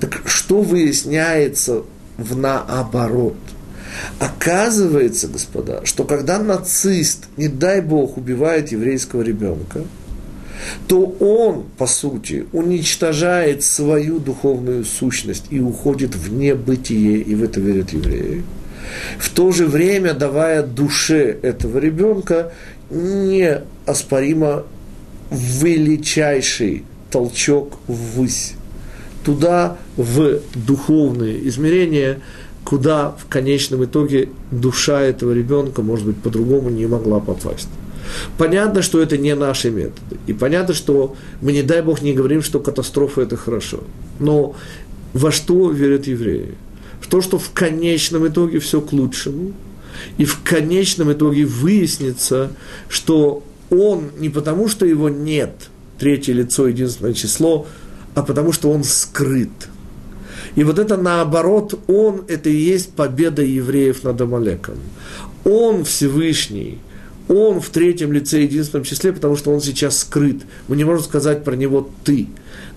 Так 0.00 0.22
что 0.24 0.62
выясняется 0.62 1.84
в 2.16 2.36
наоборот? 2.36 3.36
Оказывается, 4.18 5.28
господа, 5.28 5.82
что 5.84 6.04
когда 6.04 6.38
нацист, 6.38 7.26
не 7.36 7.48
дай 7.48 7.80
бог, 7.80 8.16
убивает 8.16 8.72
еврейского 8.72 9.22
ребенка, 9.22 9.82
то 10.86 11.04
он, 11.20 11.64
по 11.76 11.86
сути, 11.86 12.46
уничтожает 12.52 13.62
свою 13.64 14.18
духовную 14.18 14.84
сущность 14.84 15.46
и 15.50 15.60
уходит 15.60 16.14
в 16.14 16.32
небытие, 16.32 17.18
и 17.18 17.34
в 17.34 17.42
это 17.42 17.60
верят 17.60 17.90
евреи. 17.92 18.44
В 19.18 19.30
то 19.30 19.52
же 19.52 19.66
время 19.66 20.14
давая 20.14 20.62
душе 20.62 21.36
этого 21.42 21.78
ребенка 21.78 22.52
неоспоримо 22.90 24.64
величайший 25.30 26.84
толчок 27.10 27.78
ввысь, 27.86 28.54
туда, 29.24 29.78
в 29.96 30.40
духовные 30.54 31.48
измерения, 31.48 32.20
куда 32.64 33.10
в 33.10 33.26
конечном 33.28 33.84
итоге 33.84 34.28
душа 34.50 35.00
этого 35.00 35.32
ребенка, 35.32 35.82
может 35.82 36.06
быть, 36.06 36.16
по-другому 36.16 36.70
не 36.70 36.86
могла 36.86 37.20
попасть. 37.20 37.68
Понятно, 38.38 38.82
что 38.82 39.00
это 39.00 39.16
не 39.16 39.34
наши 39.34 39.70
методы. 39.70 40.18
И 40.26 40.32
понятно, 40.32 40.74
что 40.74 41.16
мы, 41.40 41.52
не 41.52 41.62
дай 41.62 41.82
Бог, 41.82 42.02
не 42.02 42.12
говорим, 42.12 42.42
что 42.42 42.60
катастрофа– 42.60 43.20
это 43.22 43.36
хорошо. 43.36 43.80
Но 44.18 44.54
во 45.12 45.30
что 45.32 45.70
верят 45.70 46.06
евреи? 46.06 46.54
В 47.00 47.08
то, 47.08 47.20
что 47.20 47.38
в 47.38 47.50
конечном 47.50 48.28
итоге 48.28 48.58
все 48.58 48.80
к 48.80 48.92
лучшему. 48.92 49.52
И 50.18 50.24
в 50.24 50.42
конечном 50.42 51.12
итоге 51.12 51.44
выяснится, 51.44 52.50
что 52.88 53.42
он 53.70 54.10
не 54.18 54.28
потому, 54.28 54.68
что 54.68 54.86
его 54.86 55.08
нет, 55.08 55.68
третье 55.98 56.32
лицо, 56.32 56.66
единственное 56.68 57.14
число, 57.14 57.66
а 58.14 58.22
потому, 58.22 58.52
что 58.52 58.70
он 58.70 58.84
скрыт– 58.84 59.50
и 60.54 60.64
вот 60.64 60.78
это 60.78 60.96
наоборот, 60.96 61.78
он, 61.88 62.24
это 62.28 62.50
и 62.50 62.56
есть 62.56 62.92
победа 62.92 63.42
евреев 63.42 64.04
над 64.04 64.20
Амалеком. 64.20 64.76
Он 65.44 65.84
Всевышний, 65.84 66.78
он 67.28 67.60
в 67.60 67.70
третьем 67.70 68.12
лице, 68.12 68.42
единственном 68.42 68.84
числе, 68.84 69.12
потому 69.12 69.36
что 69.36 69.50
он 69.50 69.60
сейчас 69.60 70.00
скрыт. 70.00 70.42
Мы 70.68 70.76
не 70.76 70.84
можем 70.84 71.04
сказать 71.04 71.44
про 71.44 71.56
него 71.56 71.88
«ты». 72.04 72.28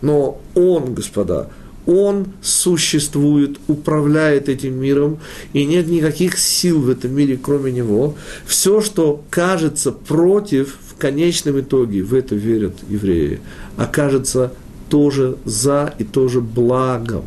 Но 0.01 0.41
он, 0.55 0.93
господа, 0.93 1.49
он 1.86 2.28
существует, 2.41 3.57
управляет 3.67 4.49
этим 4.49 4.80
миром, 4.80 5.19
и 5.53 5.65
нет 5.65 5.88
никаких 5.88 6.38
сил 6.38 6.82
в 6.82 6.89
этом 6.89 7.13
мире, 7.13 7.38
кроме 7.41 7.71
него. 7.71 8.15
Все, 8.45 8.82
что 8.82 9.23
кажется 9.30 9.91
против, 9.91 10.78
в 10.89 10.95
конечном 10.97 11.59
итоге, 11.59 12.03
в 12.03 12.13
это 12.13 12.36
верят 12.36 12.76
евреи, 12.88 13.41
окажется 13.78 14.53
тоже 14.89 15.38
за 15.45 15.93
и 15.99 16.03
тоже 16.03 16.41
благом 16.41 17.23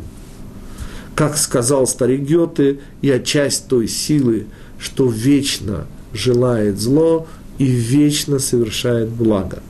как 1.19 1.35
сказал 1.35 1.85
старик 1.85 2.21
Гёте, 2.21 2.79
я 3.01 3.19
часть 3.19 3.67
той 3.67 3.89
силы, 3.89 4.47
что 4.79 5.05
вечно 5.05 5.85
желает 6.13 6.79
зло 6.79 7.27
и 7.57 7.65
вечно 7.65 8.39
совершает 8.39 9.09
благо. 9.09 9.61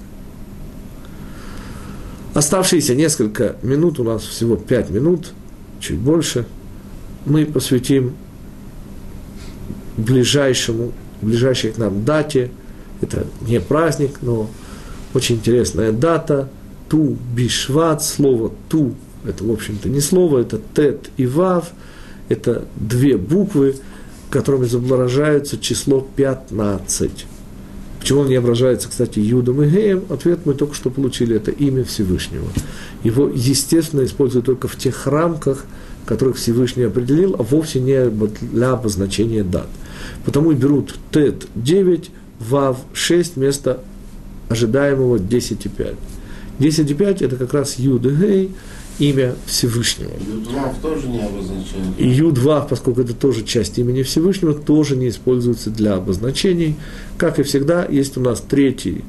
Оставшиеся 2.35 2.93
несколько 2.93 3.55
минут, 3.63 3.99
у 3.99 4.03
нас 4.03 4.21
всего 4.21 4.57
пять 4.57 4.91
минут, 4.91 5.33
чуть 5.79 5.97
больше, 5.97 6.45
мы 7.25 7.47
посвятим 7.47 8.13
ближайшему, 9.97 10.91
ближайшей 11.19 11.71
к 11.71 11.79
нам 11.79 12.05
дате. 12.05 12.51
Это 13.01 13.25
не 13.41 13.59
праздник, 13.59 14.19
но 14.21 14.51
очень 15.15 15.37
интересная 15.37 15.91
дата. 15.93 16.47
Ту 16.89 17.17
Бишват, 17.35 18.03
слово 18.03 18.51
Ту 18.69 18.93
это, 19.25 19.43
в 19.43 19.51
общем-то, 19.51 19.89
не 19.89 20.01
слово, 20.01 20.39
это 20.39 20.59
тет 20.73 21.09
и 21.17 21.25
вав, 21.25 21.71
это 22.29 22.65
две 22.75 23.17
буквы, 23.17 23.75
которыми 24.29 24.65
изображается 24.65 25.57
число 25.57 26.07
15. 26.15 27.25
Почему 27.99 28.21
он 28.21 28.27
не 28.27 28.35
ображается, 28.35 28.87
кстати, 28.87 29.19
Юдом 29.19 29.61
и 29.61 29.69
Геем? 29.69 30.03
Ответ 30.09 30.39
мы 30.45 30.53
только 30.53 30.73
что 30.73 30.89
получили, 30.89 31.35
это 31.35 31.51
имя 31.51 31.83
Всевышнего. 31.83 32.47
Его, 33.03 33.27
естественно, 33.27 34.05
используют 34.05 34.45
только 34.45 34.67
в 34.67 34.77
тех 34.77 35.05
рамках, 35.05 35.65
которых 36.05 36.37
Всевышний 36.37 36.83
определил, 36.83 37.35
а 37.37 37.43
вовсе 37.43 37.79
не 37.79 38.09
для 38.09 38.71
обозначения 38.71 39.43
дат. 39.43 39.67
Потому 40.23 40.51
и 40.51 40.55
берут 40.55 40.95
Тет 41.11 41.47
9, 41.55 42.11
Вав 42.39 42.77
6 42.93 43.35
вместо 43.35 43.83
ожидаемого 44.47 45.17
10,5. 45.17 45.95
10,5 46.59 47.25
это 47.25 47.35
как 47.35 47.53
раз 47.53 47.77
Юд 47.77 48.05
и 48.05 48.09
Гей, 48.09 48.51
имя 48.99 49.35
Всевышнего. 49.45 50.11
Юдвав 50.27 50.77
тоже 50.81 51.07
не 51.07 51.21
обозначение. 51.21 51.93
И 51.97 52.07
Юдвав, 52.07 52.67
поскольку 52.67 53.01
это 53.01 53.13
тоже 53.13 53.43
часть 53.43 53.79
имени 53.79 54.03
Всевышнего, 54.03 54.53
тоже 54.53 54.95
не 54.95 55.09
используется 55.09 55.69
для 55.69 55.95
обозначений. 55.95 56.75
Как 57.17 57.39
и 57.39 57.43
всегда, 57.43 57.85
есть 57.85 58.17
у 58.17 58.21
нас 58.21 58.41
третий 58.41 59.03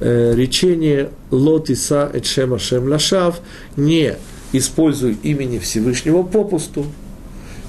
э, 0.00 0.34
речение 0.36 1.10
«Лот 1.30 1.70
Иса 1.70 2.10
Эчем 2.12 2.54
Ашем 2.54 2.88
Лашав» 2.88 3.40
не 3.76 4.16
используй 4.52 5.16
имени 5.22 5.58
Всевышнего 5.58 6.22
попусту, 6.22 6.86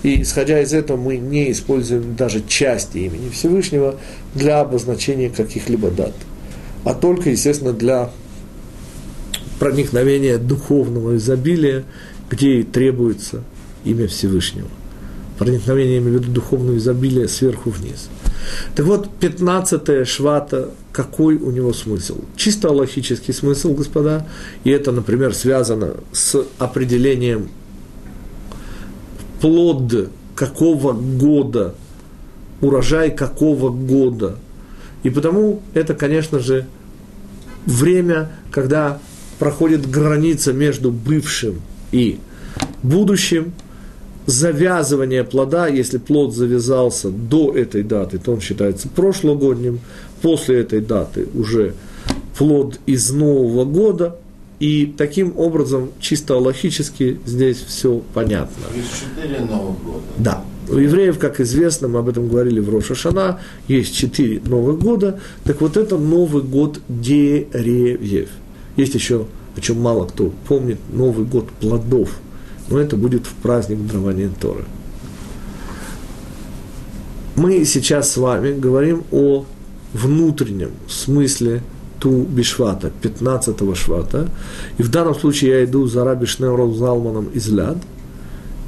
и 0.04 0.22
исходя 0.22 0.62
из 0.62 0.74
этого 0.74 0.98
мы 0.98 1.18
не 1.18 1.52
используем 1.52 2.16
даже 2.16 2.42
части 2.48 3.00
имени 3.00 3.30
Всевышнего 3.30 3.96
для 4.34 4.62
обозначения 4.62 5.30
каких-либо 5.30 5.92
дат, 5.92 6.14
а 6.86 6.94
только, 6.94 7.32
естественно, 7.32 7.74
для 7.74 8.12
проникновения 9.60 10.38
духовного 10.38 11.18
изобилия, 11.18 11.84
где 12.30 12.62
и 12.62 12.64
требуется 12.64 13.44
имя 13.84 14.08
Всевышнего. 14.08 14.70
Проникновение, 15.38 15.96
я 15.96 16.00
имею 16.00 16.20
в 16.20 16.22
виду 16.22 16.34
духовного 16.34 16.78
изобилия 16.78 17.28
сверху 17.28 17.70
вниз. 17.70 18.10
Так 18.76 18.86
вот, 18.86 19.10
15 19.20 20.08
швата, 20.08 20.72
какой 20.92 21.36
у 21.36 21.52
него 21.52 21.74
смысл? 21.74 22.20
Чисто 22.36 22.72
логический 22.72 23.34
смысл, 23.34 23.74
господа, 23.74 24.28
и 24.64 24.70
это, 24.70 24.92
например, 24.92 25.34
связано 25.34 25.96
с 26.12 26.44
определением 26.58 27.50
плод 29.42 30.10
какого 30.36 30.94
года, 30.94 31.76
урожай 32.62 33.12
какого 33.12 33.70
года. 33.70 34.38
И 35.04 35.10
потому 35.10 35.62
это, 35.74 35.94
конечно 35.94 36.40
же, 36.40 36.66
время, 37.66 38.30
когда 38.52 39.00
проходит 39.40 39.90
граница 39.90 40.54
между 40.54 40.92
бывшим 40.92 41.62
и 41.92 42.20
будущим, 42.84 43.54
завязывание 44.26 45.24
плода, 45.24 45.68
если 45.68 45.98
плод 45.98 46.36
завязался 46.36 47.10
до 47.10 47.56
этой 47.56 47.82
даты, 47.84 48.20
то 48.20 48.34
он 48.34 48.42
считается 48.42 48.88
прошлогодним, 48.88 49.80
после 50.22 50.60
этой 50.60 50.82
даты 50.82 51.28
уже 51.34 51.74
плод 52.38 52.80
из 52.86 53.10
Нового 53.12 53.66
года, 53.66 54.18
и 54.60 54.94
таким 54.98 55.34
образом, 55.38 55.92
чисто 56.02 56.38
логически, 56.38 57.20
здесь 57.26 57.58
все 57.66 58.02
понятно. 58.14 58.64
Есть 58.76 58.90
четыре 59.00 59.40
Новых 59.40 59.82
года. 59.84 60.04
Да. 60.18 60.44
У 60.68 60.76
евреев, 60.76 61.18
как 61.18 61.40
известно, 61.40 61.88
мы 61.88 62.00
об 62.00 62.10
этом 62.10 62.28
говорили 62.28 62.60
в 62.60 62.70
Роша 62.70 62.94
Шана, 62.94 63.40
есть 63.68 63.96
четыре 63.96 64.42
Новых 64.46 64.80
года. 64.80 65.20
Так 65.46 65.62
вот 65.62 65.78
это 65.78 65.98
Новый 65.98 66.44
год 66.44 66.82
деревьев. 66.90 68.30
Есть 68.80 68.94
еще, 68.94 69.26
о 69.58 69.60
чем 69.60 69.82
мало 69.82 70.06
кто 70.06 70.32
помнит, 70.48 70.78
Новый 70.94 71.26
год 71.26 71.50
плодов. 71.50 72.12
Но 72.70 72.80
это 72.80 72.96
будет 72.96 73.26
в 73.26 73.34
праздник 73.34 73.86
дарования 73.86 74.30
Торы. 74.40 74.64
Мы 77.36 77.66
сейчас 77.66 78.10
с 78.10 78.16
вами 78.16 78.58
говорим 78.58 79.04
о 79.12 79.44
внутреннем 79.92 80.72
смысле 80.88 81.62
Ту 82.00 82.24
Бишвата, 82.24 82.90
15 83.02 83.76
швата. 83.76 84.30
И 84.78 84.84
в 84.84 84.90
данном 84.90 85.14
случае 85.14 85.52
я 85.52 85.66
иду 85.66 85.86
за 85.88 86.06
Раби 86.06 86.26
Шнеуром 86.26 86.74
Залманом 86.74 87.26
из 87.34 87.50
Ляд. 87.50 87.80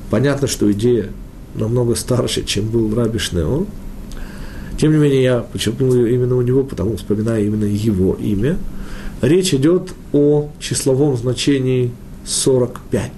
Понятно, 0.10 0.50
что 0.50 0.70
идея 0.74 1.08
намного 1.56 1.96
старше, 1.96 2.44
чем 2.44 2.68
был 2.68 2.94
Раби 2.94 3.18
Шнеор. 3.18 3.66
Тем 4.78 4.92
не 4.92 4.98
менее, 4.98 5.24
я 5.24 5.40
подчеркнул 5.40 5.94
именно 5.94 6.36
у 6.36 6.42
него, 6.42 6.64
потому 6.64 6.98
вспоминаю 6.98 7.46
именно 7.46 7.64
его 7.64 8.16
имя. 8.16 8.58
Речь 9.22 9.54
идет 9.54 9.94
о 10.14 10.50
числовом 10.60 11.16
значении 11.16 11.92
45. 12.26 13.12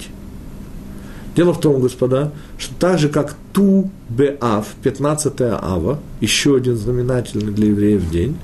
Дело 1.36 1.54
в 1.54 1.62
том, 1.62 1.82
господа, 1.82 2.32
что 2.58 2.76
так 2.76 3.00
же, 3.00 3.10
как 3.10 3.36
Ту 3.54 3.90
Беав, 4.10 4.68
15 4.84 5.34
Ава, 5.42 6.00
еще 6.20 6.58
один 6.58 6.76
знаменательный 6.76 7.54
для 7.54 7.68
евреев 7.68 8.10
день, 8.12 8.38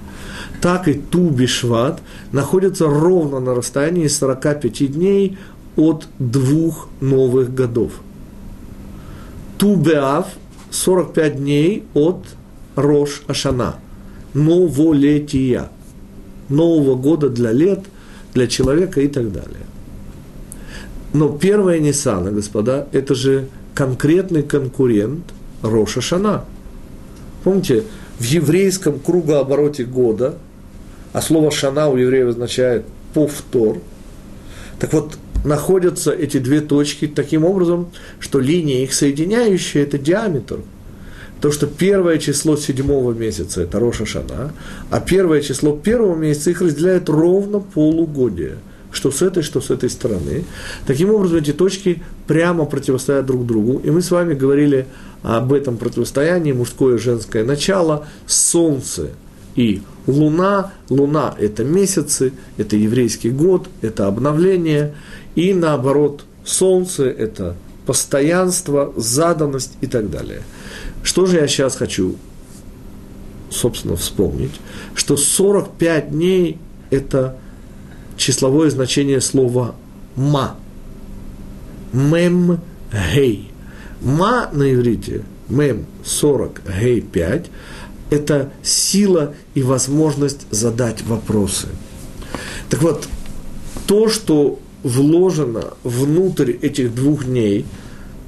так 0.61 0.87
и 0.87 0.93
Ту 0.93 1.29
Бишват 1.29 2.01
находятся 2.31 2.87
ровно 2.87 3.39
на 3.39 3.53
расстоянии 3.53 4.07
45 4.07 4.93
дней 4.93 5.37
от 5.75 6.07
двух 6.17 6.87
новых 7.01 7.53
годов. 7.53 7.91
Ту 9.57 9.75
Беав 9.75 10.27
45 10.71 11.37
дней 11.37 11.83
от 11.93 12.23
Рош 12.75 13.23
Ашана, 13.27 13.75
новолетия, 14.33 15.69
нового 16.49 16.95
года 16.95 17.29
для 17.29 17.51
лет, 17.51 17.79
для 18.33 18.47
человека 18.47 19.01
и 19.01 19.07
так 19.07 19.31
далее. 19.31 19.65
Но 21.13 21.29
первая 21.29 21.79
Ниссана, 21.79 22.31
господа, 22.31 22.87
это 22.91 23.15
же 23.15 23.47
конкретный 23.73 24.43
конкурент 24.43 25.23
Роша 25.61 26.01
Шана. 26.01 26.45
Помните, 27.43 27.83
в 28.19 28.23
еврейском 28.23 28.99
кругообороте 28.99 29.85
года, 29.85 30.35
а 31.13 31.21
слово 31.21 31.51
«шана» 31.51 31.87
у 31.87 31.97
евреев 31.97 32.29
означает 32.29 32.85
«повтор», 33.13 33.79
так 34.79 34.93
вот, 34.93 35.17
находятся 35.45 36.11
эти 36.11 36.37
две 36.37 36.61
точки 36.61 37.07
таким 37.07 37.45
образом, 37.45 37.89
что 38.19 38.39
линия 38.39 38.83
их 38.83 38.93
соединяющая– 38.93 39.83
это 39.83 39.97
диаметр. 39.97 40.59
То, 41.41 41.51
что 41.51 41.67
первое 41.67 42.17
число 42.17 42.57
седьмого 42.57 43.13
месяца– 43.13 43.61
это 43.63 43.79
Роша 43.79 44.05
Шана, 44.05 44.51
а 44.89 44.99
первое 44.99 45.41
число 45.41 45.75
первого 45.75 46.15
месяца 46.15 46.49
их 46.49 46.61
разделяет 46.61 47.09
ровно 47.09 47.59
полугодие– 47.59 48.57
что 48.91 49.11
с 49.11 49.21
этой, 49.21 49.43
что 49.43 49.61
с 49.61 49.69
этой 49.69 49.89
стороны. 49.89 50.45
Таким 50.87 51.13
образом, 51.13 51.37
эти 51.37 51.53
точки 51.53 52.01
прямо 52.27 52.65
противостоят 52.65 53.25
друг 53.25 53.45
другу. 53.45 53.79
И 53.79 53.91
мы 53.91 54.01
с 54.01 54.11
вами 54.11 54.33
говорили 54.33 54.87
об 55.21 55.53
этом 55.53 55.77
противостоянии, 55.77 56.53
мужское 56.53 56.95
и 56.95 56.99
женское 56.99 57.43
начало, 57.43 58.07
Солнце 58.25 59.09
и 59.55 59.81
Луна. 60.07 60.73
Луна– 60.89 61.35
это 61.39 61.63
месяцы, 61.63 62.33
это 62.57 62.75
еврейский 62.75 63.29
год, 63.29 63.69
это 63.81 64.07
обновление. 64.07 64.95
И 65.35 65.53
наоборот, 65.53 66.25
Солнце– 66.43 67.03
это 67.05 67.55
постоянство, 67.85 68.93
заданность 68.95 69.73
и 69.81 69.87
так 69.87 70.09
далее. 70.09 70.41
Что 71.03 71.25
же 71.25 71.37
я 71.37 71.47
сейчас 71.47 71.75
хочу, 71.75 72.15
собственно, 73.49 73.95
вспомнить? 73.95 74.51
Что 74.95 75.17
45 75.17 76.11
дней– 76.11 76.57
это– 76.89 77.37
числовое 78.19 78.69
значение 78.69 79.21
слова 79.21 79.73
«ма». 80.15 80.55
Мем 81.91 82.59
гей. 82.91 83.49
Ма 84.01 84.49
на 84.53 84.71
иврите, 84.73 85.23
мем 85.47 85.85
40, 86.05 86.61
гей 86.79 87.01
5, 87.01 87.45
это 88.11 88.51
сила 88.61 89.33
и 89.55 89.63
возможность 89.63 90.45
задать 90.51 91.01
вопросы. 91.03 91.67
Так 92.69 92.83
вот, 92.83 93.07
то, 93.87 94.09
что 94.09 94.59
вложено 94.83 95.73
внутрь 95.83 96.51
этих 96.51 96.93
двух 96.93 97.25
дней, 97.25 97.65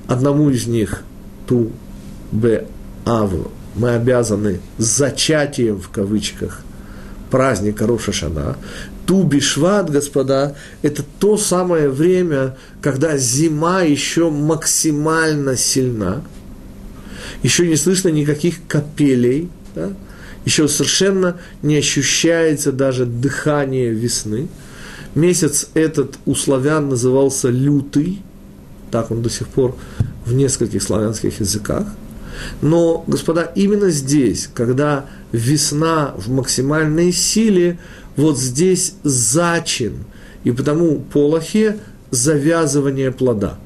одному 0.08 0.50
из 0.50 0.68
них, 0.68 1.04
ту 1.48 1.72
б 2.32 2.66
аву, 3.06 3.52
мы 3.76 3.92
обязаны 3.92 4.60
зачатием 4.78 5.80
в 5.80 5.90
кавычках 5.90 6.62
праздника 7.30 7.88
Роша 7.88 8.12
Шана, 8.12 8.58
Тубишват, 9.06 9.90
господа, 9.90 10.56
это 10.84 11.04
то 11.20 11.38
самое 11.38 11.90
время, 11.90 12.56
когда 12.82 13.18
зима 13.18 13.82
еще 13.82 14.30
максимально 14.30 15.58
сильна, 15.58 16.22
еще 17.42 17.68
не 17.68 17.76
слышно 17.76 18.10
никаких 18.10 18.68
капелей, 18.68 19.50
да? 19.74 19.94
еще 20.46 20.68
совершенно 20.68 21.38
не 21.62 21.78
ощущается 21.78 22.72
даже 22.72 23.06
дыхание 23.06 23.90
весны. 23.92 24.48
Месяц 25.16 25.70
этот 25.74 26.18
у 26.26 26.36
славян 26.36 26.90
назывался 26.90 27.50
лютый, 27.50 28.22
так 28.92 29.12
он 29.12 29.22
до 29.22 29.30
сих 29.30 29.48
пор 29.48 29.76
в 30.26 30.34
нескольких 30.34 30.82
славянских 30.82 31.40
языках. 31.40 31.86
Но, 32.62 33.04
господа, 33.08 33.52
именно 33.56 33.90
здесь, 33.90 34.50
когда 34.54 35.06
весна 35.32 36.14
в 36.18 36.30
максимальной 36.30 37.12
силе, 37.12 37.80
вот 38.16 38.38
здесь 38.38 38.96
зачин, 39.04 40.06
и 40.44 40.52
потому 40.52 41.00
по 41.00 41.20
Аллахе 41.22 41.80
завязывание 42.12 43.12
плода. 43.12 43.58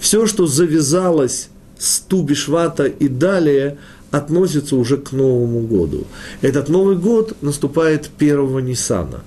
Все, 0.00 0.26
что 0.26 0.46
завязалось 0.46 1.48
с 1.78 2.00
Тубишвата 2.00 2.84
и 2.84 3.08
далее, 3.08 3.78
относится 4.10 4.76
уже 4.76 4.96
к 4.96 5.12
Новому 5.12 5.60
году. 5.60 6.06
Этот 6.40 6.68
Новый 6.68 6.96
год 6.96 7.36
наступает 7.42 8.10
1 8.18 8.64
Ниссана. 8.64 9.22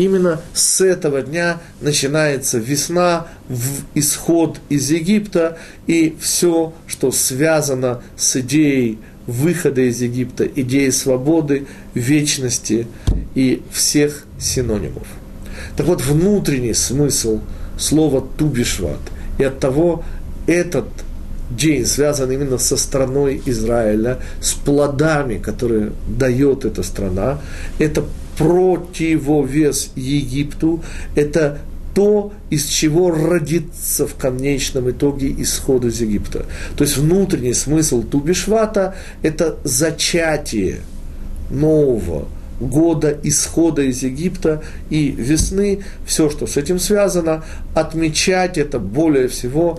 Именно 0.00 0.40
с 0.54 0.80
этого 0.80 1.20
дня 1.20 1.60
начинается 1.82 2.56
весна, 2.56 3.26
в 3.50 3.82
исход 3.94 4.58
из 4.70 4.90
Египта 4.90 5.58
и 5.86 6.16
все, 6.18 6.72
что 6.86 7.12
связано 7.12 8.00
с 8.16 8.34
идеей 8.36 8.98
выхода 9.26 9.82
из 9.82 10.00
Египта, 10.00 10.46
идеей 10.46 10.90
свободы, 10.90 11.66
вечности 11.92 12.86
и 13.34 13.60
всех 13.70 14.24
синонимов. 14.38 15.06
Так 15.76 15.84
вот, 15.84 16.00
внутренний 16.00 16.72
смысл 16.72 17.40
слова 17.78 18.26
«тубишват» 18.38 19.00
и 19.38 19.44
от 19.44 19.60
того 19.60 20.02
этот 20.46 20.86
день 21.50 21.84
связан 21.84 22.30
именно 22.30 22.56
со 22.56 22.78
страной 22.78 23.42
Израиля, 23.44 24.18
с 24.40 24.52
плодами, 24.54 25.36
которые 25.36 25.92
дает 26.08 26.64
эта 26.64 26.82
страна. 26.82 27.40
Это 27.78 28.04
противовес 28.40 29.92
Египту, 29.96 30.82
это 31.14 31.58
то, 31.94 32.32
из 32.48 32.64
чего 32.64 33.10
родится 33.10 34.06
в 34.06 34.14
конечном 34.14 34.90
итоге 34.90 35.30
исход 35.42 35.84
из 35.84 36.00
Египта. 36.00 36.46
То 36.74 36.84
есть 36.84 36.96
внутренний 36.96 37.52
смысл 37.52 38.02
Тубишвата– 38.02 38.94
это 39.22 39.58
зачатие 39.64 40.80
нового 41.50 42.28
года 42.60 43.14
исхода 43.22 43.82
из 43.82 44.02
Египта 44.02 44.62
и 44.88 45.10
весны, 45.10 45.80
все, 46.06 46.30
что 46.30 46.46
с 46.46 46.56
этим 46.56 46.78
связано, 46.78 47.44
отмечать 47.74 48.56
это 48.56 48.78
более 48.78 49.28
всего 49.28 49.78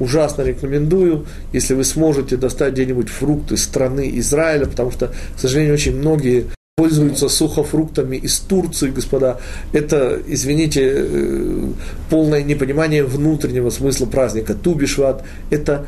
ужасно 0.00 0.42
рекомендую, 0.42 1.26
если 1.52 1.74
вы 1.74 1.84
сможете 1.84 2.36
достать 2.36 2.72
где-нибудь 2.72 3.08
фрукты 3.08 3.56
страны 3.56 4.10
Израиля, 4.14 4.66
потому 4.66 4.90
что, 4.90 5.12
к 5.36 5.40
сожалению, 5.40 5.74
очень 5.74 5.96
многие 5.96 6.46
пользуются 6.80 7.28
сухофруктами 7.28 8.16
из 8.16 8.38
Турции, 8.38 8.88
господа. 8.88 9.38
Это, 9.74 10.18
извините, 10.26 10.80
э, 10.82 11.68
полное 12.08 12.42
непонимание 12.42 13.04
внутреннего 13.04 13.68
смысла 13.68 14.06
праздника. 14.06 14.54
Тубишват– 14.54 15.22
это 15.50 15.84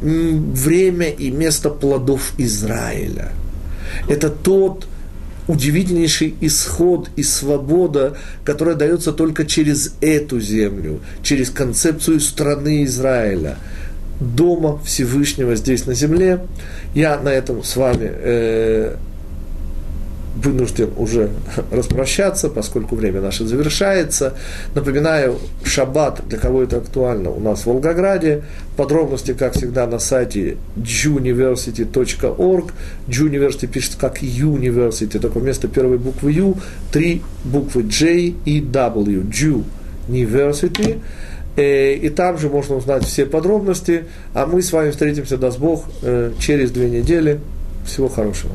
время 0.00 1.10
и 1.10 1.30
место 1.30 1.68
плодов 1.68 2.32
Израиля. 2.38 3.32
Это 4.08 4.30
тот 4.30 4.86
удивительнейший 5.46 6.34
исход 6.40 7.10
и 7.16 7.22
свобода, 7.22 8.16
которая 8.46 8.76
дается 8.76 9.12
только 9.12 9.44
через 9.44 9.92
эту 10.00 10.40
землю, 10.40 11.00
через 11.22 11.50
концепцию 11.50 12.20
страны 12.20 12.84
Израиля, 12.84 13.58
дома 14.20 14.80
Всевышнего 14.86 15.54
здесь 15.54 15.84
на 15.84 15.92
земле. 15.92 16.40
Я 16.94 17.20
на 17.20 17.28
этом 17.28 17.62
с 17.62 17.76
вами 17.76 18.10
э, 18.10 18.96
вынужден 20.36 20.90
уже 20.96 21.30
распрощаться, 21.70 22.48
поскольку 22.48 22.96
время 22.96 23.20
наше 23.20 23.46
завершается. 23.46 24.34
Напоминаю, 24.74 25.38
шаббат, 25.64 26.22
для 26.28 26.38
кого 26.38 26.62
это 26.62 26.78
актуально, 26.78 27.30
у 27.30 27.40
нас 27.40 27.60
в 27.60 27.66
Волгограде. 27.66 28.42
Подробности, 28.76 29.34
как 29.34 29.54
всегда, 29.54 29.86
на 29.86 29.98
сайте 29.98 30.56
juniversity.org. 30.76 32.72
Juniversity 33.08 33.66
пишется 33.66 33.98
как 33.98 34.22
University, 34.22 35.18
только 35.18 35.38
вместо 35.38 35.68
первой 35.68 35.98
буквы 35.98 36.32
U 36.32 36.56
три 36.90 37.22
буквы 37.44 37.84
J 37.84 38.34
и 38.44 38.60
W. 38.60 39.22
Jew 39.30 39.64
University. 40.08 41.00
Э, 41.56 41.94
и 41.94 42.08
там 42.08 42.38
же 42.38 42.48
можно 42.48 42.76
узнать 42.76 43.04
все 43.04 43.26
подробности. 43.26 44.04
А 44.32 44.46
мы 44.46 44.62
с 44.62 44.72
вами 44.72 44.90
встретимся, 44.90 45.36
даст 45.36 45.58
Бог, 45.58 45.84
э, 46.02 46.32
через 46.40 46.72
две 46.72 46.90
недели. 46.90 47.40
Всего 47.86 48.08
хорошего. 48.08 48.52